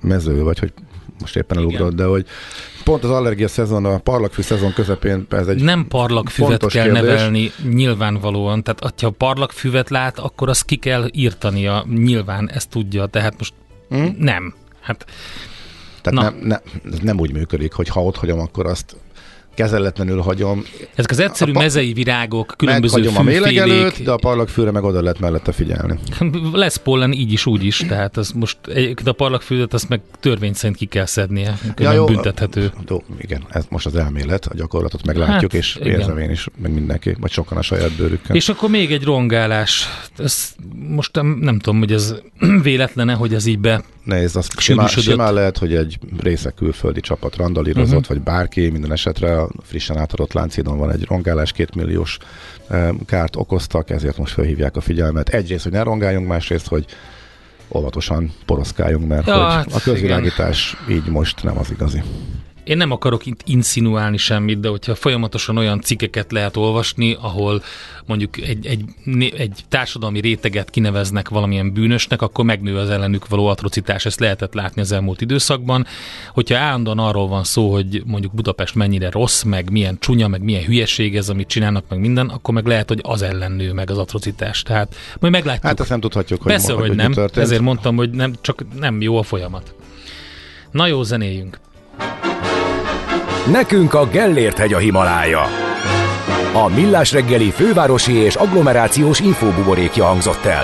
mező, 0.01 0.43
vagy 0.43 0.59
hogy 0.59 0.73
most 1.19 1.35
éppen 1.35 1.57
elugrott, 1.57 1.93
de 1.93 2.03
hogy 2.03 2.25
pont 2.85 3.03
az 3.03 3.09
allergia 3.09 3.47
szezon, 3.47 3.85
a 3.85 3.97
parlagfű 3.97 4.41
szezon 4.41 4.73
közepén 4.73 5.25
ez 5.29 5.47
egy 5.47 5.63
Nem 5.63 5.87
parlagfüvet 5.87 6.65
kell 6.65 6.83
kérdés. 6.83 7.01
nevelni 7.01 7.51
nyilvánvalóan, 7.69 8.63
tehát 8.63 8.99
ha 9.01 9.09
parlagfüvet 9.09 9.89
lát, 9.89 10.19
akkor 10.19 10.49
azt 10.49 10.65
ki 10.65 10.75
kell 10.75 11.09
írtania, 11.11 11.85
nyilván 11.89 12.49
ezt 12.49 12.69
tudja, 12.69 13.05
tehát 13.05 13.37
most 13.37 13.53
Hm? 13.89 14.05
nem. 14.17 14.53
Hát 14.81 15.05
Tehát 16.01 16.19
Na. 16.31 16.37
nem, 16.39 16.47
nem, 16.47 16.59
nem 17.01 17.19
úgy 17.19 17.33
működik, 17.33 17.73
hogy 17.73 17.87
ha 17.87 18.03
ott 18.03 18.15
hagyom, 18.15 18.39
akkor 18.39 18.65
azt 18.65 18.95
kezeletlenül 19.55 20.21
hagyom, 20.21 20.63
ezek 20.95 21.11
az 21.11 21.19
egyszerű 21.19 21.51
A 21.51 21.59
mezei 21.59 21.93
virágok, 21.93 22.53
különböző 22.57 23.01
meghagyom 23.01 23.27
a 23.27 23.31
fűfélék, 23.31 24.03
de 24.03 24.11
a 24.11 24.15
parlagfűre 24.15 24.71
meg 24.71 24.83
oda 24.83 25.01
lehet 25.01 25.19
mellette 25.19 25.51
figyelni. 25.51 25.99
lesz 26.53 26.75
pollen 26.75 27.11
így 27.11 27.31
is, 27.31 27.45
úgy 27.45 27.63
is, 27.63 27.77
tehát 27.87 28.17
az 28.17 28.31
most 28.31 28.57
egyébként 28.67 29.07
a 29.07 29.13
parlagfüvet 29.13 29.73
azt 29.73 29.89
meg 29.89 30.01
törvény 30.19 30.53
szerint 30.53 30.77
ki 30.77 30.85
kell 30.85 31.05
szednie, 31.05 31.59
ja, 31.77 31.91
jó. 31.91 32.05
büntethető. 32.05 32.71
Jó, 32.89 33.03
igen, 33.17 33.45
ez 33.49 33.65
most 33.69 33.85
az 33.85 33.95
elmélet, 33.95 34.45
a 34.45 34.55
gyakorlatot 34.55 35.05
meglátjuk, 35.05 35.51
Hát, 35.51 35.61
és 35.61 35.75
igen. 35.75 35.99
érzem 35.99 36.17
én 36.17 36.29
is, 36.29 36.47
meg 36.61 36.73
mindenki, 36.73 37.15
vagy 37.19 37.31
sokan 37.31 37.57
a 37.57 37.61
saját 37.61 37.91
bőrükön. 37.91 38.35
És 38.35 38.49
akkor 38.49 38.69
még 38.69 38.91
egy 38.91 39.03
rongálás. 39.03 39.87
Ez 40.17 40.55
most 40.89 41.15
nem, 41.15 41.37
nem 41.41 41.59
tudom, 41.59 41.79
hogy 41.79 41.91
ez 41.91 42.15
véletlene, 42.63 43.13
hogy 43.13 43.33
ez 43.33 43.45
így 43.45 43.59
be 43.59 43.83
Nézd, 44.05 44.35
az 44.35 44.47
simán, 44.57 44.87
simán 44.87 45.33
lehet, 45.33 45.57
hogy 45.57 45.75
egy 45.75 45.99
része 46.19 46.49
külföldi 46.49 46.99
csapat 46.99 47.35
randalírozott, 47.35 47.99
uh-huh. 47.99 48.07
vagy 48.07 48.21
bárki, 48.21 48.69
minden 48.69 48.91
esetre 48.91 49.44
a 49.45 49.61
frissen 49.63 49.97
átadott 49.97 50.33
Láncidon 50.33 50.77
van 50.77 50.91
egy 50.91 51.05
rongálás, 51.05 51.51
két 51.51 51.75
milliós 51.75 52.17
eh, 52.67 52.89
kárt 53.05 53.35
okoztak, 53.35 53.89
ezért 53.89 54.17
most 54.17 54.33
felhívják 54.33 54.75
a 54.75 54.81
figyelmet. 54.81 55.29
Egyrészt, 55.29 55.63
hogy 55.63 55.71
ne 55.71 55.83
rongáljunk, 55.83 56.27
másrészt, 56.27 56.67
hogy 56.67 56.85
óvatosan 57.69 58.33
poroszkáljunk, 58.45 59.07
mert 59.07 59.27
Ja, 59.27 59.33
hogy 59.33 59.53
hát 59.53 59.73
a 59.73 59.79
közvilágítás 59.79 60.75
így 60.89 61.05
most 61.09 61.43
nem 61.43 61.57
az 61.57 61.71
igazi. 61.71 62.03
Én 62.65 62.77
nem 62.77 62.91
akarok 62.91 63.25
itt 63.25 63.41
insinuálni 63.45 64.17
semmit, 64.17 64.59
de 64.59 64.67
hogyha 64.67 64.95
folyamatosan 64.95 65.57
olyan 65.57 65.81
cikkeket 65.81 66.31
lehet 66.31 66.57
olvasni, 66.57 67.17
ahol 67.21 67.63
mondjuk 68.05 68.37
egy, 68.37 68.65
egy, 68.65 68.83
egy 69.37 69.63
társadalmi 69.69 70.19
réteget 70.19 70.69
kineveznek 70.69 71.29
valamilyen 71.29 71.73
bűnösnek, 71.73 72.21
akkor 72.21 72.45
megnő 72.45 72.77
az 72.77 72.89
ellenük 72.89 73.27
való 73.27 73.47
atrocitás. 73.47 74.05
Ezt 74.05 74.19
lehetett 74.19 74.53
látni 74.53 74.81
az 74.81 74.91
elmúlt 74.91 75.21
időszakban. 75.21 75.85
Hogyha 76.33 76.57
állandóan 76.57 76.99
arról 76.99 77.27
van 77.27 77.43
szó, 77.43 77.71
hogy 77.71 78.01
mondjuk 78.05 78.33
Budapest 78.33 78.75
mennyire 78.75 79.09
rossz, 79.09 79.43
meg 79.43 79.71
milyen 79.71 79.97
csúnya, 79.99 80.27
meg 80.27 80.41
milyen 80.41 80.63
hülyeség 80.63 81.15
ez, 81.15 81.29
amit 81.29 81.47
csinálnak, 81.47 81.83
meg 81.89 81.99
minden, 81.99 82.29
akkor 82.29 82.53
meg 82.53 82.65
lehet, 82.65 82.87
hogy 82.87 82.99
az 83.03 83.21
ellen 83.21 83.51
nő 83.51 83.73
meg 83.73 83.89
az 83.89 83.97
atrocitás. 83.97 84.61
Tehát 84.61 84.95
majd 85.19 85.33
meglátjuk. 85.33 85.65
Hát 85.65 85.79
ezt 85.79 85.89
nem 85.89 85.99
tudhatjuk, 85.99 86.41
hogy, 86.41 86.51
Persze, 86.51 86.73
ma, 86.73 86.79
hogy 86.79 86.89
mi 86.89 86.95
nem. 86.95 87.11
történt. 87.11 87.45
Ezért 87.45 87.61
mondtam, 87.61 87.95
hogy 87.95 88.09
nem, 88.09 88.33
csak 88.41 88.65
nem 88.79 89.01
jó 89.01 89.17
a 89.17 89.23
folyamat. 89.23 89.75
Na 90.71 90.87
jó, 90.87 91.03
zenéjünk. 91.03 91.59
Nekünk 93.51 93.93
a 93.93 94.07
Gellért 94.07 94.57
hegy 94.57 94.73
a 94.73 94.77
Himalája. 94.77 95.41
A 96.53 96.69
Millás 96.75 97.11
reggeli 97.11 97.51
fővárosi 97.51 98.13
és 98.13 98.35
agglomerációs 98.35 99.19
infóbuborékja 99.19 100.05
hangzott 100.05 100.45
el. 100.45 100.63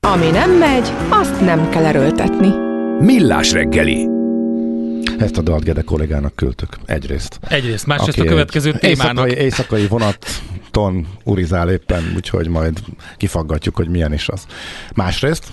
Ami 0.00 0.30
nem 0.30 0.50
megy, 0.50 0.92
azt 1.08 1.40
nem 1.40 1.68
kell 1.68 1.84
erőltetni. 1.84 2.48
Millás 2.98 3.52
reggeli. 3.52 4.08
Ezt 5.18 5.36
a 5.36 5.42
dalt 5.42 5.64
Gede 5.64 5.82
kollégának 5.82 6.34
küldtük. 6.34 6.68
Egyrészt. 6.86 7.38
Egyrészt, 7.48 7.86
másrészt 7.86 8.18
a 8.18 8.24
következő 8.24 8.72
témának. 8.72 9.26
Éjszakai, 9.26 9.44
éjszakai 9.44 9.86
vonaton 9.86 11.06
urizál 11.22 11.70
éppen, 11.70 12.12
úgyhogy 12.16 12.48
majd 12.48 12.78
kifaggatjuk, 13.16 13.76
hogy 13.76 13.88
milyen 13.88 14.12
is 14.12 14.28
az. 14.28 14.46
Másrészt, 14.94 15.44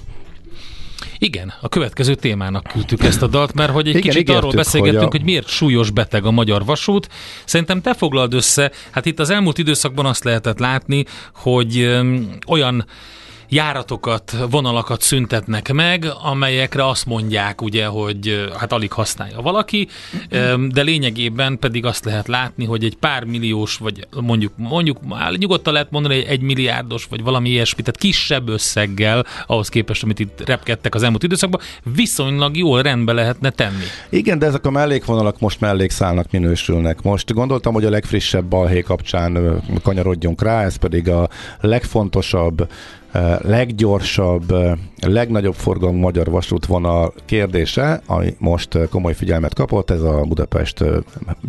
Igen, 1.18 1.54
a 1.62 1.70
következő 1.70 2.16
témának 2.16 2.64
küldtük 2.64 3.04
ezt 3.04 3.22
a 3.22 3.28
dalt, 3.28 3.54
mert 3.54 3.72
hogy 3.72 3.88
egy 3.88 3.96
Igen, 3.96 4.02
kicsit 4.02 4.20
ígértük, 4.20 4.36
arról 4.38 4.52
beszélgettünk, 4.54 5.02
hogy 5.02 5.10
hogy, 5.12 5.20
a- 5.20 5.24
hogy 5.24 5.32
miért 5.32 5.48
súlyos 5.48 5.90
beteg 5.90 6.26
a 6.26 6.32
magyar 6.32 6.66
vasút. 6.66 7.08
Szerintem 7.46 7.82
te 7.82 7.94
foglald 7.94 8.34
össze, 8.34 8.72
hát 8.92 9.06
itt 9.06 9.20
az 9.20 9.30
elmúlt 9.30 9.58
időszakban 9.58 10.06
azt 10.06 10.24
lehetett 10.24 10.60
látni, 10.60 11.06
hogy 11.34 11.80
öm, 11.80 12.38
olyan 12.48 12.86
járatokat, 13.52 14.36
vonalakat 14.50 15.02
szüntetnek 15.02 15.74
meg, 15.74 16.06
amelyekre 16.24 16.88
azt 16.88 17.06
mondják 17.06 17.62
ugye, 17.62 17.86
hogy 17.86 18.50
hát 18.60 18.72
alig 18.72 18.92
használja 18.92 19.42
valaki, 19.42 19.88
de 20.70 20.82
lényegében 20.82 21.60
pedig 21.60 21.86
azt 21.86 22.06
lehet 22.06 22.28
látni, 22.28 22.66
hogy 22.66 22.84
egy 22.84 22.96
pár 22.96 23.24
milliós, 23.24 23.78
vagy 23.78 24.08
mondjuk, 24.22 24.54
mondjuk 24.58 24.98
nyugodtan 25.38 25.74
lehet 25.74 25.92
mondani, 25.92 26.16
hogy 26.16 26.26
egy 26.28 26.42
milliárdos, 26.42 27.06
vagy 27.10 27.24
valami 27.24 27.50
ilyesmi, 27.50 27.82
tehát 27.82 28.00
kisebb 28.00 28.50
összeggel, 28.50 29.26
ahhoz 29.48 29.70
képest, 29.70 30.04
amit 30.04 30.20
itt 30.20 30.42
repkedtek 30.46 30.96
az 30.96 31.04
elmúlt 31.04 31.24
időszakban, 31.24 31.62
viszonylag 31.96 32.58
jól 32.58 32.82
rendbe 32.82 33.14
lehetne 33.14 33.50
tenni. 33.50 33.84
Igen, 34.10 34.40
de 34.40 34.46
ezek 34.46 34.66
a 34.66 34.72
mellékvonalak 34.72 35.40
most 35.40 35.60
mellékszálnak 35.60 36.32
minősülnek. 36.32 37.02
Most 37.02 37.34
gondoltam, 37.34 37.74
hogy 37.74 37.86
a 37.86 37.90
legfrissebb 37.90 38.46
balhé 38.46 38.82
kapcsán 38.82 39.62
kanyarodjunk 39.84 40.42
rá, 40.42 40.64
ez 40.64 40.76
pedig 40.76 41.10
a 41.10 41.30
legfontosabb, 41.60 42.68
leggyorsabb, 43.42 44.52
ö, 44.52 44.72
legnagyobb 45.02 45.54
forgalmú 45.54 45.98
magyar 46.00 46.30
vasútvonal 46.30 47.14
kérdése, 47.26 48.02
ami 48.06 48.36
most 48.40 48.76
ö, 48.76 48.88
komoly 48.88 49.14
figyelmet 49.14 49.54
kapott, 49.54 49.90
ez 49.90 50.02
a 50.02 50.22
Budapest 50.28 50.84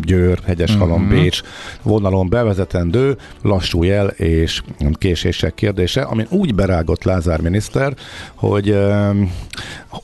Győr, 0.04 0.38
Hegyeshalom, 0.46 1.00
Mhm. 1.02 1.12
mm-hmm. 1.12 1.22
Bécs 1.22 1.40
vonalon 1.82 2.28
bevezetendő 2.28 3.16
lassú 3.42 3.82
jel 3.82 4.06
és 4.06 4.62
késések 4.92 5.54
kérdése, 5.54 6.02
amin 6.02 6.26
úgy 6.30 6.54
berágott 6.54 7.04
Lázár 7.04 7.40
miniszter, 7.40 7.94
hogy 8.34 8.68
ö, 8.68 9.10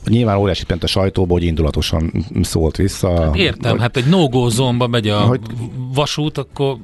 nyilván 0.07 0.37
óriási 0.37 0.65
pent 0.65 0.83
a 0.83 0.87
sajtóból, 0.87 1.37
hogy 1.37 1.47
indulatosan 1.47 2.11
szólt 2.41 2.75
vissza. 2.75 3.31
Értem, 3.35 3.71
hogy, 3.71 3.81
hát 3.81 3.97
egy 3.97 4.05
no-go 4.09 4.49
zónba 4.49 4.87
megy 4.87 5.07
a 5.07 5.19
Hogy- 5.19 5.39
vasút, 5.93 6.37
akkor 6.37 6.77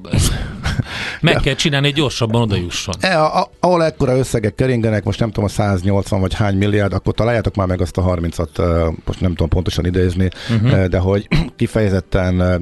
meg 1.34 1.42
kell 1.42 1.54
csinálni, 1.54 1.88
hogy 1.88 1.96
gyorsabban 1.96 2.42
oda 2.42 2.56
jusson. 2.56 2.96
E, 3.00 3.22
a, 3.22 3.40
a, 3.40 3.50
ahol 3.60 3.84
ekkora 3.84 4.18
összegek 4.18 4.56
keringenek, 4.56 5.04
most 5.04 5.20
nem 5.20 5.28
tudom, 5.28 5.44
a 5.44 5.48
180 5.48 6.20
vagy 6.20 6.34
hány 6.34 6.58
milliárd, 6.58 6.94
akkor 6.94 7.14
találjátok 7.14 7.56
már 7.56 7.68
meg 7.68 7.82
azt 7.82 7.98
a 7.98 8.04
30-at, 8.04 8.58
ö, 8.58 8.90
most 9.06 9.22
nem 9.22 9.30
tudom 9.30 9.48
pontosan 9.48 9.86
idézni, 9.86 10.30
uh-huh. 10.50 10.86
de 10.86 10.98
hogy 10.98 11.28
kifejezetten 11.58 12.40
ö, 12.40 12.56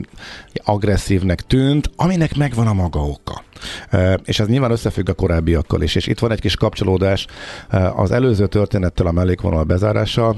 agresszívnek 0.63 1.41
tűnt, 1.41 1.89
aminek 1.95 2.35
megvan 2.35 2.67
a 2.67 2.73
maga 2.73 2.99
oka. 2.99 3.43
És 4.23 4.39
ez 4.39 4.47
nyilván 4.47 4.71
összefügg 4.71 5.09
a 5.09 5.13
korábbiakkal 5.13 5.81
is. 5.81 5.95
És 5.95 6.07
itt 6.07 6.19
van 6.19 6.31
egy 6.31 6.39
kis 6.39 6.55
kapcsolódás 6.55 7.25
az 7.95 8.11
előző 8.11 8.47
történettel 8.47 9.07
a 9.07 9.11
mellékvonal 9.11 9.63
bezárása, 9.63 10.29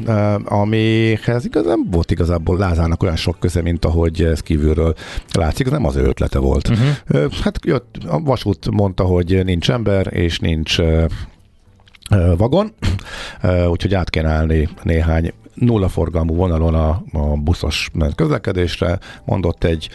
amihez 0.44 1.46
igazán 1.46 1.88
volt 1.92 2.12
igazából 2.12 2.58
Lázának 2.58 3.04
olyan 3.04 3.16
sok 3.16 3.40
köze, 3.40 3.62
mint 3.62 3.86
ahogy 3.86 4.24
ez 4.24 4.40
kívülről 4.40 4.96
látszik, 5.34 5.66
ez 5.66 5.72
nem 5.72 5.86
az 5.86 5.96
ő 5.96 6.04
ötlete 6.04 6.40
volt. 6.40 6.70
Uh-huh. 6.70 7.32
Hát 7.44 7.66
jött, 7.66 7.98
a 8.08 8.20
vasút 8.20 8.70
mondta, 8.72 9.04
hogy 9.04 9.46
nincs 9.46 9.70
ember, 9.72 10.14
és 10.14 10.40
nincs 10.40 10.78
vagon, 12.38 12.74
úgyhogy 13.70 13.94
át 13.94 14.10
kéne 14.10 14.30
állni 14.30 14.70
néhány 14.84 15.34
nulla 15.54 15.90
forgalmú 15.90 16.36
vonalon 16.36 16.76
a, 16.76 17.04
a 17.12 17.36
buszos 17.36 17.90
közlekedésre, 18.16 19.00
mondott 19.26 19.64
egy 19.64 19.90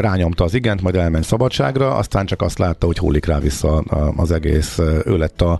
rányomta 0.00 0.44
az 0.44 0.54
igent, 0.54 0.82
majd 0.82 0.96
elment 0.96 1.24
szabadságra, 1.24 1.94
aztán 1.94 2.26
csak 2.26 2.42
azt 2.42 2.58
látta, 2.58 2.86
hogy 2.86 2.98
hullik 2.98 3.26
rá 3.26 3.38
vissza 3.38 3.78
az 4.16 4.30
egész, 4.30 4.78
ő 5.04 5.16
lett 5.16 5.40
a 5.40 5.58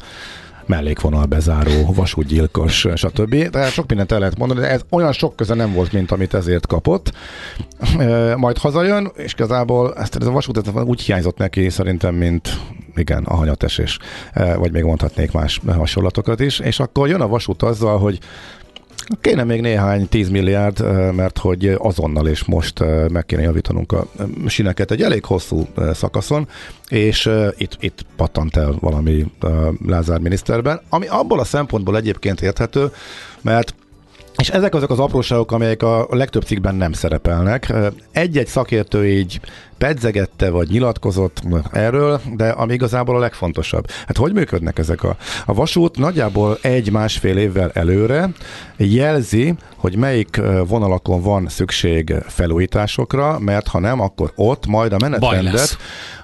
mellékvonal 0.67 1.25
bezáró, 1.25 1.93
vasútgyilkos, 1.95 2.87
stb. 2.95 3.51
Tehát 3.51 3.71
sok 3.71 3.89
mindent 3.89 4.13
el 4.13 4.19
lehet 4.19 4.39
mondani, 4.39 4.61
de 4.61 4.71
ez 4.71 4.81
olyan 4.91 5.13
sok 5.13 5.37
köze 5.37 5.55
nem 5.55 5.73
volt, 5.73 5.93
mint 5.93 6.11
amit 6.11 6.35
ezért 6.35 6.67
kapott. 6.67 7.13
Majd 8.37 8.59
hazajön, 8.59 9.11
és 9.17 9.33
igazából 9.33 9.95
ezt, 9.95 10.17
ez 10.17 10.27
a 10.27 10.31
vasút 10.31 10.57
ez 10.57 10.83
úgy 10.85 11.01
hiányzott 11.01 11.37
neki 11.37 11.69
szerintem, 11.69 12.15
mint 12.15 12.49
igen, 12.97 13.25
a 13.25 13.35
hanyatesés, 13.35 13.99
vagy 14.57 14.73
még 14.73 14.83
mondhatnék 14.83 15.33
más 15.33 15.61
hasonlatokat 15.67 16.41
is, 16.41 16.59
és 16.59 16.81
akkor 16.81 17.09
jön 17.09 17.21
a 17.21 17.29
vasút 17.29 17.63
azzal, 17.63 17.99
hogy 17.99 18.19
Kéne 19.21 19.45
még 19.45 19.61
néhány 19.61 20.09
10 20.09 20.29
milliárd, 20.29 21.15
mert 21.15 21.39
hogy 21.39 21.67
azonnal 21.79 22.29
és 22.29 22.45
most 22.45 22.85
meg 23.09 23.27
kéne 23.27 23.43
javítanunk 23.43 23.93
a 23.93 24.07
sineket 24.47 24.91
egy 24.91 25.03
elég 25.03 25.25
hosszú 25.25 25.67
szakaszon, 25.93 26.49
és 26.89 27.31
itt, 27.57 27.77
itt 27.81 28.05
pattant 28.17 28.57
el 28.57 28.75
valami 28.81 29.33
Lázár 29.87 30.21
miniszterben, 30.21 30.81
ami 30.89 31.07
abból 31.07 31.41
a 31.41 31.45
szempontból 31.45 31.97
egyébként 31.97 32.41
érthető, 32.41 32.93
mert 33.41 33.75
és 34.41 34.49
ezek 34.49 34.75
azok 34.75 34.91
az 34.91 34.99
apróságok, 34.99 35.53
amelyek 35.53 35.83
a 35.83 36.07
legtöbb 36.11 36.43
cikkben 36.43 36.75
nem 36.75 36.93
szerepelnek. 36.93 37.73
Egy-egy 38.13 38.47
szakértő 38.47 39.09
így 39.09 39.41
pedzegette 39.79 40.51
vagy 40.51 40.69
nyilatkozott 40.69 41.43
erről, 41.73 42.21
de 42.37 42.49
ami 42.49 42.73
igazából 42.73 43.17
a 43.17 43.19
legfontosabb. 43.19 43.91
Hát 44.07 44.17
hogy 44.17 44.33
működnek 44.33 44.79
ezek 44.79 45.03
a... 45.03 45.17
A 45.47 45.55
vasút 45.55 45.99
nagyjából 45.99 46.59
egy-másfél 46.63 47.37
évvel 47.37 47.71
előre 47.75 48.29
jelzi, 48.77 49.55
hogy 49.77 49.97
melyik 49.97 50.41
vonalakon 50.67 51.23
van 51.23 51.49
szükség 51.49 52.15
felújításokra, 52.27 53.39
mert 53.39 53.69
ha 53.69 53.79
nem, 53.79 54.01
akkor 54.01 54.33
ott 54.35 54.67
majd 54.67 54.93
a 54.93 54.97
menetrendet 55.01 55.77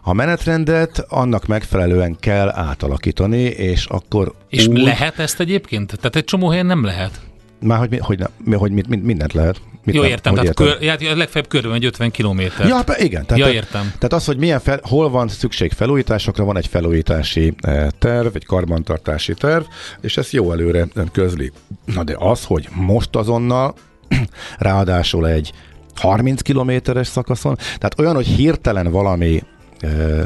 a 0.09 0.13
menetrendet 0.13 1.05
annak 1.09 1.47
megfelelően 1.47 2.17
kell 2.21 2.49
átalakítani, 2.49 3.43
és 3.43 3.87
akkor 3.87 4.33
És 4.49 4.67
úgy, 4.67 4.79
lehet 4.79 5.19
ezt 5.19 5.41
egyébként? 5.41 5.97
Tehát 5.97 6.17
egy 6.17 6.25
csomó 6.25 6.49
helyen 6.49 6.67
nem 6.67 6.85
lehet. 6.85 7.21
Már 7.61 7.79
hogy, 7.79 7.99
hogy, 7.99 8.19
nem, 8.19 8.29
mi- 8.45 8.55
hogy 8.57 8.71
mit, 8.73 9.03
mindent 9.03 9.33
lehet. 9.33 9.61
Mit 9.85 9.95
Jó, 9.95 10.01
nem- 10.01 10.11
értem, 10.11 10.33
hogy 10.37 10.41
tehát 10.55 10.79
kör, 10.79 10.89
hát 10.89 11.03
a 11.03 11.17
legfeljebb 11.17 11.73
egy 11.75 11.85
50 11.85 12.11
kilométer. 12.11 12.67
Ja, 12.67 12.83
pe- 12.85 12.99
igen. 13.03 13.27
Tehát, 13.27 13.39
Ja, 13.39 13.45
te- 13.45 13.53
értem. 13.53 13.83
Tehát 13.83 14.13
az, 14.13 14.25
hogy 14.25 14.37
milyen 14.37 14.61
fel, 14.61 14.81
hol 14.83 15.11
van 15.11 15.29
szükség 15.29 15.73
felújításokra, 15.73 16.45
van 16.45 16.57
egy 16.57 16.67
felújítási 16.67 17.55
eh, 17.61 17.87
terv, 17.99 18.35
egy 18.35 18.45
karbantartási 18.45 19.35
terv, 19.35 19.65
és 20.01 20.17
ezt 20.17 20.33
jó 20.33 20.53
előre 20.53 20.87
közli. 21.13 21.53
Na 21.85 22.05
de 22.05 22.15
az, 22.19 22.45
hogy 22.45 22.69
most 22.75 23.17
azonnal, 23.17 23.75
ráadásul 24.59 25.29
egy 25.29 25.53
30 25.95 26.43
kilométeres 26.43 27.07
szakaszon, 27.07 27.57
tehát 27.57 27.99
olyan, 27.99 28.15
hogy 28.15 28.27
hirtelen 28.27 28.91
valami 28.91 29.43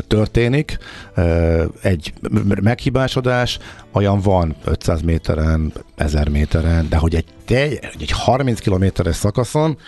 történik, 0.06 0.78
egy 1.82 2.12
meghibásodás, 2.60 3.58
olyan 3.92 4.20
van 4.20 4.56
500 4.64 5.00
méteren, 5.00 5.72
1000 5.96 6.28
méteren, 6.28 6.88
de 6.88 6.96
hogy 6.96 7.14
egy, 7.14 7.24
egy 7.98 8.10
30 8.10 8.60
kilométeres 8.60 9.16
szakaszon, 9.16 9.78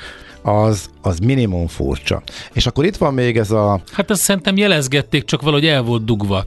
az, 0.42 0.90
az 1.00 1.18
minimum 1.18 1.66
furcsa. 1.66 2.22
És 2.52 2.66
akkor 2.66 2.84
itt 2.84 2.96
van 2.96 3.14
még 3.14 3.36
ez 3.36 3.50
a... 3.50 3.80
Hát 3.92 4.10
ezt 4.10 4.22
szerintem 4.22 4.56
jelezgették, 4.56 5.24
csak 5.24 5.42
valahogy 5.42 5.66
el 5.66 5.82
volt 5.82 6.04
dugva. 6.04 6.44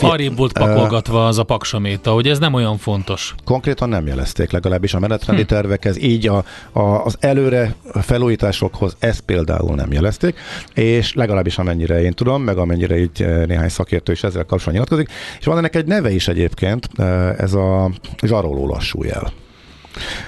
Arrébb 0.00 0.36
volt 0.36 0.52
pakolgatva 0.52 1.26
az 1.26 1.38
a 1.38 1.42
paksaméta, 1.42 2.12
hogy 2.12 2.28
ez 2.28 2.38
nem 2.38 2.54
olyan 2.54 2.78
fontos. 2.78 3.34
Konkrétan 3.44 3.88
nem 3.88 4.06
jelezték 4.06 4.50
legalábbis 4.50 4.94
a 4.94 4.98
menetrendi 4.98 5.42
hm. 5.42 5.48
tervekhez, 5.48 6.02
így 6.02 6.28
a, 6.28 6.44
a, 6.72 6.80
az 6.80 7.16
előre 7.20 7.74
felújításokhoz 8.02 8.96
ezt 8.98 9.20
például 9.20 9.74
nem 9.74 9.92
jelezték, 9.92 10.38
és 10.74 11.14
legalábbis 11.14 11.58
amennyire 11.58 12.02
én 12.02 12.12
tudom, 12.12 12.42
meg 12.42 12.58
amennyire 12.58 12.98
így 12.98 13.22
eh, 13.22 13.46
néhány 13.46 13.68
szakértő 13.68 14.12
is 14.12 14.22
ezzel 14.22 14.44
kapcsolatban 14.44 14.72
nyilatkozik, 14.72 15.08
és 15.38 15.46
van 15.46 15.58
ennek 15.58 15.76
egy 15.76 15.86
neve 15.86 16.10
is 16.10 16.28
egyébként, 16.28 16.88
eh, 16.96 17.38
ez 17.38 17.54
a 17.54 17.90
zsaroló 18.22 18.66
lassú 18.66 19.02
jel. 19.02 19.32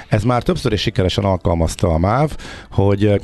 Ez 0.09 0.23
már 0.23 0.43
többször 0.43 0.73
is 0.73 0.81
sikeresen 0.81 1.25
alkalmazta 1.25 1.89
a 1.89 1.99
MÁV, 1.99 2.31
hogy 2.71 3.21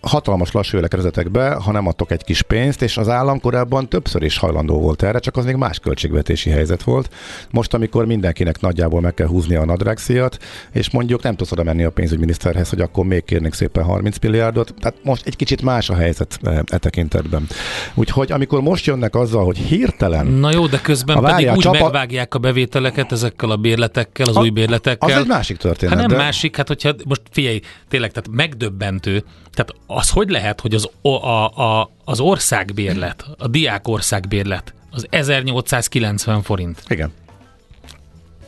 hatalmas 0.00 0.52
lassú 0.52 0.76
jelek 0.76 0.94
vezetek 0.94 1.30
be, 1.30 1.52
ha 1.54 1.72
nem 1.72 1.86
adtok 1.86 2.10
egy 2.10 2.24
kis 2.24 2.42
pénzt, 2.42 2.82
és 2.82 2.96
az 2.96 3.08
állam 3.08 3.40
korábban 3.40 3.88
többször 3.88 4.22
is 4.22 4.38
hajlandó 4.38 4.80
volt 4.80 5.02
erre, 5.02 5.18
csak 5.18 5.36
az 5.36 5.44
még 5.44 5.54
más 5.54 5.78
költségvetési 5.78 6.50
helyzet 6.50 6.82
volt. 6.82 7.10
Most, 7.50 7.74
amikor 7.74 8.06
mindenkinek 8.06 8.60
nagyjából 8.60 9.00
meg 9.00 9.14
kell 9.14 9.26
húzni 9.26 9.54
a 9.54 9.64
nadrágszíjat, 9.64 10.38
és 10.72 10.90
mondjuk 10.90 11.22
nem 11.22 11.36
tudsz 11.36 11.52
oda 11.52 11.62
menni 11.62 11.84
a 11.84 11.90
pénzügyminiszterhez, 11.90 12.68
hogy 12.68 12.80
akkor 12.80 13.04
még 13.04 13.24
kérnék 13.24 13.52
szépen 13.52 13.84
30 13.84 14.16
milliárdot, 14.18 14.74
tehát 14.80 14.96
most 15.02 15.26
egy 15.26 15.36
kicsit 15.36 15.62
más 15.62 15.90
a 15.90 15.94
helyzet 15.94 16.38
e, 16.42 16.62
e 16.66 16.78
tekintetben. 16.78 17.46
Úgyhogy 17.94 18.32
amikor 18.32 18.60
most 18.60 18.86
jönnek 18.86 19.14
azzal, 19.14 19.44
hogy 19.44 19.58
hirtelen 19.58 20.26
Na 20.26 20.50
jó, 20.52 20.66
de 20.66 20.80
közben 20.80 21.16
Ha 21.16 21.22
pedig 21.22 21.50
úgy 21.50 21.58
csapa- 21.58 21.80
megvágják 21.80 22.34
a 22.34 22.38
bevételeket 22.38 23.12
ezekkel 23.12 23.50
a 23.50 23.56
bérletekkel, 23.56 24.28
az 24.28 24.36
A- 24.36 24.40
új 24.40 24.50
bérletekkel. 24.50 25.10
az 25.10 25.16
egy 25.22 25.26
másik 25.26 25.56
történet. 25.56 25.94
Hát 25.94 26.06
nem 26.08 26.16
de- 26.16 26.24
másik, 26.24 26.56
hát 26.56 26.68
hogyha 26.68 26.94
most 27.04 27.22
figyelj, 27.30 27.60
tényleg, 27.88 28.10
tehát 28.12 28.28
megdöbbentő. 28.36 29.24
Tehát 29.54 29.74
az 29.96 30.10
hogy 30.10 30.28
lehet, 30.30 30.60
hogy 30.60 30.74
az, 30.74 30.88
a, 31.02 31.08
a, 31.08 31.90
az 32.04 32.20
országbérlet, 32.20 33.24
a 33.38 33.48
diák 33.48 33.88
országbérlet, 33.88 34.74
az 34.90 35.06
1890 35.10 36.42
forint. 36.42 36.82
Igen. 36.88 37.12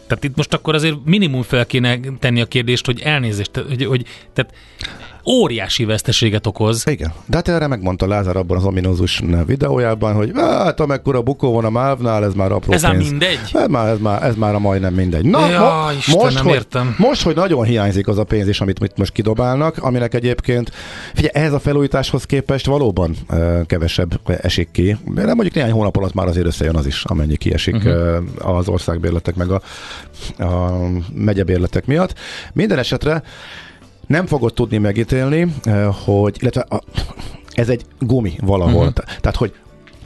Tehát 0.06 0.24
itt 0.24 0.36
most 0.36 0.54
akkor 0.54 0.74
azért 0.74 0.96
minimum 1.04 1.42
fel 1.42 1.66
kéne 1.66 2.00
tenni 2.18 2.40
a 2.40 2.46
kérdést, 2.46 2.86
hogy 2.86 3.00
elnézést, 3.00 3.56
hogy, 3.56 3.84
hogy 3.84 4.06
tehát 4.32 4.54
óriási 5.26 5.84
veszteséget 5.84 6.46
okoz. 6.46 6.84
Igen, 6.86 7.12
de 7.26 7.36
hát 7.36 7.48
erre 7.48 7.66
megmondta 7.66 8.06
Lázár 8.06 8.36
abban 8.36 8.56
az 8.56 8.64
ominózus 8.64 9.22
videójában, 9.46 10.14
hogy 10.14 10.30
hát 10.34 10.80
amekkora 10.80 11.22
bukó 11.22 11.52
van 11.52 11.64
a 11.64 11.70
MÁV-nál, 11.70 12.24
ez 12.24 12.34
már 12.34 12.52
apró 12.52 12.72
Ez 12.72 12.82
már 12.82 12.92
pénz. 12.96 13.10
mindegy? 13.10 13.38
Ez 13.52 13.68
már, 13.68 13.88
ez 13.88 13.98
már, 13.98 14.22
ez 14.22 14.34
már 14.34 14.54
a 14.54 14.58
majdnem 14.58 14.94
mindegy. 14.94 15.24
Na, 15.24 15.50
Ja, 15.50 15.90
Istenem, 15.96 16.24
most, 16.24 16.38
hogy, 16.38 16.52
értem. 16.52 16.94
most, 16.98 17.22
hogy 17.22 17.34
nagyon 17.34 17.64
hiányzik 17.64 18.08
az 18.08 18.18
a 18.18 18.24
pénz 18.24 18.48
is, 18.48 18.60
amit 18.60 18.80
mit 18.80 18.96
most 18.96 19.12
kidobálnak, 19.12 19.76
aminek 19.78 20.14
egyébként, 20.14 20.70
figyelj, 21.14 21.32
ehhez 21.34 21.52
a 21.52 21.58
felújításhoz 21.58 22.24
képest 22.24 22.66
valóban 22.66 23.16
uh, 23.30 23.66
kevesebb 23.66 24.20
esik 24.40 24.70
ki. 24.70 24.96
De 25.14 25.24
mondjuk 25.24 25.54
néhány 25.54 25.70
hónap 25.70 25.96
alatt 25.96 26.14
már 26.14 26.26
azért 26.26 26.46
összejön 26.46 26.76
az 26.76 26.86
is, 26.86 27.04
amennyi 27.04 27.36
kiesik 27.36 27.74
uh-huh. 27.74 28.16
az 28.38 28.68
országbérletek 28.68 29.34
meg 29.34 29.50
a, 29.50 29.62
a 30.44 30.80
megyebérletek 31.14 31.86
miatt. 31.86 32.14
Minden 32.52 32.78
esetre 32.78 33.22
nem 34.06 34.26
fogod 34.26 34.54
tudni 34.54 34.78
megítélni, 34.78 35.54
eh, 35.62 35.94
hogy, 36.04 36.36
illetve 36.40 36.60
a, 36.68 36.82
ez 37.54 37.68
egy 37.68 37.84
gumi 37.98 38.32
valahol. 38.40 38.86
Uh-huh. 38.86 39.04
Tehát, 39.20 39.36
hogy 39.36 39.54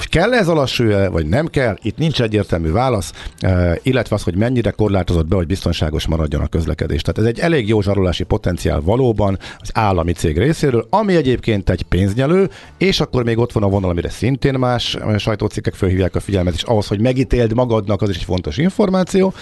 kell 0.04 0.34
ez 0.34 0.48
a 0.48 0.54
lassú, 0.54 0.84
vagy 1.10 1.26
nem 1.26 1.46
kell, 1.46 1.76
itt 1.82 1.96
nincs 1.96 2.22
egyértelmű 2.22 2.70
válasz, 2.70 3.12
eh, 3.38 3.74
illetve 3.82 4.14
az, 4.14 4.22
hogy 4.22 4.36
mennyire 4.36 4.70
korlátozott 4.70 5.26
be, 5.26 5.36
hogy 5.36 5.46
biztonságos 5.46 6.06
maradjon 6.06 6.42
a 6.42 6.46
közlekedés. 6.46 7.02
Tehát 7.02 7.18
ez 7.18 7.24
egy 7.24 7.38
elég 7.38 7.68
jó 7.68 7.80
zsarolási 7.80 8.24
potenciál 8.24 8.80
valóban 8.80 9.38
az 9.58 9.70
állami 9.74 10.12
cég 10.12 10.38
részéről, 10.38 10.86
ami 10.90 11.16
egyébként 11.16 11.70
egy 11.70 11.82
pénznyelő, 11.82 12.50
és 12.78 13.00
akkor 13.00 13.24
még 13.24 13.38
ott 13.38 13.52
van 13.52 13.62
a 13.62 13.68
vonal, 13.68 13.90
amire 13.90 14.10
szintén 14.10 14.54
más 14.54 14.94
eh, 14.94 15.18
sajtócikkek 15.18 15.74
felhívják 15.74 16.14
a 16.14 16.20
figyelmet, 16.20 16.54
és 16.54 16.62
ahhoz, 16.62 16.86
hogy 16.86 17.00
megítéld 17.00 17.54
magadnak, 17.54 18.02
az 18.02 18.08
is 18.08 18.16
egy 18.16 18.24
fontos 18.24 18.56
információ, 18.56 19.32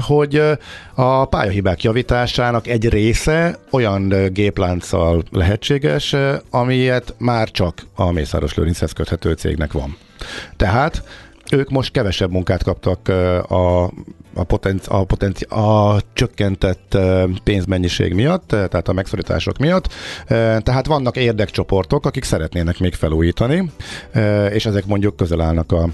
hogy 0.00 0.36
eh, 0.36 0.56
a 0.94 1.24
pályahibák 1.24 1.82
javításának 1.82 2.66
egy 2.66 2.88
része 2.88 3.58
olyan 3.70 4.28
géplánccal 4.32 5.22
lehetséges, 5.30 6.12
eh, 6.12 6.38
amilyet 6.50 7.14
már 7.18 7.50
csak 7.50 7.86
a 7.94 8.12
Mészáros 8.12 8.54
Lőrinchez 8.54 8.92
köthető 8.92 9.32
cégnek 9.32 9.72
van. 9.72 9.79
Tehát 10.56 11.02
ők 11.52 11.70
most 11.70 11.92
kevesebb 11.92 12.30
munkát 12.30 12.62
kaptak 12.62 13.08
a, 13.48 13.84
a, 14.34 14.44
potenci, 14.46 14.86
a, 14.88 15.04
potenci, 15.04 15.44
a 15.44 16.00
csökkentett 16.12 16.98
pénzmennyiség 17.44 18.14
miatt, 18.14 18.48
tehát 18.48 18.88
a 18.88 18.92
megszorítások 18.92 19.58
miatt. 19.58 19.92
Tehát 20.26 20.86
vannak 20.86 21.16
érdekcsoportok, 21.16 22.06
akik 22.06 22.24
szeretnének 22.24 22.78
még 22.78 22.94
felújítani, 22.94 23.70
és 24.50 24.66
ezek 24.66 24.86
mondjuk 24.86 25.16
közel 25.16 25.40
állnak 25.40 25.72
a 25.72 25.88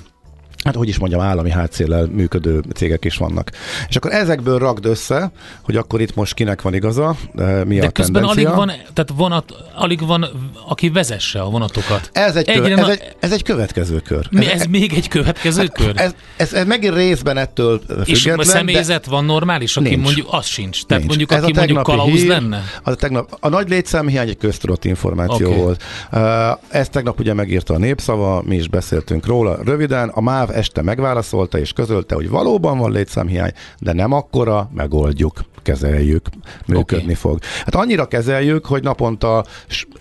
hát 0.67 0.75
hogy 0.75 0.89
is 0.89 0.99
mondjam, 0.99 1.21
állami 1.21 1.51
hátszéllel 1.51 2.07
működő 2.07 2.63
cégek 2.75 3.05
is 3.05 3.17
vannak. 3.17 3.51
És 3.89 3.97
akkor 3.97 4.13
ezekből 4.13 4.59
ragd 4.59 4.85
össze, 4.85 5.31
hogy 5.63 5.77
akkor 5.77 6.01
itt 6.01 6.15
most 6.15 6.35
kinek 6.35 6.63
van 6.63 6.75
igaza, 6.75 7.17
ö, 7.35 7.65
mi 7.65 7.79
De 7.79 7.87
a 7.87 7.91
közben 7.91 8.23
tendencia. 8.23 8.49
alig 8.49 8.57
van, 8.57 8.77
tehát 8.93 9.13
vonat, 9.17 9.53
alig 9.75 10.07
van, 10.07 10.27
aki 10.69 10.89
vezesse 10.89 11.41
a 11.41 11.51
vonatokat. 11.51 12.11
Ez 12.13 12.37
egy, 12.37 12.49
Egyre 12.49 12.69
köve, 12.69 12.83
ez, 12.83 12.89
egy, 12.89 13.17
ez 13.21 13.33
egy 13.33 13.43
következő 13.43 13.99
kör. 13.99 14.27
Mi, 14.31 14.51
ez 14.51 14.65
még 14.65 14.93
egy 14.93 15.09
következő 15.09 15.67
kör? 15.67 15.93
Ez, 15.95 16.15
ez, 16.37 16.53
ez 16.53 16.67
megint 16.67 16.95
részben 16.95 17.37
ettől 17.37 17.81
és 18.05 18.23
független, 18.23 18.39
a 18.39 18.51
személyzet 18.51 19.07
van 19.07 19.25
normális, 19.25 19.77
aki 19.77 19.89
Nincs. 19.89 20.03
mondjuk 20.03 20.27
az 20.31 20.47
sincs. 20.47 20.85
Tehát 20.85 21.05
Nincs. 21.05 21.17
mondjuk, 21.17 21.33
Ez 21.33 21.43
aki 21.43 21.53
a 21.53 21.57
mondjuk 21.57 21.83
kalauz 21.83 22.21
hír, 22.21 22.29
lenne? 22.29 22.63
Az 22.83 22.93
a, 22.93 22.97
tegnap, 22.97 23.37
a 23.41 23.49
nagy 23.49 23.69
létszámhiány 23.69 24.29
egy 24.29 24.37
köztudott 24.37 24.85
információ 24.85 25.47
okay. 25.47 25.61
volt. 25.61 25.83
Uh, 26.13 26.21
ezt 26.69 26.91
tegnap 26.91 27.21
ugye 27.21 27.35
megírta 27.35 27.75
a 27.75 27.79
népszava, 27.79 28.43
mi 28.45 28.57
is 28.57 28.69
beszéltünk 28.69 29.27
róla 29.27 29.59
röviden. 29.65 30.09
A 30.09 30.21
MÁV 30.21 30.51
este 30.57 30.83
megválaszolta 30.83 31.59
és 31.59 31.73
közölte, 31.73 32.15
hogy 32.15 32.29
valóban 32.29 32.79
van 32.79 32.91
létszámhiány, 32.91 33.53
de 33.79 33.93
nem 33.93 34.13
akkora, 34.13 34.71
megoldjuk, 34.75 35.41
kezeljük, 35.63 36.29
működni 36.67 37.05
Oké. 37.05 37.15
fog. 37.15 37.39
Hát 37.65 37.75
annyira 37.75 38.07
kezeljük, 38.07 38.67
hogy 38.67 38.83
naponta, 38.83 39.45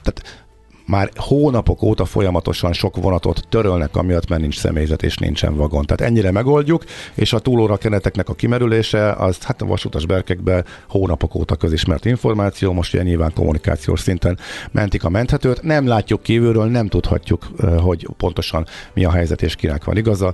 tehát 0.04 0.45
már 0.86 1.10
hónapok 1.16 1.82
óta 1.82 2.06
folyamatosan 2.06 2.74
sok 2.74 2.96
vonatot 2.96 3.48
törölnek, 3.50 3.96
amiatt 3.96 4.30
mert 4.30 4.42
nincs 4.42 4.58
személyzet 4.58 5.04
és 5.04 5.18
nincsen 5.18 5.56
vagon. 5.56 5.86
Tehát 5.86 6.12
ennyire 6.12 6.32
megoldjuk, 6.32 6.84
és 7.14 7.34
a 7.34 7.40
túlóra 7.40 7.78
keneteknek 7.78 8.30
a 8.30 8.34
kimerülése, 8.34 9.12
az 9.12 9.38
hát 9.44 9.62
a 9.62 9.66
vasutas 9.66 10.06
berkekben 10.06 10.66
hónapok 10.90 11.36
óta 11.36 11.56
közismert 11.56 12.06
információ, 12.06 12.74
most 12.74 12.94
ugye 12.94 13.04
nyilván 13.04 13.34
kommunikációs 13.34 14.00
szinten 14.00 14.40
mentik 14.72 15.04
a 15.04 15.10
menthetőt. 15.10 15.62
Nem 15.62 15.88
látjuk 15.88 16.24
kívülről, 16.24 16.66
nem 16.66 16.88
tudhatjuk, 16.88 17.48
hogy 17.78 18.08
pontosan 18.18 18.68
mi 18.94 19.06
a 19.06 19.12
helyzet 19.12 19.42
és 19.42 19.56
kinek 19.56 19.84
van 19.84 19.98
igaza. 19.98 20.34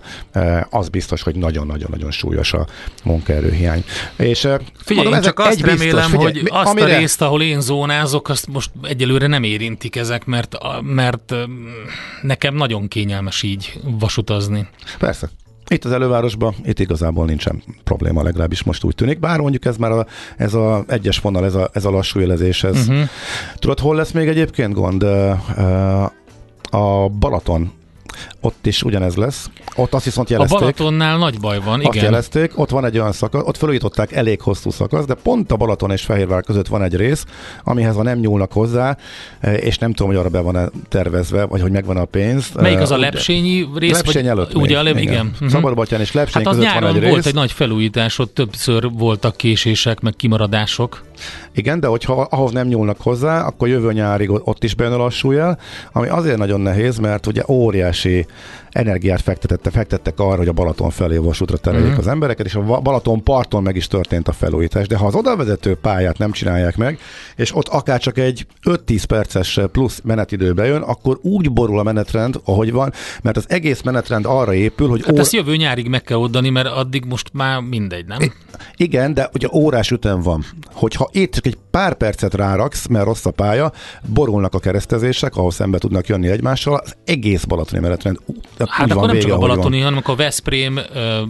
Az 0.70 0.89
biztos, 0.89 1.22
hogy 1.22 1.36
nagyon-nagyon-nagyon 1.36 2.12
súlyos 2.12 2.54
a 2.54 2.68
munkaerőhiány. 3.04 3.84
És 4.16 4.39
Figyelj, 4.39 5.08
mondom, 5.08 5.14
én 5.14 5.22
csak 5.22 5.39
azt 5.39 5.62
biztos, 5.62 5.80
remélem, 5.80 6.10
figyelj, 6.10 6.39
hogy 6.39 6.49
azt 6.52 6.70
amire- 6.70 6.95
a 6.95 6.97
részt, 6.99 7.22
ahol 7.22 7.41
én 7.41 7.62
zónázok, 7.62 8.30
azt 8.30 8.47
most 8.47 8.70
egyelőre 8.84 9.28
nem 9.28 9.43
érintik 9.43 9.95
ezek, 9.95 10.26
mert, 10.26 10.40
mert 10.81 11.31
öm, 11.31 11.67
nekem 12.21 12.55
nagyon 12.55 12.87
kényelmes 12.87 13.43
így 13.43 13.79
vasutazni. 13.99 14.67
Persze. 14.99 15.29
Itt 15.67 15.85
az 15.85 15.91
elővárosban, 15.91 16.55
itt 16.63 16.79
igazából 16.79 17.25
nincsen 17.25 17.63
probléma, 17.83 18.23
legalábbis 18.23 18.63
most 18.63 18.83
úgy 18.83 18.95
tűnik. 18.95 19.19
Bár 19.19 19.39
mondjuk 19.39 19.65
ez 19.65 19.77
már 19.77 19.91
a, 19.91 20.05
ez 20.37 20.53
a 20.53 20.83
egyes 20.87 21.19
vonal, 21.19 21.45
ez 21.45 21.55
a, 21.55 21.69
ez 21.73 21.85
a 21.85 21.89
lassú 21.89 22.19
élezés, 22.19 22.63
ez. 22.63 22.87
Uh-huh. 22.87 23.09
Tudod, 23.55 23.79
hol 23.79 23.95
lesz 23.95 24.11
még 24.11 24.27
egyébként 24.27 24.73
gond? 24.73 25.03
A 26.63 27.09
Balaton. 27.19 27.71
Ott 28.43 28.65
is 28.65 28.83
ugyanez 28.83 29.15
lesz. 29.15 29.49
Ott 29.75 29.93
azt 29.93 30.05
viszont 30.05 30.29
A 30.29 30.31
jelezték. 30.33 30.59
Balatonnál 30.59 31.17
nagy 31.17 31.39
baj 31.39 31.59
van, 31.59 31.79
Azt 31.79 31.95
igen. 31.95 32.03
jelezték, 32.03 32.59
ott 32.59 32.69
van 32.69 32.85
egy 32.85 32.97
olyan 32.99 33.11
szakasz, 33.11 33.43
ott 33.45 33.57
felújították 33.57 34.11
elég 34.11 34.41
hosszú 34.41 34.69
szakasz, 34.71 35.05
de 35.05 35.13
pont 35.13 35.51
a 35.51 35.55
Balaton 35.55 35.91
és 35.91 36.01
Fehérvár 36.01 36.43
között 36.43 36.67
van 36.67 36.83
egy 36.83 36.95
rész, 36.95 37.25
amihez 37.63 37.95
ha 37.95 38.03
nem 38.03 38.17
nyúlnak 38.19 38.51
hozzá, 38.51 38.97
eh, 39.39 39.53
és 39.53 39.77
nem 39.77 39.93
tudom, 39.93 40.11
hogy 40.11 40.19
arra 40.19 40.29
be 40.29 40.39
van-e 40.39 40.65
tervezve, 40.89 41.45
vagy 41.45 41.61
hogy 41.61 41.71
megvan 41.71 41.97
a 41.97 42.05
pénz. 42.05 42.51
Melyik 42.55 42.77
Eh, 42.77 42.81
az 42.83 42.91
a 42.91 42.95
ugye- 42.97 43.03
lepsényi 43.09 43.67
rész? 43.75 43.91
Lepsény 43.91 44.27
előtt 44.27 44.55
Ugye, 44.55 44.79
a 44.79 44.83
lep, 44.83 44.97
igen. 44.97 45.33
igen. 45.39 45.49
Szabadbatyán 45.49 45.99
és 46.01 46.11
Lepsény 46.11 46.43
Hát 46.43 46.53
az 46.53 46.59
között 46.59 46.73
van 46.79 46.95
egy 46.95 47.01
volt 47.01 47.15
rész. 47.15 47.25
egy 47.25 47.33
nagy 47.33 47.51
felújítás, 47.51 48.19
ott 48.19 48.33
többször 48.33 48.89
voltak 48.91 49.35
késések, 49.35 49.99
meg 49.99 50.13
kimaradások. 50.15 51.03
Igen, 51.53 51.79
de 51.79 51.87
hogyha 51.87 52.27
ahhoz 52.29 52.51
nem 52.51 52.67
nyúlnak 52.67 52.97
hozzá, 53.01 53.41
akkor 53.45 53.67
jövő 53.67 53.93
nyárig 53.93 54.29
ott 54.31 54.63
is 54.63 54.75
bejön 54.75 54.93
a 54.93 54.97
lassú 54.97 55.31
jel, 55.31 55.59
ami 55.91 56.07
azért 56.07 56.37
nagyon 56.37 56.61
nehéz, 56.61 56.97
mert 56.97 57.27
ugye 57.27 57.43
óriási 57.47 58.25
energiát 58.71 59.21
fektetette, 59.21 59.69
fektettek 59.69 60.19
arra, 60.19 60.38
hogy 60.38 60.47
a 60.47 60.51
Balaton 60.53 60.89
felé 60.89 61.17
vasútra 61.17 61.57
tereljék 61.57 61.88
Mhm. 61.89 61.95
mm. 61.97 61.99
az 61.99 62.07
embereket, 62.07 62.45
és 62.45 62.55
a 62.55 62.61
Balaton 62.61 63.23
parton 63.23 63.63
meg 63.63 63.75
is 63.75 63.88
történt 63.88 64.27
a 64.27 64.32
felújítás. 64.32 64.88
De 64.88 64.97
ha 64.97 65.05
az 65.05 65.15
odavezető 65.15 65.75
pályát 65.75 66.17
nem 66.17 66.32
csinálják 66.32 66.77
meg, 66.77 66.99
és 67.36 67.55
ott 67.55 67.67
akár 67.67 67.99
csak 67.99 68.17
egy 68.17 68.45
5-10 68.63 69.03
perces 69.07 69.59
plusz 69.71 70.01
menetidő 70.03 70.53
bejön, 70.53 70.82
akkor 70.82 71.17
úgy 71.21 71.51
borul 71.51 71.79
a 71.79 71.84
menetrend, 71.84 72.39
ahogy 72.45 72.71
van, 72.71 72.93
mert 73.21 73.38
az 73.38 73.45
egész 73.47 73.82
menetrend 73.82 74.25
arra 74.25 74.53
épül, 74.53 74.89
hogy 74.89 75.01
Hát 75.05 75.13
ó- 75.13 75.19
ezt 75.19 75.34
jövő 75.34 75.55
nyárig 75.55 75.88
meg 75.88 76.01
kell 76.01 76.17
oldani, 76.17 76.49
mert 76.49 76.67
addig 76.67 77.05
most 77.05 77.29
már 77.34 77.59
mindegy, 77.59 78.05
nem? 78.05 78.19
igen, 78.75 79.13
de 79.13 79.29
ugye 79.34 79.47
órás 79.53 79.91
ütem 79.91 80.21
van. 80.21 80.43
Hogyha 80.73 81.09
itt 81.11 81.34
csak 81.34 81.45
egy 81.45 81.57
pár 81.71 81.93
percet 81.93 82.34
ráraksz, 82.34 82.88
mert 82.88 83.05
rossz 83.05 83.25
a 83.25 83.32
pálya, 83.32 83.71
borulnak 84.13 84.53
a 84.53 84.59
keresztezések, 84.59 85.36
ahol 85.36 85.51
szembe 85.51 85.77
tudnak 85.77 86.07
jönni 86.07 86.27
egymással, 86.27 86.73
az 86.84 86.95
egész 87.05 87.43
balatoni 87.43 87.82
menetrend 87.82 88.17
Hát 88.67 88.91
akkor 88.91 89.05
nem 89.05 89.15
vége, 89.15 89.28
csak 89.28 89.36
a 89.36 89.39
Balatoni, 89.39 89.76
van. 89.76 89.84
hanem 89.84 89.99
akkor 89.99 90.15
Veszprém, 90.15 90.80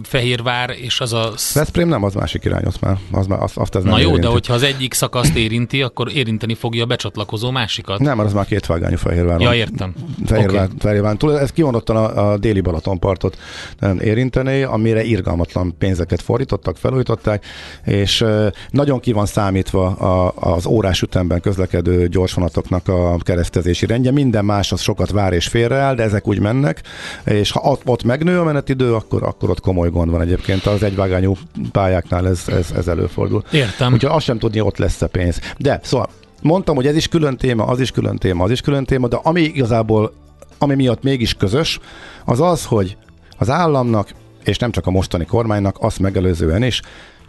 Fehérvár 0.02 0.70
és 0.70 1.00
az 1.00 1.12
a... 1.12 1.32
Veszprém 1.54 1.88
nem, 1.88 2.02
az 2.04 2.14
másik 2.14 2.44
irány, 2.44 2.62
ott 2.66 2.80
már, 2.80 2.96
az 3.10 3.26
már 3.26 3.42
azt, 3.42 3.56
azt 3.56 3.74
ez 3.74 3.82
nem 3.82 3.92
Na 3.92 3.98
jó, 3.98 4.04
de 4.04 4.12
érinti. 4.12 4.32
hogyha 4.32 4.54
az 4.54 4.62
egyik 4.62 4.94
szakaszt 4.94 5.34
érinti, 5.34 5.82
akkor 5.82 6.12
érinteni 6.12 6.54
fogja 6.54 6.82
a 6.82 6.86
becsatlakozó 6.86 7.50
másikat. 7.50 7.98
Nem, 7.98 8.16
mert 8.16 8.28
az 8.28 8.34
már 8.34 8.46
két 8.46 8.66
vágányú 8.66 8.96
Fehérváron. 8.96 9.40
Ja, 9.40 9.54
értem. 9.54 9.94
Fehérvár, 10.26 10.64
okay. 10.64 10.76
Fehérvár 10.78 11.16
túl. 11.16 11.38
Ez 11.38 11.50
kimondottan 11.50 11.96
a, 11.96 12.30
a 12.30 12.38
déli 12.38 12.60
Balatonpartot 12.60 13.38
nem 13.78 13.98
érintené, 14.00 14.62
amire 14.62 15.02
irgalmatlan 15.04 15.74
pénzeket 15.78 16.22
fordítottak, 16.22 16.76
felújították, 16.76 17.44
és 17.84 18.24
nagyon 18.70 19.00
ki 19.00 19.12
van 19.12 19.26
számítva 19.26 19.86
a, 19.86 20.32
az 20.36 20.66
órás 20.66 21.02
ütemben 21.02 21.40
közlekedő 21.40 22.08
gyorsvonatoknak 22.08 22.88
a 22.88 23.16
keresztezési 23.18 23.86
rendje. 23.86 24.10
Minden 24.10 24.44
más 24.44 24.72
az 24.72 24.80
sokat 24.80 25.10
vár 25.10 25.32
és 25.32 25.46
félreáll, 25.46 25.94
de 25.94 26.02
ezek 26.02 26.28
úgy 26.28 26.40
mennek, 26.40 26.81
és 27.24 27.50
ha 27.50 27.60
ott, 27.60 27.82
ott 27.84 28.02
megnő 28.02 28.38
a 28.38 28.44
menetidő, 28.44 28.94
akkor, 28.94 29.22
akkor 29.22 29.50
ott 29.50 29.60
komoly 29.60 29.90
gond 29.90 30.10
van 30.10 30.20
egyébként. 30.20 30.66
Az 30.66 30.82
egyvágányú 30.82 31.36
pályáknál 31.72 32.28
ez, 32.28 32.42
ez, 32.46 32.70
ez 32.76 32.88
előfordul. 32.88 33.42
Értem. 33.50 33.92
Úgyhogy 33.92 34.10
azt 34.14 34.24
sem 34.24 34.38
tudni, 34.38 34.60
ott 34.60 34.78
lesz-e 34.78 35.06
pénz. 35.06 35.40
De 35.58 35.80
szóval 35.82 36.08
mondtam, 36.42 36.76
hogy 36.76 36.86
ez 36.86 36.96
is 36.96 37.08
külön 37.08 37.36
téma, 37.36 37.64
az 37.64 37.80
is 37.80 37.90
külön 37.90 38.16
téma, 38.16 38.44
az 38.44 38.50
is 38.50 38.60
külön 38.60 38.84
téma, 38.84 39.08
de 39.08 39.18
ami 39.22 39.40
igazából, 39.40 40.12
ami 40.58 40.74
miatt 40.74 41.02
mégis 41.02 41.34
közös, 41.34 41.80
az 42.24 42.40
az, 42.40 42.64
hogy 42.64 42.96
az 43.38 43.50
államnak 43.50 44.08
és 44.44 44.58
nem 44.58 44.70
csak 44.70 44.86
a 44.86 44.90
mostani 44.90 45.24
kormánynak, 45.24 45.76
azt 45.80 45.98
megelőzően 45.98 46.62
is, 46.62 46.82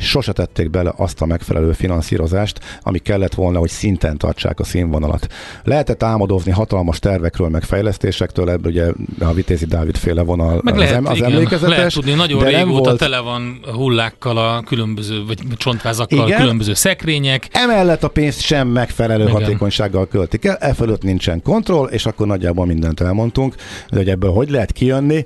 sose 0.04 0.32
tették 0.32 0.70
bele 0.70 0.93
azt 0.97 1.22
a 1.22 1.26
megfelelő 1.26 1.72
finanszírozást, 1.72 2.60
ami 2.82 2.99
kellett 2.99 3.34
volna, 3.34 3.60
hogy 3.60 3.70
szinten 3.70 4.18
tartsák 4.18 4.60
a 4.60 4.64
színvonalat. 4.64 5.28
Lehetett 5.64 6.04
álmodozni 6.04 6.51
hatalmas 6.51 6.99
tervekről, 6.99 7.49
meg 7.49 7.64
fejlesztésektől, 7.64 8.49
ebből 8.49 8.72
ugye 8.72 8.86
a 9.20 9.34
Vitézi 9.34 9.66
Dávid 9.66 9.97
féle 9.97 10.22
vonal 10.22 10.60
Meg 10.64 10.74
az, 10.74 10.80
lehet, 10.80 10.95
em- 10.95 11.08
az 11.08 11.18
igen, 11.18 11.32
emlékezetes. 11.32 11.78
lehet 11.78 11.93
tudni, 11.93 12.14
nagyon 12.14 12.39
de 12.43 12.47
régóta 12.47 12.80
volt- 12.84 12.97
tele 12.99 13.20
van 13.20 13.60
hullákkal 13.74 14.38
a 14.38 14.62
különböző, 14.62 15.26
vagy 15.26 15.39
csontvázakkal 15.58 16.28
Igen. 16.28 16.39
különböző 16.39 16.74
szekrények. 16.74 17.47
Emellett 17.51 18.04
a 18.04 18.08
pénzt 18.08 18.41
sem 18.41 18.68
megfelelő 18.68 19.24
Igen. 19.24 19.34
hatékonysággal 19.36 20.08
költik 20.08 20.45
el, 20.45 20.56
e 20.56 20.74
fölött 20.74 21.04
nincsen 21.04 21.41
kontroll, 21.41 21.88
és 21.88 22.06
akkor 22.06 22.28
nagyjából 22.28 22.66
mindent 22.66 22.99
elmondtunk, 23.01 23.56
de 23.89 23.97
hogy 23.97 24.10
ebből 24.10 24.32
hogy 24.32 24.49
lehet 24.49 24.72
kijönni. 24.72 25.26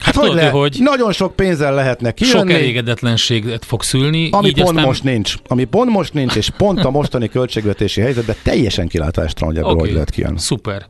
Hát 0.00 0.14
hogy 0.14 0.24
tudod, 0.24 0.36
lehet? 0.38 0.52
hogy 0.52 0.76
Nagyon 0.80 1.12
sok 1.12 1.36
pénzzel 1.36 1.74
lehetne 1.74 2.12
kijönni. 2.12 2.38
sok 2.38 2.50
elégedetlenséget 2.50 3.64
fog 3.64 3.82
szülni. 3.82 4.28
Ami 4.32 4.48
így 4.48 4.54
pont 4.54 4.68
aztán... 4.68 4.84
most 4.84 5.04
nincs. 5.04 5.34
Ami 5.46 5.64
pont 5.64 5.90
most 5.90 6.12
nincs, 6.12 6.36
és 6.36 6.50
pont 6.56 6.84
a 6.84 6.90
mostani 6.90 7.28
költségvetési 7.28 8.00
helyzetben 8.00 8.36
teljesen 8.42 8.88
kilátástalan, 8.88 9.54
hogy 9.54 9.62
ebből 9.62 9.72
Oké, 9.72 9.80
hogy 9.84 9.92
lehet 9.92 10.10
kijönni. 10.10 10.38
Szuper. 10.38 10.86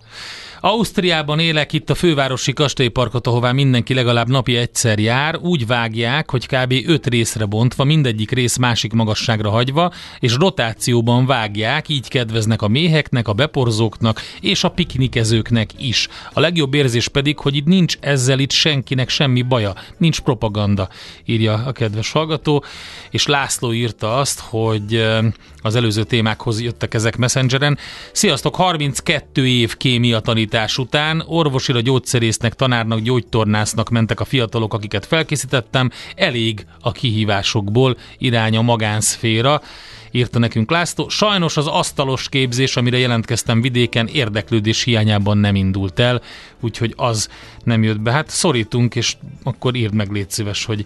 Ausztriában 0.62 1.38
élek 1.38 1.72
itt 1.72 1.90
a 1.90 1.94
fővárosi 1.94 2.52
kastélyparkot, 2.52 3.26
ahová 3.26 3.52
mindenki 3.52 3.94
legalább 3.94 4.28
napi 4.28 4.56
egyszer 4.56 4.98
jár. 4.98 5.36
Úgy 5.36 5.66
vágják, 5.66 6.30
hogy 6.30 6.46
kb. 6.46 6.74
öt 6.86 7.06
részre 7.06 7.44
bontva, 7.44 7.84
mindegyik 7.84 8.30
rész 8.30 8.56
másik 8.56 8.92
magasságra 8.92 9.50
hagyva, 9.50 9.92
és 10.18 10.34
rotációban 10.34 11.26
vágják, 11.26 11.88
így 11.88 12.08
kedveznek 12.08 12.62
a 12.62 12.68
méheknek, 12.68 13.28
a 13.28 13.32
beporzóknak 13.32 14.20
és 14.40 14.64
a 14.64 14.68
piknikezőknek 14.68 15.70
is. 15.78 16.08
A 16.32 16.40
legjobb 16.40 16.74
érzés 16.74 17.08
pedig, 17.08 17.38
hogy 17.38 17.56
itt 17.56 17.66
nincs 17.66 17.96
ezzel 18.00 18.38
itt 18.38 18.52
senkinek 18.52 19.08
semmi 19.08 19.42
baja, 19.42 19.74
nincs 19.98 20.20
propaganda, 20.20 20.88
írja 21.24 21.62
a 21.66 21.72
kedves 21.72 22.10
hallgató, 22.12 22.64
és 23.10 23.26
László 23.26 23.72
írta 23.72 24.16
azt, 24.16 24.40
hogy 24.40 24.94
eh, 24.94 25.24
az 25.62 25.74
előző 25.74 26.02
témákhoz 26.04 26.60
jöttek 26.60 26.94
ezek 26.94 27.16
Messengeren. 27.16 27.78
Sziasztok, 28.12 28.54
32 28.54 29.46
év 29.46 29.76
kémia 29.76 30.20
tanítás 30.50 30.78
után 30.78 31.22
orvosira, 31.26 31.80
gyógyszerésznek, 31.80 32.54
tanárnak, 32.54 32.98
gyógytornásznak 32.98 33.88
mentek 33.88 34.20
a 34.20 34.24
fiatalok, 34.24 34.74
akiket 34.74 35.06
felkészítettem. 35.06 35.90
Elég 36.14 36.66
a 36.80 36.92
kihívásokból 36.92 37.96
irány 38.18 38.56
a 38.56 38.62
magánszféra 38.62 39.62
írta 40.10 40.38
nekünk 40.38 40.70
László. 40.70 41.08
Sajnos 41.08 41.56
az 41.56 41.66
asztalos 41.66 42.28
képzés, 42.28 42.76
amire 42.76 42.98
jelentkeztem 42.98 43.60
vidéken, 43.60 44.06
érdeklődés 44.06 44.82
hiányában 44.82 45.38
nem 45.38 45.54
indult 45.54 45.98
el, 45.98 46.22
úgyhogy 46.60 46.92
az 46.96 47.28
nem 47.64 47.82
jött 47.82 48.00
be. 48.00 48.12
Hát 48.12 48.28
szorítunk, 48.30 48.94
és 48.94 49.16
akkor 49.42 49.74
írd 49.74 49.94
meg, 49.94 50.10
légy 50.10 50.30
szíves, 50.30 50.64
hogy 50.64 50.84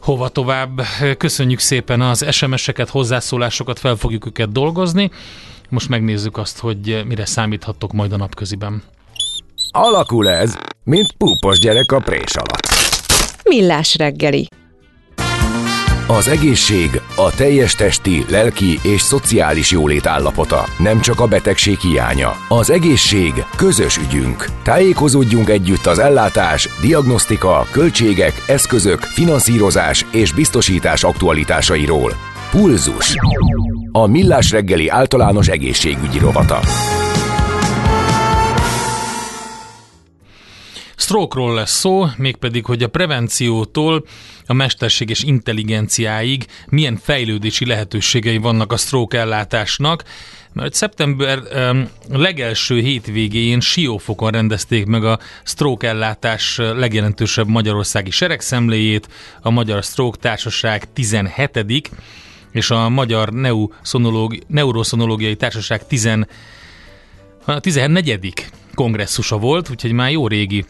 hova 0.00 0.28
tovább. 0.28 0.82
Köszönjük 1.18 1.58
szépen 1.58 2.00
az 2.00 2.26
SMS-eket, 2.34 2.88
hozzászólásokat, 2.88 3.78
fel 3.78 3.96
fogjuk 3.96 4.26
őket 4.26 4.52
dolgozni. 4.52 5.10
Most 5.74 5.88
megnézzük 5.88 6.36
azt, 6.36 6.58
hogy 6.58 7.04
mire 7.06 7.26
számíthattok 7.26 7.92
majd 7.92 8.12
a 8.12 8.16
napköziben. 8.16 8.82
Alakul 9.70 10.28
ez, 10.28 10.56
mint 10.84 11.12
púpos 11.12 11.58
gyerek 11.58 11.92
a 11.92 11.98
prés 11.98 12.34
alatt. 12.34 12.66
Millás 13.44 13.96
reggeli. 13.96 14.48
Az 16.06 16.28
egészség 16.28 17.00
a 17.16 17.34
teljes 17.34 17.74
testi, 17.74 18.24
lelki 18.30 18.78
és 18.82 19.00
szociális 19.00 19.70
jólét 19.70 20.06
állapota, 20.06 20.64
nem 20.78 21.00
csak 21.00 21.20
a 21.20 21.26
betegség 21.26 21.78
hiánya. 21.78 22.32
Az 22.48 22.70
egészség 22.70 23.32
közös 23.56 23.96
ügyünk. 23.96 24.46
Tájékozódjunk 24.62 25.48
együtt 25.48 25.86
az 25.86 25.98
ellátás, 25.98 26.68
diagnosztika, 26.80 27.66
költségek, 27.70 28.44
eszközök, 28.46 29.00
finanszírozás 29.00 30.06
és 30.10 30.32
biztosítás 30.32 31.04
aktualitásairól. 31.04 32.12
Pulzus. 32.50 33.14
A 33.96 34.06
Millás 34.06 34.50
reggeli 34.50 34.88
általános 34.88 35.48
egészségügyi 35.48 36.18
rovata. 36.18 36.60
Stroke-ról 40.96 41.54
lesz 41.54 41.78
szó, 41.78 42.06
mégpedig, 42.16 42.64
hogy 42.64 42.82
a 42.82 42.88
prevenciótól 42.88 44.04
a 44.46 44.52
mesterséges 44.52 45.22
intelligenciáig 45.22 46.46
milyen 46.68 46.96
fejlődési 46.96 47.66
lehetőségei 47.66 48.36
vannak 48.36 48.72
a 48.72 48.76
stroke 48.76 49.18
ellátásnak, 49.18 50.04
mert 50.52 50.74
szeptember 50.74 51.38
em, 51.52 51.88
legelső 52.08 52.80
hétvégén 52.80 53.60
Siófokon 53.60 54.30
rendezték 54.30 54.86
meg 54.86 55.04
a 55.04 55.18
stroke 55.44 55.88
ellátás 55.88 56.56
legjelentősebb 56.56 57.48
magyarországi 57.48 58.10
seregszemléjét, 58.10 59.08
a 59.40 59.50
Magyar 59.50 59.82
Stroke 59.82 60.18
Társaság 60.20 60.92
17 60.92 61.90
és 62.54 62.70
a 62.70 62.88
Magyar 62.88 63.32
Neuszonológi- 63.32 64.42
Neuroszonológiai 64.46 65.36
Társaság 65.36 65.86
10 65.86 66.08
a 67.44 67.60
14. 67.60 68.46
kongresszusa 68.74 69.38
volt, 69.38 69.70
úgyhogy 69.70 69.92
már 69.92 70.10
jó 70.10 70.26
régi 70.26 70.64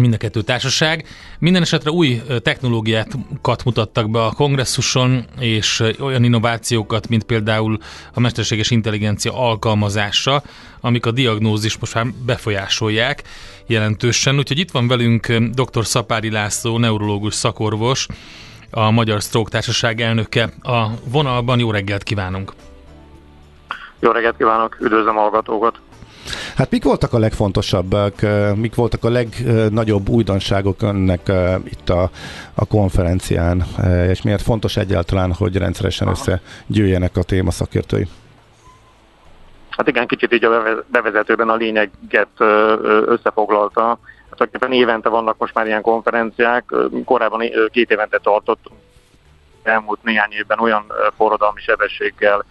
mind 0.00 0.14
a 0.14 0.16
kettő 0.16 0.42
társaság. 0.42 1.06
Minden 1.38 1.62
esetre 1.62 1.90
új 1.90 2.22
technológiákat 2.42 3.64
mutattak 3.64 4.10
be 4.10 4.24
a 4.24 4.32
kongresszuson, 4.32 5.24
és 5.40 5.82
olyan 5.98 6.24
innovációkat, 6.24 7.08
mint 7.08 7.24
például 7.24 7.78
a 8.12 8.20
mesterséges 8.20 8.70
intelligencia 8.70 9.38
alkalmazása, 9.38 10.42
amik 10.80 11.06
a 11.06 11.10
diagnózis 11.10 11.76
most 11.78 11.94
már 11.94 12.06
befolyásolják 12.26 13.22
jelentősen. 13.66 14.38
Úgyhogy 14.38 14.58
itt 14.58 14.70
van 14.70 14.88
velünk 14.88 15.32
dr. 15.32 15.86
Szapári 15.86 16.30
László, 16.30 16.78
neurológus 16.78 17.34
szakorvos, 17.34 18.06
a 18.74 18.90
Magyar 18.90 19.20
Stroke 19.20 19.50
Társaság 19.50 20.00
elnöke. 20.00 20.48
A 20.62 20.86
vonalban 21.04 21.58
jó 21.58 21.70
reggelt 21.70 22.02
kívánunk! 22.02 22.52
Jó 24.00 24.10
reggelt 24.10 24.36
kívánok, 24.36 24.76
üdvözlöm 24.80 25.16
a 25.16 25.20
hallgatókat! 25.20 25.80
Hát 26.56 26.70
mik 26.70 26.84
voltak 26.84 27.12
a 27.12 27.18
legfontosabbak, 27.18 28.14
mik 28.54 28.74
voltak 28.74 29.04
a 29.04 29.08
legnagyobb 29.08 30.08
újdonságok 30.08 30.82
önnek 30.82 31.32
itt 31.64 31.88
a, 31.88 32.10
a 32.54 32.66
konferencián, 32.66 33.64
és 34.08 34.22
miért 34.22 34.42
fontos 34.42 34.76
egyáltalán, 34.76 35.32
hogy 35.32 35.56
rendszeresen 35.56 36.08
összegyűjjenek 36.08 37.16
a 37.16 37.22
téma 37.22 37.50
szakértői? 37.50 38.08
Hát 39.70 39.88
igen, 39.88 40.06
kicsit 40.06 40.32
így 40.32 40.44
a 40.44 40.50
beve- 40.50 40.84
bevezetőben 40.86 41.48
a 41.48 41.54
lényeget 41.54 42.40
összefoglalta. 43.06 43.98
Tulajdonképpen 44.34 44.72
évente 44.72 45.08
vannak 45.08 45.38
most 45.38 45.54
már 45.54 45.66
ilyen 45.66 45.82
konferenciák, 45.82 46.64
korábban 47.04 47.42
két 47.72 47.90
évente 47.90 48.18
tartottunk. 48.18 48.76
Elmúlt 49.62 50.02
néhány 50.02 50.32
évben 50.32 50.60
olyan 50.60 50.92
forradalmi 51.16 51.60
sebességgel 51.60 52.44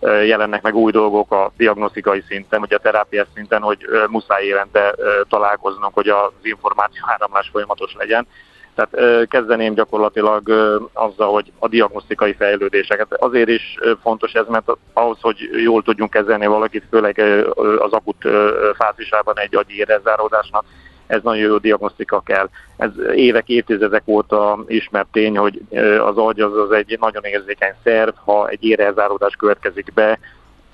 jelennek 0.00 0.62
meg 0.62 0.74
új 0.74 0.92
dolgok 0.92 1.32
a 1.32 1.52
diagnosztikai 1.56 2.22
szinten, 2.28 2.60
vagy 2.60 2.74
a 2.74 2.78
terápiás 2.78 3.26
szinten, 3.34 3.62
hogy 3.62 3.86
muszáj 4.08 4.44
évente 4.44 4.94
találkoznunk, 5.28 5.94
hogy 5.94 6.08
az 6.08 6.30
információ 6.42 7.02
áramlás 7.06 7.48
folyamatos 7.52 7.94
legyen. 7.98 8.26
Tehát 8.74 9.26
kezdeném 9.28 9.74
gyakorlatilag 9.74 10.48
azzal, 10.92 11.32
hogy 11.32 11.52
a 11.58 11.68
diagnosztikai 11.68 12.34
fejlődéseket. 12.34 13.12
Azért 13.12 13.48
is 13.48 13.78
fontos 14.02 14.32
ez, 14.32 14.46
mert 14.48 14.70
ahhoz, 14.92 15.18
hogy 15.20 15.48
jól 15.62 15.82
tudjunk 15.82 16.10
kezelni 16.10 16.46
valakit, 16.46 16.84
főleg 16.90 17.18
az 17.78 17.92
akut 17.92 18.28
fázisában 18.76 19.38
egy 19.38 19.56
agyi 19.56 19.78
érezáródásnak, 19.78 20.64
ez 21.06 21.22
nagyon 21.22 21.42
jó 21.42 21.56
diagnosztika 21.56 22.20
kell. 22.20 22.48
Ez 22.76 22.90
évek, 23.14 23.48
évtizedek 23.48 24.02
óta 24.06 24.64
ismert 24.66 25.08
tény, 25.12 25.36
hogy 25.36 25.60
az 26.06 26.16
agy 26.16 26.40
az, 26.40 26.56
az 26.56 26.70
egy 26.70 26.96
nagyon 27.00 27.24
érzékeny 27.24 27.74
szerv, 27.84 28.14
ha 28.24 28.48
egy 28.48 28.64
érezáródás 28.64 29.34
következik 29.36 29.92
be, 29.94 30.18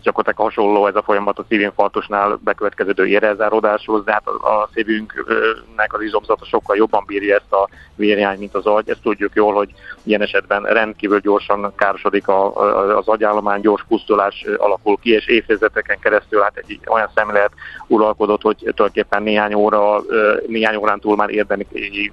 gyakorlatilag 0.03 0.49
hasonló 0.49 0.87
ez 0.87 0.95
a 0.95 1.03
folyamat 1.03 1.39
a 1.39 1.45
szívinfarktusnál 1.49 2.39
bekövetkeződő 2.45 3.07
érelzáródáshoz, 3.07 4.05
de 4.05 4.13
hát 4.13 4.27
a, 4.27 4.61
a 4.61 4.69
szívünknek 4.75 5.95
az 5.95 6.03
izomzata 6.03 6.45
sokkal 6.45 6.77
jobban 6.77 7.05
bírja 7.07 7.35
ezt 7.35 7.53
a 7.53 7.69
vérjány, 7.97 8.39
mint 8.39 8.55
az 8.55 8.67
agy. 8.67 8.89
Ezt 8.89 9.03
tudjuk 9.03 9.35
jól, 9.35 9.55
hogy 9.55 9.71
ilyen 10.03 10.23
esetben 10.23 10.63
rendkívül 10.63 11.19
gyorsan 11.19 11.73
károsodik 11.77 12.29
a, 12.29 12.57
a, 12.57 12.97
az 12.97 13.09
agyállomány, 13.09 13.61
gyors 13.61 13.85
pusztulás 13.89 14.45
alakul 14.57 14.97
ki, 15.01 15.11
és 15.11 15.27
évtizedeken 15.27 15.99
keresztül 15.99 16.41
hát 16.41 16.57
egy 16.57 16.81
olyan 16.87 17.11
szemlélet 17.15 17.53
uralkodott, 17.87 18.43
hogy 18.43 18.57
tulajdonképpen 18.57 19.23
néhány 19.23 19.55
óra, 19.55 20.03
néhány 20.47 20.77
órán 20.77 21.01
túl 21.01 21.17
már 21.17 21.31
érdemi 21.31 21.67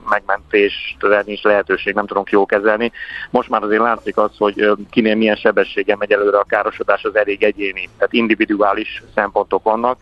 megmentésre 0.09 1.23
nincs 1.25 1.41
lehetőség, 1.43 1.93
nem 1.93 2.05
tudunk 2.05 2.29
jól 2.31 2.45
kezelni. 2.45 2.91
Most 3.29 3.49
már 3.49 3.63
azért 3.63 3.81
látszik 3.81 4.17
az, 4.17 4.31
hogy 4.37 4.71
kinél 4.89 5.15
milyen 5.15 5.35
sebességgel 5.35 5.97
megy 5.97 6.11
előre 6.11 6.37
a 6.37 6.43
károsodás, 6.43 7.03
az 7.03 7.15
elég 7.15 7.43
egyéni, 7.43 7.78
tehát 7.97 8.13
individuális 8.13 9.03
szempontok 9.15 9.63
vannak. 9.63 9.97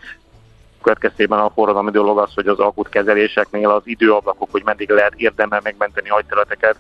Következtében 0.82 1.40
a 1.40 1.50
forradalmi 1.50 1.92
dolog 1.92 2.18
az, 2.18 2.34
hogy 2.34 2.48
az 2.48 2.60
akut 2.60 2.90
kezeléseknél 2.90 3.70
az 3.70 3.82
időablakok, 3.86 4.52
hogy 4.52 4.62
meddig 4.66 4.90
lehet 4.90 5.14
érdemel 5.16 5.60
megmenteni 5.64 6.10
agyterületeket, 6.10 6.76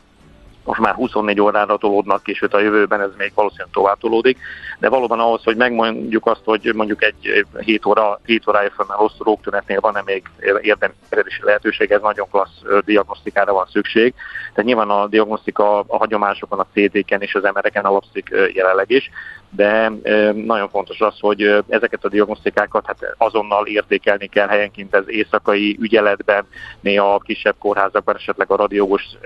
most 0.67 0.79
már 0.79 0.93
24 0.93 1.41
órára 1.41 1.77
tolódnak 1.77 2.23
ki, 2.23 2.33
sőt 2.33 2.53
a 2.53 2.59
jövőben 2.59 3.01
ez 3.01 3.09
még 3.17 3.31
valószínűleg 3.35 3.71
tovább 3.73 3.97
tolódik, 3.97 4.37
de 4.79 4.89
valóban 4.89 5.19
ahhoz, 5.19 5.43
hogy 5.43 5.55
megmondjuk 5.55 6.25
azt, 6.25 6.41
hogy 6.43 6.71
mondjuk 6.75 7.03
egy 7.03 7.45
7 7.59 7.85
óra, 7.85 8.19
7 8.25 8.47
órája 8.47 8.71
fel 8.75 8.85
már 8.87 8.97
rossz 8.97 9.17
róktünetnél 9.17 9.79
van-e 9.79 10.01
még 10.05 10.23
érdemi 10.61 10.93
lehetőség, 11.41 11.91
ez 11.91 12.01
nagyon 12.01 12.29
klassz 12.29 12.61
diagnosztikára 12.85 13.53
van 13.53 13.67
szükség. 13.71 14.13
Tehát 14.53 14.65
nyilván 14.65 14.89
a 14.89 15.07
diagnosztika 15.07 15.79
a 15.79 15.97
hagyomásokon, 15.97 16.59
a 16.59 16.67
CT-ken 16.73 17.21
és 17.21 17.35
az 17.35 17.43
MR-eken 17.53 17.85
alapszik 17.85 18.29
jelenleg 18.53 18.89
is, 18.89 19.09
de 19.49 19.91
nagyon 20.33 20.69
fontos 20.69 20.99
az, 20.99 21.19
hogy 21.19 21.63
ezeket 21.67 22.05
a 22.05 22.09
diagnosztikákat 22.09 22.85
hát 22.85 23.15
azonnal 23.17 23.65
értékelni 23.67 24.27
kell 24.27 24.47
helyenként 24.47 24.95
az 24.95 25.03
éjszakai 25.07 25.77
ügyeletben, 25.79 26.45
néha 26.79 27.13
a 27.13 27.19
kisebb 27.19 27.55
kórházakban 27.59 28.15
esetleg 28.15 28.51
a 28.51 28.55
radiógus 28.55 29.17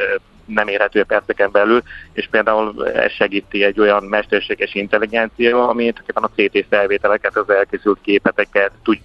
nem 0.45 0.67
érhető 0.67 1.03
perceken 1.03 1.51
belül, 1.51 1.81
és 2.13 2.27
például 2.31 2.89
ez 2.89 3.11
segíti 3.11 3.63
egy 3.63 3.79
olyan 3.79 4.03
mesterséges 4.03 4.73
intelligencia, 4.73 5.67
ami 5.67 5.93
a 6.13 6.29
CT 6.35 6.65
felvételeket, 6.69 7.35
az 7.37 7.49
elkészült 7.49 7.99
képeteket 8.01 8.71
tud 8.83 8.99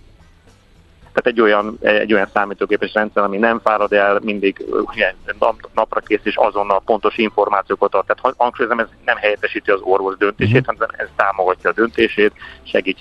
tehát 1.17 1.39
egy 1.39 1.41
olyan, 1.41 1.79
egy 1.81 2.13
olyan 2.13 2.29
számítógépes 2.33 2.93
rendszer, 2.93 3.23
ami 3.23 3.37
nem 3.37 3.61
fárad 3.61 3.93
el, 3.93 4.21
mindig 4.23 4.65
ugye, 4.95 5.15
napra 5.75 6.01
kész 6.01 6.21
és 6.23 6.37
azonnal 6.37 6.83
pontos 6.85 7.17
információkat 7.17 7.95
ad. 7.95 8.05
Tehát 8.07 8.35
hangsúlyozom, 8.37 8.79
ez 8.79 8.87
nem 9.05 9.17
helyettesíti 9.17 9.71
az 9.71 9.81
orvos 9.83 10.17
döntését, 10.17 10.61
uh-huh. 10.61 10.77
hanem 10.79 10.89
ez 10.97 11.09
támogatja 11.17 11.71
a 11.71 11.73
döntését, 11.73 12.33
segít 12.63 12.99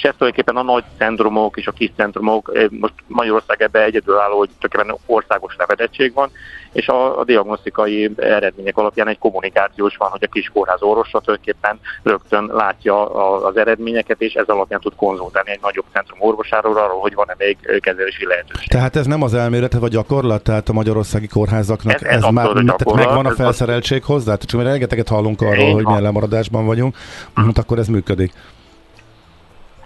és 0.00 0.06
ez 0.06 0.14
tulajdonképpen 0.18 0.56
a 0.56 0.72
nagy 0.72 0.84
centrumok 0.98 1.56
és 1.56 1.66
a 1.66 1.72
kis 1.72 1.90
centrumok, 1.96 2.52
most 2.70 2.94
Magyarország 3.06 3.62
ebbe 3.62 3.82
egyedülálló, 3.82 4.38
hogy 4.38 4.48
tulajdonképpen 4.58 5.14
országos 5.16 5.54
levedettség 5.58 6.14
van, 6.14 6.30
és 6.72 6.88
a, 6.88 7.18
a 7.18 7.24
diagnosztikai 7.24 8.10
eredmények 8.16 8.76
alapján 8.76 9.08
egy 9.08 9.18
kommunikációs 9.18 9.96
van, 9.96 10.10
hogy 10.10 10.24
a 10.24 10.32
kis 10.32 10.48
kórház 10.52 10.82
orvosa 10.82 11.20
tulajdonképpen 11.20 11.80
rögtön 12.02 12.50
látja 12.52 13.14
a, 13.14 13.46
az 13.46 13.56
eredményeket, 13.56 14.20
és 14.20 14.34
ez 14.34 14.48
alapján 14.48 14.80
tud 14.80 14.94
konzultálni 14.96 15.50
egy 15.50 15.60
nagyobb 15.62 15.84
centrum 15.92 16.18
orvosáról 16.20 16.76
arról, 16.76 17.00
hogy 17.00 17.14
van-e 17.14 17.34
még 17.38 17.56
kezelési 17.80 18.26
lehetőség. 18.26 18.68
Tehát 18.68 18.96
ez 18.96 19.06
nem 19.06 19.22
az 19.22 19.34
elmélet, 19.34 19.72
vagy 19.72 19.90
gyakorlat, 19.90 20.42
tehát 20.42 20.68
a 20.68 20.72
magyarországi 20.72 21.26
kórházaknak 21.26 21.94
ez, 21.94 22.02
ez, 22.02 22.22
ez 22.22 22.30
már 22.30 22.46
tehát 22.46 22.94
megvan 22.94 23.26
a 23.26 23.30
felszereltség 23.30 24.04
hozzá? 24.04 24.36
Csak 24.36 24.62
rengeteget 24.62 25.08
hallunk 25.08 25.40
arról, 25.40 25.72
hogy 25.72 25.84
milyen 25.84 26.02
lemaradásban 26.02 26.66
vagyunk, 26.66 26.96
uh 27.36 27.48
akkor 27.54 27.78
ez 27.78 27.88
működik. 27.88 28.32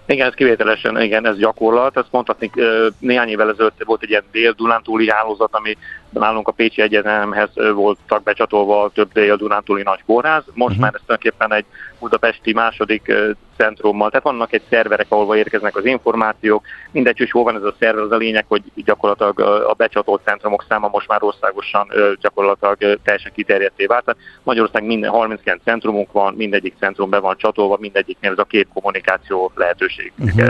Igen, 0.07 0.27
ez 0.27 0.33
kivételesen, 0.33 1.01
igen, 1.01 1.27
ez 1.27 1.37
gyakorlat. 1.37 1.97
Ezt 1.97 2.11
mondhatni, 2.11 2.51
néhány 2.99 3.29
évvel 3.29 3.49
ezelőtt 3.49 3.83
volt 3.83 4.03
egy 4.03 4.09
ilyen 4.09 4.23
dél-dunántúli 4.31 5.09
hálózat, 5.09 5.49
ami 5.55 5.77
nálunk 6.09 6.47
a 6.47 6.51
Pécsi 6.51 6.81
Egyetemhez 6.81 7.49
voltak 7.73 8.23
becsatolva 8.23 8.91
több 8.93 9.11
dél-dunántúli 9.13 9.81
nagy 9.81 10.03
kórház. 10.05 10.43
Most 10.53 10.75
uh-huh. 10.75 10.79
már 10.81 10.93
ez 10.93 11.01
tulajdonképpen 11.05 11.53
egy 11.53 11.65
budapesti 12.05 12.53
második 12.53 13.13
centrummal, 13.57 14.09
tehát 14.09 14.25
vannak 14.25 14.53
egy 14.53 14.61
szerverek, 14.69 15.05
ahol 15.09 15.35
érkeznek 15.35 15.75
az 15.75 15.85
információk, 15.85 16.65
mindegy, 16.91 17.17
hogy 17.17 17.31
hol 17.31 17.43
van 17.43 17.55
ez 17.55 17.63
a 17.63 17.75
szerver, 17.79 18.03
az 18.03 18.11
a 18.11 18.15
lényeg, 18.15 18.45
hogy 18.47 18.61
gyakorlatilag 18.75 19.39
a 19.69 19.73
becsatolt 19.73 20.21
centrumok 20.25 20.65
száma 20.69 20.87
most 20.87 21.07
már 21.07 21.23
országosan 21.23 21.87
gyakorlatilag 22.21 22.99
teljesen 23.03 23.31
kiterjedté 23.35 23.85
vált. 23.85 24.05
Tehát 24.05 24.21
Magyarország 24.43 24.85
minden 24.85 25.11
39 25.11 25.63
centrumunk 25.63 26.11
van, 26.11 26.33
mindegyik 26.33 26.73
centrum 26.79 27.09
be 27.09 27.19
van 27.19 27.37
csatolva, 27.37 27.77
mindegyiknél 27.79 28.31
ez 28.31 28.37
a 28.37 28.43
két 28.43 28.67
kommunikáció 28.73 29.51
lehetőség 29.55 30.13
uh-huh. 30.17 30.49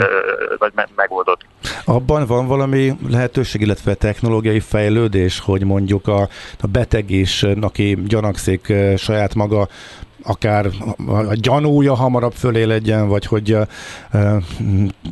vagy 0.57 0.71
megoldott. 0.95 1.41
Abban 1.85 2.25
van 2.25 2.47
valami 2.47 2.91
lehetőség, 3.09 3.61
illetve 3.61 3.93
technológiai 3.93 4.59
fejlődés, 4.59 5.39
hogy 5.39 5.63
mondjuk 5.63 6.07
a, 6.07 6.21
a 6.61 6.67
beteg 6.71 7.09
is, 7.09 7.43
aki 7.61 7.97
gyanakszik 8.07 8.73
saját 8.97 9.35
maga 9.35 9.67
akár 10.25 10.69
a 11.07 11.33
gyanúja 11.33 11.93
hamarabb 11.93 12.33
föléledjen, 12.33 13.07
vagy 13.07 13.25
hogy 13.25 13.57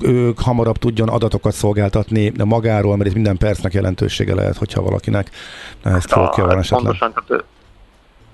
ő 0.01 0.33
hamarabb 0.35 0.77
tudjon 0.77 1.09
adatokat 1.09 1.53
szolgáltatni 1.53 2.31
magáról, 2.43 2.97
mert 2.97 3.09
itt 3.09 3.15
minden 3.15 3.37
percnek 3.37 3.73
jelentősége 3.73 4.35
lehet, 4.35 4.57
hogyha 4.57 4.81
valakinek 4.81 5.29
ezt 5.83 6.11
fogja 6.11 6.45
van 6.45 6.57
esetleg. 6.57 6.85
Pontosan, 6.85 7.13
tehát 7.27 7.43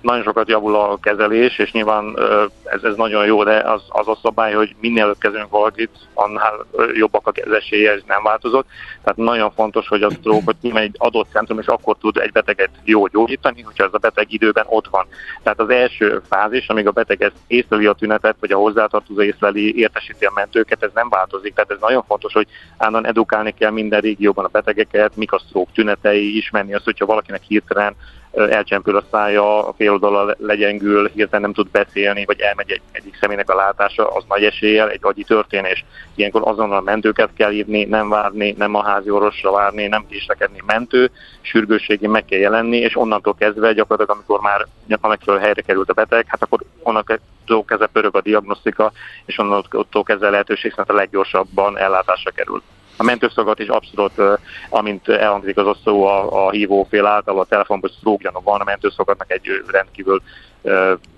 nagyon 0.01 0.23
sokat 0.23 0.47
javul 0.47 0.75
a 0.75 0.97
kezelés, 1.01 1.57
és 1.57 1.71
nyilván 1.71 2.19
ez, 2.63 2.83
ez 2.83 2.95
nagyon 2.95 3.25
jó, 3.25 3.43
de 3.43 3.59
az, 3.59 3.81
az 3.87 4.07
a 4.07 4.17
szabály, 4.21 4.53
hogy 4.53 4.75
minél 4.79 5.03
előbb 5.03 5.17
kezünk 5.17 5.49
valakit, 5.49 5.89
annál 6.13 6.65
jobbak 6.93 7.27
a 7.27 7.31
esélye, 7.53 7.91
ez 7.91 8.01
nem 8.07 8.23
változott. 8.23 8.67
Tehát 9.03 9.17
nagyon 9.17 9.51
fontos, 9.51 9.87
hogy 9.87 10.03
a 10.03 10.09
stroke, 10.09 10.43
hogy 10.45 10.81
egy 10.81 10.95
adott 10.97 11.27
centrum, 11.31 11.59
és 11.59 11.65
akkor 11.65 11.97
tud 11.97 12.17
egy 12.17 12.31
beteget 12.31 12.69
jó 12.83 13.07
gyógyítani, 13.07 13.61
hogyha 13.61 13.83
ez 13.83 13.93
a 13.93 13.97
beteg 13.97 14.33
időben 14.33 14.65
ott 14.67 14.87
van. 14.87 15.05
Tehát 15.43 15.59
az 15.59 15.69
első 15.69 16.21
fázis, 16.29 16.67
amíg 16.67 16.87
a 16.87 16.91
beteg 16.91 17.21
ezt 17.21 17.35
észleli 17.47 17.85
a 17.85 17.93
tünetet, 17.93 18.35
vagy 18.39 18.51
a 18.51 18.57
hozzátartozó 18.57 19.21
észleli, 19.21 19.77
értesíti 19.77 20.25
a 20.25 20.31
mentőket, 20.35 20.83
ez 20.83 20.91
nem 20.93 21.09
változik. 21.09 21.53
Tehát 21.53 21.71
ez 21.71 21.77
nagyon 21.79 22.03
fontos, 22.07 22.33
hogy 22.33 22.47
állandóan 22.77 23.07
edukálni 23.07 23.53
kell 23.53 23.71
minden 23.71 24.01
régióban 24.01 24.45
a 24.45 24.49
betegeket, 24.51 25.15
mik 25.15 25.31
a 25.31 25.39
stroke 25.39 25.71
tünetei, 25.73 26.37
ismerni 26.37 26.73
azt, 26.73 26.83
hogyha 26.83 27.05
valakinek 27.05 27.41
hirtelen 27.41 27.95
elcsempül 28.33 28.95
a 28.97 29.03
szája, 29.11 29.67
a 29.67 29.73
féloldala 29.73 30.35
legyengül, 30.37 31.09
hirtelen 31.13 31.41
nem 31.41 31.53
tud 31.53 31.69
beszélni, 31.69 32.25
vagy 32.25 32.39
elmegy 32.39 32.71
egy, 32.71 32.81
egyik 32.91 33.17
személynek 33.19 33.49
a 33.49 33.55
látása, 33.55 34.07
az 34.07 34.23
nagy 34.27 34.43
eséllyel 34.43 34.89
egy 34.89 34.99
agyi 35.01 35.23
történés. 35.23 35.85
Ilyenkor 36.15 36.41
azonnal 36.45 36.81
mentőket 36.81 37.29
kell 37.35 37.51
írni, 37.51 37.83
nem 37.83 38.09
várni, 38.09 38.55
nem 38.57 38.75
a 38.75 38.83
házi 38.83 39.09
orvosra 39.09 39.51
várni, 39.51 39.87
nem 39.87 40.05
késlekedni 40.09 40.61
mentő, 40.65 41.11
sürgősségi 41.41 42.07
meg 42.07 42.25
kell 42.25 42.39
jelenni, 42.39 42.77
és 42.77 42.97
onnantól 42.97 43.35
kezdve 43.35 43.73
gyakorlatilag, 43.73 44.17
amikor 44.17 44.39
már 44.39 44.67
a 45.01 45.07
megfelelő 45.07 45.43
helyre 45.43 45.61
került 45.61 45.89
a 45.89 45.93
beteg, 45.93 46.25
hát 46.27 46.41
akkor 46.41 46.59
onnantól 46.83 47.65
kezdve 47.65 47.87
pörög 47.87 48.15
a 48.15 48.21
diagnosztika, 48.21 48.91
és 49.25 49.37
onnantól 49.37 50.03
kezdve 50.03 50.29
lehetőség 50.29 50.71
szerint 50.71 50.89
a 50.89 50.93
leggyorsabban 50.93 51.77
ellátásra 51.77 52.31
kerül. 52.31 52.61
A 53.01 53.03
mentőszolgálat 53.03 53.59
is 53.59 53.67
abszolút, 53.67 54.39
amint 54.69 55.07
elhangzik 55.07 55.57
az 55.57 55.67
a 55.67 55.77
szó 55.83 56.05
a, 56.05 56.45
a 56.45 56.51
hívófél 56.51 57.05
által, 57.05 57.39
a 57.39 57.45
telefonban 57.45 57.91
sztrókgyanú 57.97 58.41
van, 58.43 58.61
a 58.61 58.63
mentőszolgálatnak 58.63 59.31
egy 59.31 59.47
rendkívül 59.67 60.21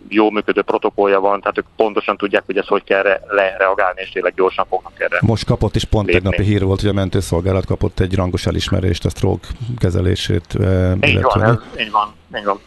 jó 0.07 0.29
működő 0.29 0.61
protokollja 0.61 1.19
van, 1.19 1.39
tehát 1.41 1.57
ők 1.57 1.65
pontosan 1.75 2.17
tudják, 2.17 2.43
hogy 2.45 2.57
ezt 2.57 2.67
hogy 2.67 2.83
kell 2.83 3.03
lereagálni, 3.27 4.01
és 4.01 4.09
tényleg 4.09 4.33
gyorsan 4.35 4.65
fognak 4.69 4.99
erre. 4.99 5.17
Most 5.21 5.45
kapott 5.45 5.75
is 5.75 5.83
pont 5.83 6.05
lépni. 6.05 6.21
tegnapi 6.21 6.51
hír 6.51 6.63
volt, 6.63 6.81
hogy 6.81 6.89
a 6.89 6.93
mentőszolgálat 6.93 7.65
kapott 7.65 7.99
egy 7.99 8.15
rangos 8.15 8.45
elismerést 8.45 9.05
a 9.05 9.09
stroke 9.09 9.47
kezelését. 9.77 10.53
Így 11.01 11.21
van, 11.21 11.43
ez, 11.43 11.55
így 11.79 11.91
van, 11.91 12.13
így 12.35 12.45
van. 12.45 12.59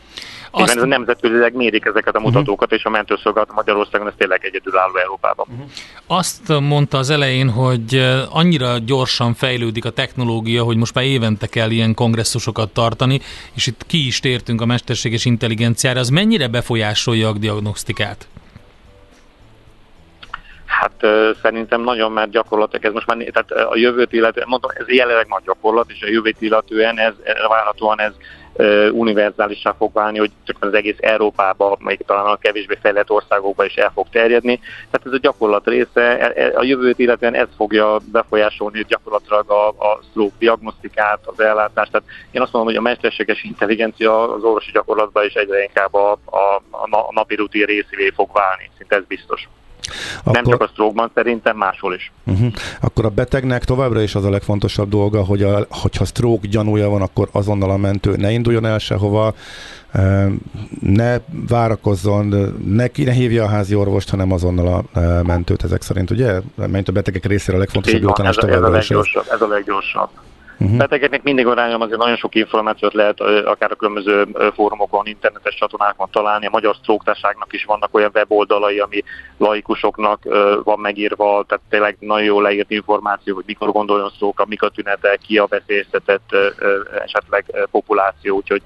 Azt... 0.57 0.75
Igen, 0.75 0.89
nemzetközileg 0.89 1.55
mérik 1.55 1.85
ezeket 1.85 2.15
a 2.15 2.19
mhm. 2.19 2.29
mutatókat, 2.29 2.63
uh-huh. 2.63 2.79
és 2.79 2.85
a 2.85 2.91
mentőszolgálat 2.91 3.53
Magyarországon 3.55 4.07
ez 4.07 4.13
tényleg 4.17 4.45
egyedülálló 4.45 4.97
Európában. 4.97 5.47
Uh-huh. 5.51 5.67
Azt 6.07 6.61
mondta 6.61 6.99
az 6.99 7.11
elején, 7.11 7.51
hogy 7.51 7.95
annyira 8.31 8.79
gyorsan 8.79 9.35
fejlődik 9.35 9.85
a 9.85 9.91
technológia, 9.91 10.63
hogy 10.63 10.77
most 10.77 10.95
már 10.95 11.05
évente 11.05 11.47
kell 11.47 11.71
ilyen 11.71 11.95
kongresszusokat 11.95 12.73
tartani, 12.73 13.21
és 13.55 13.67
itt 13.67 13.87
ki 13.87 14.07
is 14.07 14.21
tértünk 14.21 14.61
a 14.61 14.67
mesterséges 14.67 15.25
intelligenciára. 15.25 16.01
Az 16.01 16.09
mennyire 16.09 16.49
befolyásolja 16.49 17.29
a 17.29 17.33
diagnosztikát? 17.33 18.29
Hát 20.81 21.07
szerintem 21.43 21.83
nagyon, 21.83 22.13
mert 22.13 22.31
gyakorlatilag 22.31 22.85
ez 22.85 22.93
most 22.93 23.07
már, 23.07 23.17
tehát 23.17 23.51
a 23.51 23.77
jövőt 23.77 24.13
illetően, 24.13 24.47
mondom, 24.49 24.71
ez 24.75 24.89
jelenleg 24.89 25.27
nagy 25.29 25.43
gyakorlat, 25.45 25.91
és 25.91 26.03
a 26.03 26.09
jövőt 26.09 26.41
illetően 26.41 26.99
ez, 26.99 27.13
várhatóan 27.49 28.01
ez 28.01 28.13
univerzálisá 28.93 29.75
fog 29.79 29.93
válni, 29.93 30.19
hogy 30.19 30.31
csak 30.45 30.57
az 30.61 30.75
egész 30.75 30.97
Európában, 31.01 31.77
még 31.81 32.01
talán 32.07 32.27
a 32.27 32.37
kevésbé 32.37 32.79
fejlett 32.81 33.11
országokban 33.11 33.67
is 33.67 33.75
el 33.75 33.91
fog 33.95 34.07
terjedni. 34.11 34.61
Tehát 34.91 35.07
ez 35.07 35.13
a 35.13 35.19
gyakorlat 35.19 35.67
része, 35.67 36.19
e, 36.19 36.33
e, 36.43 36.53
a 36.59 36.63
jövőt 36.63 36.99
illetően 36.99 37.35
ez 37.35 37.49
fogja 37.57 37.99
befolyásolni 38.13 38.85
gyakorlatilag 38.89 39.51
a, 39.51 39.69
a 39.69 40.01
stroke 40.11 40.35
diagnosztikát, 40.39 41.21
az 41.25 41.41
ellátást. 41.41 41.91
Tehát 41.91 42.09
én 42.31 42.41
azt 42.41 42.53
mondom, 42.53 42.73
hogy 42.73 42.81
a 42.81 42.89
mesterséges 42.89 43.43
intelligencia 43.45 44.35
az 44.35 44.43
orvosi 44.43 44.71
gyakorlatban 44.73 45.25
is 45.25 45.35
egyre 45.35 45.63
inkább 45.63 45.95
a, 45.95 46.13
a, 46.25 46.63
a 46.71 47.09
napi 47.11 47.35
rutin 47.35 47.65
részévé 47.65 48.11
fog 48.15 48.31
válni, 48.33 48.71
szinte 48.79 48.97
ez 48.97 49.05
biztos. 49.05 49.49
Akkor... 50.19 50.33
Nem 50.33 50.45
csak 50.45 50.63
a 50.63 50.67
stroke 50.73 51.11
szerintem 51.15 51.57
máshol 51.57 51.95
is. 51.95 52.13
Uh-huh. 52.25 52.53
Akkor 52.81 53.05
a 53.05 53.09
betegnek 53.09 53.65
továbbra 53.65 54.03
is 54.03 54.15
az 54.15 54.25
a 54.25 54.31
legfontosabb 54.31 54.89
dolga, 54.89 55.25
hogy 55.25 55.43
a, 55.43 55.67
hogyha 55.69 56.05
stroke 56.05 56.47
gyanúja 56.47 56.89
van, 56.89 57.03
akkor 57.03 57.29
azonnal 57.33 57.71
a 57.71 57.77
mentő 57.77 58.17
ne 58.17 58.31
induljon 58.31 58.67
el 58.67 58.79
sehova, 58.79 59.35
ne 60.81 61.17
várakozzon, 61.49 62.27
ne, 62.67 62.87
ne 62.95 63.13
hívja 63.13 63.45
a 63.45 63.49
házi 63.49 63.75
orvost, 63.75 64.11
hanem 64.11 64.33
azonnal 64.33 64.85
a 64.93 65.01
mentőt 65.23 65.65
ezek 65.65 65.83
szerint, 65.83 66.11
ugye? 66.11 66.41
Mert 66.55 66.89
a 66.89 66.93
betegek 66.93 67.27
részére 67.27 67.57
a 67.57 67.61
legfontosabb 67.61 68.03
jutanás 68.03 68.37
továbbra 68.37 68.79
is. 68.79 68.91
Ez 69.31 69.41
a 69.41 69.47
leggyorsabb. 69.47 70.09
Uh-huh. 70.59 70.77
Betegeknek 70.77 71.23
mindig 71.23 71.47
arányom 71.47 71.81
azért 71.81 71.99
nagyon 71.99 72.17
sok 72.17 72.35
információt 72.35 72.95
lehet 72.95 73.21
akár 73.21 73.71
a 73.71 73.75
különböző 73.75 74.27
fórumokon, 74.55 75.07
internetes 75.07 75.55
csatornákon 75.55 76.09
találni. 76.11 76.47
A 76.47 76.51
Magyar 76.51 76.77
Sztróktárságnak 76.77 77.53
is 77.53 77.65
vannak 77.65 77.95
olyan 77.95 78.11
weboldalai, 78.15 78.79
ami 78.79 79.03
laikusoknak 79.39 80.23
van 80.65 80.79
megírva, 80.79 81.45
tehát 81.49 81.65
tényleg 81.69 81.97
nagyon 82.01 82.25
jól 82.25 82.43
leírt 82.43 82.71
információ, 82.71 83.35
hogy 83.35 83.45
mikor 83.47 83.73
gondoljon 83.73 84.11
sztrókra, 84.11 84.45
mik 84.49 84.63
a 84.63 84.69
tünetek, 84.69 85.19
ki 85.27 85.39
a 85.39 85.47
veszélyeztetett 85.47 86.37
esetleg 87.05 87.67
populáció, 87.71 88.37
úgyhogy 88.37 88.63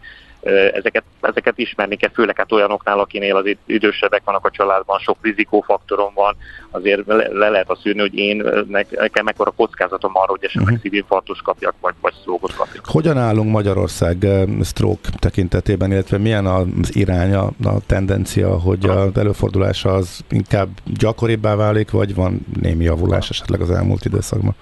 ezeket, 0.72 1.03
ezeket 1.20 1.59
ismerni 1.59 1.96
kell, 1.96 2.11
főleg 2.11 2.36
hát 2.36 2.53
olyanoknál, 2.53 2.99
akinél 2.99 3.36
az 3.36 3.57
idősebbek 3.66 4.22
vannak 4.24 4.46
a 4.46 4.51
családban, 4.51 4.99
sok 4.99 5.16
rizikófaktorom 5.22 6.14
van, 6.14 6.36
azért 6.70 7.07
le, 7.07 7.28
le 7.28 7.49
lehet 7.49 7.70
azt 7.70 7.80
szűrni, 7.80 8.01
hogy 8.01 8.14
én 8.14 8.44
nekem 8.90 9.24
mekkora 9.24 9.51
kockázatom 9.51 10.11
arra, 10.14 10.30
hogy 10.30 10.44
esetleg 10.44 10.64
uh-huh. 10.64 10.82
szívinfarktus 10.82 11.40
kapjak, 11.40 11.74
vagy, 11.80 11.94
vagy 12.01 12.14
sztrókot 12.20 12.55
kapjak. 12.55 12.86
Hogyan 12.86 13.18
állunk 13.18 13.51
Magyarország 13.51 14.26
stroke 14.62 15.09
tekintetében, 15.18 15.90
illetve 15.90 16.18
milyen 16.18 16.46
az 16.46 16.96
iránya, 16.96 17.42
a 17.64 17.80
tendencia, 17.86 18.59
hogy 18.59 18.86
az 18.86 19.16
előfordulása 19.16 19.94
az 19.94 20.20
inkább 20.30 20.68
gyakoribbá 20.84 21.55
válik, 21.55 21.90
vagy 21.90 22.14
van 22.14 22.46
némi 22.61 22.84
javulás 22.84 23.30
esetleg 23.30 23.61
az 23.61 23.70
elmúlt 23.70 24.05
időszakban? 24.05 24.55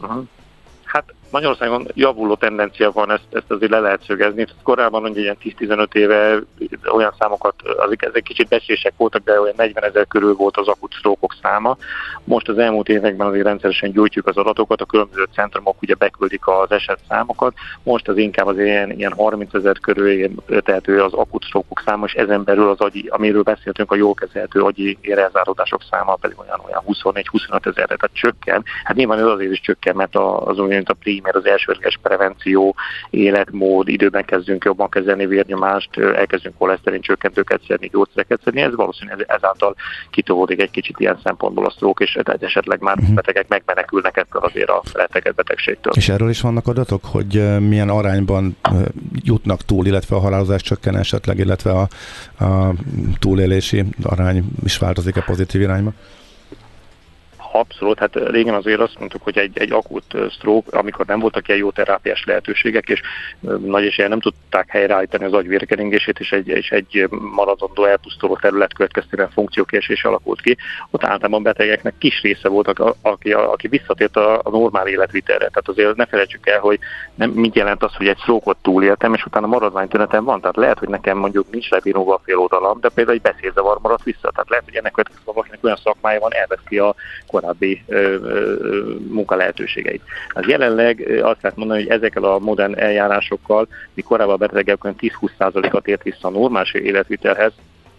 Uh-huh. 0.00 0.24
Magyarországon 1.34 1.86
javuló 1.94 2.34
tendencia 2.34 2.92
van, 2.92 3.10
ezt, 3.10 3.26
ezt 3.32 3.50
azért 3.50 3.70
le 3.70 3.78
lehet 3.78 4.04
szögezni. 4.06 4.46
Korábban 4.62 5.04
ugye 5.04 5.20
ilyen 5.20 5.36
10-15 5.42 5.94
éve 5.94 6.38
olyan 6.92 7.14
számokat, 7.18 7.54
azok 7.62 8.04
ezek 8.04 8.22
kicsit 8.22 8.48
becslések 8.48 8.92
voltak, 8.96 9.24
de 9.24 9.40
olyan 9.40 9.54
40 9.56 9.84
ezer 9.84 10.06
körül 10.06 10.34
volt 10.34 10.56
az 10.56 10.68
akut 10.68 10.94
sztrókok 10.98 11.34
száma. 11.42 11.76
Most 12.24 12.48
az 12.48 12.58
elmúlt 12.58 12.88
években 12.88 13.26
azért 13.26 13.44
rendszeresen 13.44 13.92
gyújtjuk 13.92 14.26
az 14.26 14.36
adatokat, 14.36 14.80
a 14.80 14.84
különböző 14.84 15.26
centrumok 15.34 15.82
ugye 15.82 15.94
beküldik 15.94 16.46
az 16.46 16.70
eset 16.70 16.98
számokat. 17.08 17.54
Most 17.82 18.08
az 18.08 18.16
inkább 18.16 18.46
az 18.46 18.58
ilyen, 18.58 18.90
ilyen 18.90 19.12
30 19.12 19.54
ezer 19.54 19.78
körül 19.78 20.30
tehető 20.60 21.02
az 21.02 21.12
akut 21.12 21.44
sztrókok 21.44 21.82
száma, 21.86 22.06
és 22.06 22.12
ezen 22.12 22.44
belül 22.44 22.68
az 22.68 22.80
agyi, 22.80 23.06
amiről 23.10 23.42
beszéltünk, 23.42 23.92
a 23.92 23.96
jól 23.96 24.14
kezelhető 24.14 24.60
agyi 24.60 24.98
érelzáródások 25.00 25.80
száma 25.90 26.14
pedig 26.14 26.38
olyan, 26.38 26.60
olyan 26.66 26.82
24-25 26.86 27.66
ezerre, 27.66 27.96
tehát 27.96 28.10
csökken. 28.12 28.64
Hát 28.84 28.96
nyilván 28.96 29.18
ez 29.18 29.24
azért 29.24 29.52
is 29.52 29.60
csökken, 29.60 29.96
mert 29.96 30.16
az, 30.16 30.58
az, 30.58 30.58
a 30.84 30.92
prim 30.98 31.23
mert 31.24 31.36
az 31.36 31.46
elsődleges 31.46 31.98
prevenció, 32.02 32.74
életmód, 33.10 33.88
időben 33.88 34.24
kezdünk 34.24 34.64
jobban 34.64 34.88
kezelni 34.88 35.26
vérnyomást, 35.26 35.96
elkezdünk 35.98 36.58
koleszterin 36.58 37.00
csökkentőket 37.00 37.60
szedni, 37.68 37.88
gyógyszereket 37.92 38.40
szedni, 38.44 38.60
ez 38.60 38.74
valószínűleg 38.74 39.24
ezáltal 39.28 39.74
kitolódik 40.10 40.60
egy 40.60 40.70
kicsit 40.70 41.00
ilyen 41.00 41.18
szempontból 41.22 41.66
a 41.66 41.70
sztrók, 41.70 42.00
és 42.00 42.18
esetleg 42.40 42.80
már 42.80 42.96
uh-huh. 42.98 43.14
betegek 43.14 43.48
megmenekülnek 43.48 44.16
ettől 44.16 44.42
azért 44.42 44.68
a 44.68 44.82
retteget 44.92 45.34
betegségtől. 45.34 45.92
És 45.96 46.08
erről 46.08 46.28
is 46.28 46.40
vannak 46.40 46.66
adatok, 46.66 47.04
hogy 47.04 47.58
milyen 47.68 47.88
arányban 47.88 48.56
jutnak 49.22 49.62
túl, 49.62 49.86
illetve 49.86 50.16
a 50.16 50.20
halálozás 50.20 50.62
csökken 50.62 50.96
esetleg, 50.96 51.38
illetve 51.38 51.70
a, 51.70 51.88
a 52.44 52.72
túlélési 53.18 53.84
arány 54.02 54.44
is 54.64 54.78
változik 54.78 55.16
a 55.16 55.22
pozitív 55.26 55.60
irányba? 55.60 55.92
Abszolút, 57.56 57.98
hát 57.98 58.14
régen 58.14 58.54
azért 58.54 58.80
azt 58.80 58.98
mondtuk, 58.98 59.22
hogy 59.22 59.38
egy, 59.38 59.58
egy 59.58 59.72
akut 59.72 60.16
stroke, 60.30 60.78
amikor 60.78 61.06
nem 61.06 61.20
voltak 61.20 61.48
ilyen 61.48 61.60
jó 61.60 61.70
terápiás 61.70 62.24
lehetőségek, 62.26 62.88
és 62.88 63.00
nagy 63.64 63.84
és 63.84 63.96
nem 63.96 64.20
tudták 64.20 64.70
helyreállítani 64.70 65.24
az 65.24 65.32
agyvérkeringését, 65.32 66.18
és 66.18 66.32
egy, 66.32 66.48
és 66.48 66.70
egy 66.70 67.08
maradandó 67.34 67.84
elpusztuló 67.84 68.36
terület 68.36 68.74
következtében 68.74 69.30
funkciókiesés 69.30 70.04
alakult 70.04 70.40
ki, 70.40 70.56
ott 70.90 71.04
általában 71.04 71.42
betegeknek 71.42 71.94
kis 71.98 72.22
része 72.22 72.48
volt, 72.48 72.68
aki, 73.02 73.32
aki 73.32 73.68
visszatért 73.68 74.16
a, 74.16 74.40
a 74.42 74.50
normál 74.50 74.86
életvitelre. 74.86 75.48
Tehát 75.48 75.68
azért 75.68 75.96
ne 75.96 76.06
felejtsük 76.06 76.46
el, 76.46 76.60
hogy 76.60 76.78
nem 77.14 77.30
mit 77.30 77.54
jelent 77.54 77.82
az, 77.82 77.94
hogy 77.94 78.08
egy 78.08 78.18
stroke 78.18 78.52
túléltem, 78.62 79.14
és 79.14 79.24
utána 79.24 79.46
maradványtünetem 79.46 80.24
van. 80.24 80.40
Tehát 80.40 80.56
lehet, 80.56 80.78
hogy 80.78 80.88
nekem 80.88 81.18
mondjuk 81.18 81.50
nincs 81.50 81.70
lebírva 81.70 82.14
a 82.14 82.20
fél 82.24 82.38
oldalam, 82.38 82.80
de 82.80 82.88
például 82.88 83.16
egy 83.16 83.32
beszédzavar 83.32 83.78
maradt 83.82 84.04
vissza. 84.04 84.30
Tehát 84.30 84.48
lehet, 84.48 84.64
hogy 84.64 84.76
ennek 84.76 84.92
következően 84.92 85.58
olyan 85.60 85.80
szakmája 85.84 86.20
van, 86.20 86.32
elveszi 86.32 86.78
a 86.78 86.94
korábbi 87.26 87.42
ö, 87.86 88.16
munkalehetőségeit. 89.08 90.02
Az 90.28 90.46
jelenleg 90.46 91.20
azt 91.22 91.42
lehet 91.42 91.56
mondani, 91.56 91.82
hogy 91.82 91.90
ezekkel 91.90 92.24
a 92.24 92.38
modern 92.38 92.78
eljárásokkal, 92.78 93.68
mi 93.94 94.02
korábban 94.02 94.34
a 94.34 94.36
betegek 94.36 94.78
10-20%-at 94.82 95.86
ért 95.86 96.02
vissza 96.02 96.28
a 96.28 96.30
normális 96.30 96.72
életvitelhez, 96.72 97.52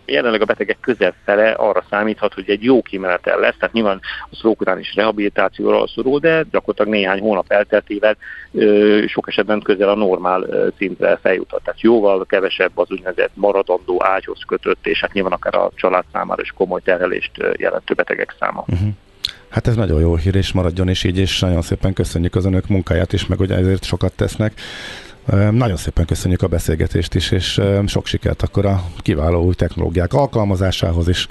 jelenleg 0.05 0.41
a 0.41 0.45
betegek 0.45 0.77
közel 0.79 1.13
fele 1.23 1.51
arra 1.51 1.83
számíthat, 1.89 2.33
hogy 2.33 2.49
egy 2.49 2.63
jó 2.63 2.81
kimenetel 2.81 3.39
lesz, 3.39 3.55
tehát 3.59 3.73
nyilván 3.73 3.99
a 4.29 4.35
sztrók 4.35 4.61
után 4.61 4.79
is 4.79 4.95
rehabilitációra 4.95 5.87
szorul, 5.87 6.19
de 6.19 6.45
gyakorlatilag 6.51 6.99
néhány 6.99 7.19
hónap 7.19 7.51
elteltével 7.51 8.17
sok 9.07 9.27
esetben 9.27 9.61
közel 9.61 9.89
a 9.89 9.95
normál 9.95 10.45
szintre 10.77 11.17
feljuthat. 11.21 11.63
Tehát 11.63 11.81
jóval 11.81 12.25
kevesebb 12.25 12.77
az 12.77 12.91
úgynevezett 12.91 13.31
maradandó 13.33 14.03
ágyhoz 14.03 14.39
kötött, 14.47 14.87
és 14.87 14.99
hát 14.99 15.13
nyilván 15.13 15.31
akár 15.31 15.55
a 15.55 15.71
család 15.75 16.03
számára 16.11 16.41
is 16.41 16.51
komoly 16.51 16.81
terhelést 16.81 17.31
jelentő 17.57 17.93
betegek 17.93 18.35
száma. 18.39 18.63
Uh-huh. 18.67 18.89
Hát 19.55 19.67
ez 19.67 19.75
nagyon 19.75 19.99
jó 19.99 20.15
hír, 20.15 20.35
és 20.35 20.51
maradjon 20.51 20.89
is 20.89 21.03
így, 21.03 21.17
és 21.17 21.39
nagyon 21.39 21.61
szépen 21.61 21.93
köszönjük 21.93 22.35
az 22.35 22.45
önök 22.45 22.67
munkáját 22.67 23.13
is, 23.13 23.25
meg 23.25 23.37
hogy 23.37 23.51
ezért 23.51 23.83
sokat 23.83 24.13
tesznek. 24.13 24.59
Nagyon 25.51 25.75
szépen 25.75 26.05
köszönjük 26.05 26.41
a 26.41 26.47
beszélgetést 26.47 27.15
is, 27.15 27.31
és 27.31 27.61
sok 27.85 28.05
sikert 28.05 28.41
akkor 28.41 28.65
a 28.65 28.83
kiváló 28.97 29.43
új 29.43 29.53
technológiák 29.53 30.13
alkalmazásához 30.13 31.07
is 31.07 31.27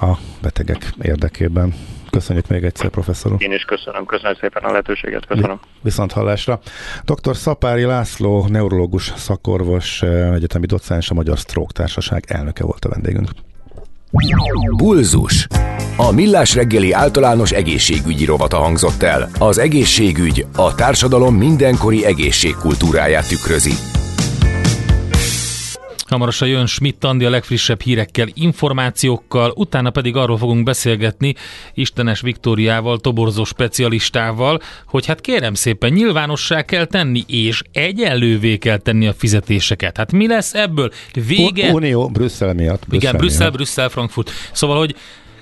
a 0.00 0.12
betegek 0.42 0.92
érdekében. 1.02 1.74
Köszönjük 2.10 2.48
még 2.48 2.64
egyszer, 2.64 2.88
professzor 2.88 3.32
úr. 3.32 3.42
Én 3.42 3.52
is 3.52 3.64
köszönöm, 3.64 4.06
köszönöm 4.06 4.34
szépen 4.40 4.62
a 4.62 4.70
lehetőséget, 4.70 5.26
köszönöm. 5.26 5.60
Viszont 5.82 6.12
hallásra. 6.12 6.60
Dr. 7.04 7.36
Szapári 7.36 7.84
László, 7.84 8.46
neurológus 8.48 9.12
szakorvos, 9.16 10.02
egyetemi 10.34 10.66
docens, 10.66 11.10
a 11.10 11.14
Magyar 11.14 11.36
Stroke 11.36 11.72
Társaság 11.72 12.24
elnöke 12.26 12.64
volt 12.64 12.84
a 12.84 12.88
vendégünk. 12.88 13.28
Bulzus. 14.76 15.46
A 15.96 16.12
Millás 16.12 16.54
reggeli 16.54 16.92
általános 16.92 17.50
egészségügyi 17.50 18.24
rovata 18.24 18.56
hangzott 18.56 19.02
el. 19.02 19.30
Az 19.38 19.58
egészségügy 19.58 20.46
a 20.56 20.74
társadalom 20.74 21.34
mindenkori 21.34 22.04
egészségkultúráját 22.04 23.28
tükrözi. 23.28 23.72
Hamarosan 26.08 26.48
jön 26.48 26.66
Schmidt 26.66 27.04
Andi 27.04 27.24
a 27.24 27.30
legfrissebb 27.30 27.80
hírekkel, 27.80 28.28
információkkal, 28.34 29.52
utána 29.56 29.90
pedig 29.90 30.16
arról 30.16 30.38
fogunk 30.38 30.64
beszélgetni 30.64 31.34
Istenes 31.74 32.20
Viktóriával, 32.20 32.98
toborzó 32.98 33.44
specialistával, 33.44 34.60
hogy 34.86 35.06
hát 35.06 35.20
kérem 35.20 35.54
szépen 35.54 35.92
nyilvánossá 35.92 36.62
kell 36.62 36.84
tenni, 36.84 37.24
és 37.26 37.62
egyenlővé 37.72 38.56
kell 38.56 38.78
tenni 38.78 39.06
a 39.06 39.12
fizetéseket. 39.12 39.96
Hát 39.96 40.12
mi 40.12 40.26
lesz 40.26 40.54
ebből? 40.54 40.90
Vége... 41.26 41.72
Unió, 41.72 42.08
Brüsszel 42.08 42.54
miatt. 42.54 42.86
Brüsszel 42.86 43.08
Igen, 43.08 43.16
Brüsszel, 43.16 43.50
Brüsszel, 43.50 43.88
Frankfurt. 43.88 44.30
Szóval, 44.52 44.78
hogy 44.78 44.94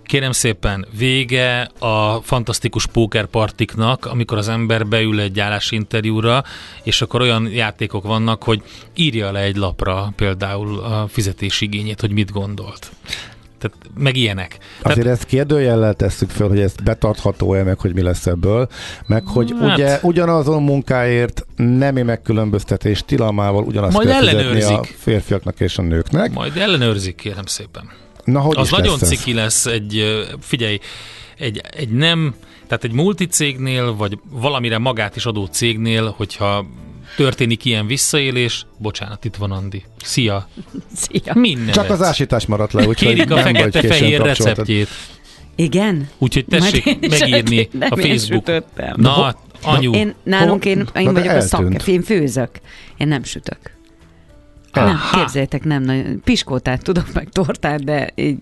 Kérem 0.07 0.33
szépen, 0.33 0.87
vége 0.99 1.71
a 1.79 2.21
fantasztikus 2.23 2.87
pókerpartiknak, 2.87 4.07
amikor 4.07 4.39
az 4.39 4.49
ember 4.49 4.87
beül 4.87 5.21
egy 5.21 5.41
állásinterjúra, 5.41 6.45
és 6.83 7.03
akkor 7.03 7.21
olyan 7.21 7.49
játékok 7.53 8.05
vannak, 8.05 8.43
hogy 8.43 8.63
írja 8.95 9.33
le 9.33 9.41
egy 9.41 9.57
lapra 9.57 10.13
például 10.17 10.79
a 10.79 11.07
fizetésigényét, 11.09 12.01
hogy 12.01 12.11
mit 12.11 12.31
gondolt. 12.31 12.91
Tehát 13.59 13.77
meg 13.99 14.17
ilyenek. 14.17 14.59
Azért 14.83 15.03
Tehát, 15.03 15.19
ezt 15.19 15.27
kérdőjellel 15.27 15.95
tesszük 15.95 16.31
föl, 16.31 16.49
hogy 16.49 16.61
ez 16.61 16.75
betartható-e, 16.85 17.63
meg 17.63 17.79
hogy 17.79 17.95
mi 17.95 18.03
lesz 18.03 18.27
ebből, 18.27 18.69
meg 19.07 19.27
hogy 19.27 19.55
hát, 19.61 19.73
ugye 19.73 19.99
ugyanazon 20.03 20.63
munkáért 20.63 21.47
nemi 21.57 22.03
megkülönböztetés 22.03 23.03
tilalmával 23.07 23.63
ugyanazt 23.65 23.99
kell 23.99 24.21
fizetni 24.21 24.63
a 24.63 24.85
férfiaknak 24.97 25.61
és 25.61 25.79
a 25.79 25.83
nőknek. 25.83 26.33
Majd 26.33 26.57
ellenőrzik, 26.57 27.15
kérem 27.15 27.47
szépen. 27.47 27.91
Na, 28.25 28.41
hogy 28.41 28.57
az 28.57 28.71
nagyon 28.71 28.99
lesz 29.01 29.09
ciki 29.09 29.33
lesz 29.33 29.67
egy, 29.67 30.05
figyelj, 30.41 30.79
egy, 31.39 31.61
egy 31.71 31.89
nem, 31.89 32.35
tehát 32.67 32.85
egy 32.85 32.93
multicégnél, 32.93 33.95
vagy 33.95 34.19
valamire 34.31 34.79
magát 34.79 35.17
is 35.17 35.27
adó 35.27 35.45
cégnél, 35.45 36.15
hogyha 36.17 36.67
történik 37.17 37.65
ilyen 37.65 37.87
visszaélés, 37.87 38.67
bocsánat, 38.79 39.25
itt 39.25 39.37
van 39.37 39.51
Andi. 39.51 39.83
Szia! 40.03 40.49
Szia! 41.03 41.35
Minden 41.35 41.73
Csak 41.73 41.91
az 41.91 42.03
ásítás 42.03 42.47
maradt 42.47 42.73
le, 42.73 42.87
úgyhogy 42.87 43.09
Kérik 43.09 43.31
a 43.31 43.37
fekete-fehér 43.37 44.21
receptjét. 44.21 44.89
Igen? 45.55 46.09
Úgyhogy 46.19 46.45
tessék 46.45 47.09
megírni 47.09 47.69
a 47.81 47.97
Facebook. 47.97 48.65
Na, 48.97 49.35
anyu. 49.63 49.95
Én, 49.95 50.15
nálunk 50.23 50.65
én, 50.65 50.89
én 50.95 51.13
vagyok 51.13 51.27
eltűnt. 51.27 51.53
a 51.53 51.81
szak, 51.81 51.87
én 51.87 52.03
főzök. 52.03 52.51
Én 52.97 53.09
nem 53.09 53.25
sütök. 53.25 53.59
Nem, 54.73 55.01
képzeljétek, 55.13 55.65
nem 55.65 55.83
nagyon. 55.83 56.21
Piskótát 56.25 56.83
tudok, 56.83 57.13
meg 57.13 57.29
tortát, 57.29 57.85
de 57.85 58.09
így... 58.15 58.39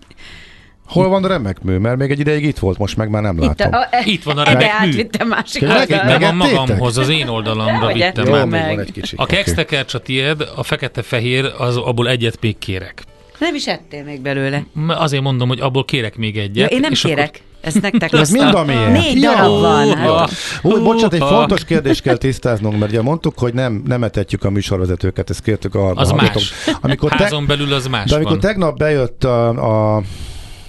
Hol 0.87 1.09
van 1.09 1.25
a 1.25 1.29
remek 1.29 1.63
mű? 1.63 1.77
Mert 1.77 1.97
még 1.97 2.11
egy 2.11 2.21
ideig 2.21 2.45
itt 2.45 2.59
volt, 2.59 2.79
most 2.79 2.97
meg 2.97 3.11
már 3.11 3.23
nem 3.23 3.39
látom. 3.41 3.69
Itt, 3.69 3.75
a, 3.75 3.79
a, 3.81 4.03
itt 4.05 4.23
van 4.23 4.39
a 4.39 4.45
remek 4.45 4.63
mű. 4.63 4.89
átvittem 4.89 5.29
másik 5.29 5.63
oldalra. 5.63 6.29
a 6.29 6.33
magamhoz, 6.33 6.99
az 6.99 7.09
én 7.09 7.29
oldalamra 7.29 7.91
ja, 7.91 7.95
vittem 7.95 8.35
Jó, 8.35 8.45
meg. 8.45 8.79
Egy 8.79 8.93
kicsi. 8.93 9.15
A 9.19 9.27
kextekercs 9.27 9.95
a 9.95 9.99
tiéd, 9.99 10.49
a 10.57 10.63
fekete-fehér, 10.63 11.53
az 11.59 11.77
abból 11.77 12.09
egyet 12.09 12.41
még 12.41 12.59
kérek. 12.59 13.03
Nem 13.39 13.55
is 13.55 13.67
ettél 13.67 14.05
még 14.05 14.21
belőle. 14.21 14.65
Azért 14.89 15.23
mondom, 15.23 15.49
hogy 15.49 15.61
abból 15.61 15.85
kérek 15.85 16.17
még 16.17 16.39
egyet. 16.39 16.71
Ja, 16.71 16.77
én 16.77 16.81
nem 16.81 16.93
és 16.93 17.01
kérek. 17.01 17.29
Akkor... 17.29 17.50
Ezt 17.61 17.81
nektek 17.81 18.13
Ez 18.13 18.31
mind 18.31 18.55
a 18.55 18.65
miért? 18.65 18.93
Négy 18.93 19.21
ja, 19.21 19.31
darab 19.35 19.61
van. 19.61 19.97
Hát. 19.97 20.31
Úgy, 20.63 20.83
bocsánat, 20.83 21.13
egy 21.15 21.25
fontos 21.29 21.65
kérdést 21.65 22.03
kell 22.03 22.17
tisztáznunk, 22.17 22.79
mert 22.79 22.91
ugye 22.91 23.03
mondtuk, 23.03 23.39
hogy 23.39 23.55
nem, 23.55 23.83
nem 23.87 24.03
etetjük 24.03 24.45
a 24.45 24.51
műsorvezetőket, 24.51 25.31
ezt 25.31 25.43
kértük 25.43 25.75
a 25.75 25.91
Az 25.95 26.11
más. 26.11 26.53
Amikor 26.81 27.11
te, 27.11 27.23
Házon 27.23 27.47
belül 27.47 27.73
az 27.73 27.87
más 27.87 28.09
De 28.09 28.15
amikor 28.15 28.33
van. 28.33 28.41
tegnap 28.41 28.77
bejött 28.77 29.25
a, 29.25 29.49
a 29.97 30.03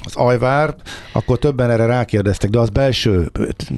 az 0.03 0.15
ajvár, 0.15 0.75
akkor 1.11 1.37
többen 1.39 1.69
erre 1.69 1.85
rákérdeztek, 1.85 2.49
de 2.49 2.59
az 2.59 2.69
belső 2.69 3.31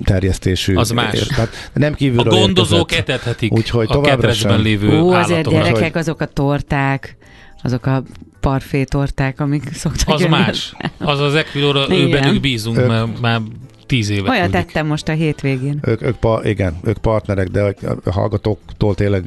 terjesztésű. 0.04 0.76
Az 0.76 0.92
más. 0.92 1.20
Tehát 1.20 1.50
nem 1.74 1.94
kívülről 1.94 2.34
A 2.34 2.38
gondozók 2.38 2.92
érkezett. 2.92 3.10
etethetik 3.10 3.52
Úgyhogy 3.52 3.88
a 3.90 4.02
ketrecben 4.02 4.62
lévő 4.62 5.00
Ó, 5.02 5.12
azért 5.12 5.50
gyerekek, 5.50 5.96
azok 5.96 6.22
a 6.22 6.26
torták, 6.26 7.18
azok 7.64 7.86
a 7.86 8.04
parfétorták, 8.44 9.40
amik 9.40 9.64
szoktak 9.74 10.14
Az 10.14 10.20
jönni. 10.22 10.32
más. 10.32 10.74
Az 10.98 11.20
az 11.20 11.36
Equilor, 11.36 11.86
ő 11.90 12.10
bennük 12.10 12.42
bízunk, 12.42 12.78
ők, 12.78 12.88
mert 12.88 13.20
már 13.22 13.42
tíz 13.86 14.10
éve. 14.10 14.30
Olyan 14.30 14.42
küldjük. 14.50 14.66
tettem 14.66 14.88
most 14.88 15.08
a 15.08 15.12
hétvégén. 15.12 15.80
Ők, 15.82 16.02
ők, 16.02 16.16
pa, 16.16 16.42
igen, 16.44 16.80
ők 16.84 16.98
partnerek, 16.98 17.48
de 17.48 17.76
a 18.04 18.12
hallgatóktól 18.12 18.96
tényleg 18.96 19.24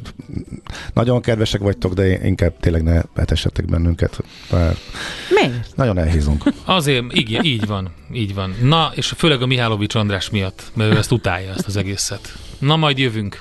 nagyon 0.93 1.21
kedvesek 1.21 1.61
vagytok, 1.61 1.93
de 1.93 2.25
inkább 2.27 2.59
tényleg 2.59 2.83
ne 2.83 3.01
etessetek 3.15 3.65
bennünket. 3.65 4.19
Miért? 5.29 5.75
Nagyon 5.75 5.97
elhízunk. 5.97 6.43
Azért, 6.65 7.03
igen, 7.13 7.43
így 7.43 7.65
van, 7.65 7.89
így 8.13 8.33
van. 8.33 8.55
Na, 8.61 8.91
és 8.95 9.13
főleg 9.17 9.41
a 9.41 9.45
Mihálovics 9.45 9.95
András 9.95 10.29
miatt, 10.29 10.71
mert 10.73 10.93
ő 10.93 10.97
ezt 10.97 11.11
utálja, 11.11 11.49
ezt 11.49 11.67
az 11.67 11.75
egészet. 11.75 12.33
Na, 12.59 12.75
majd 12.75 12.97
jövünk. 12.97 13.39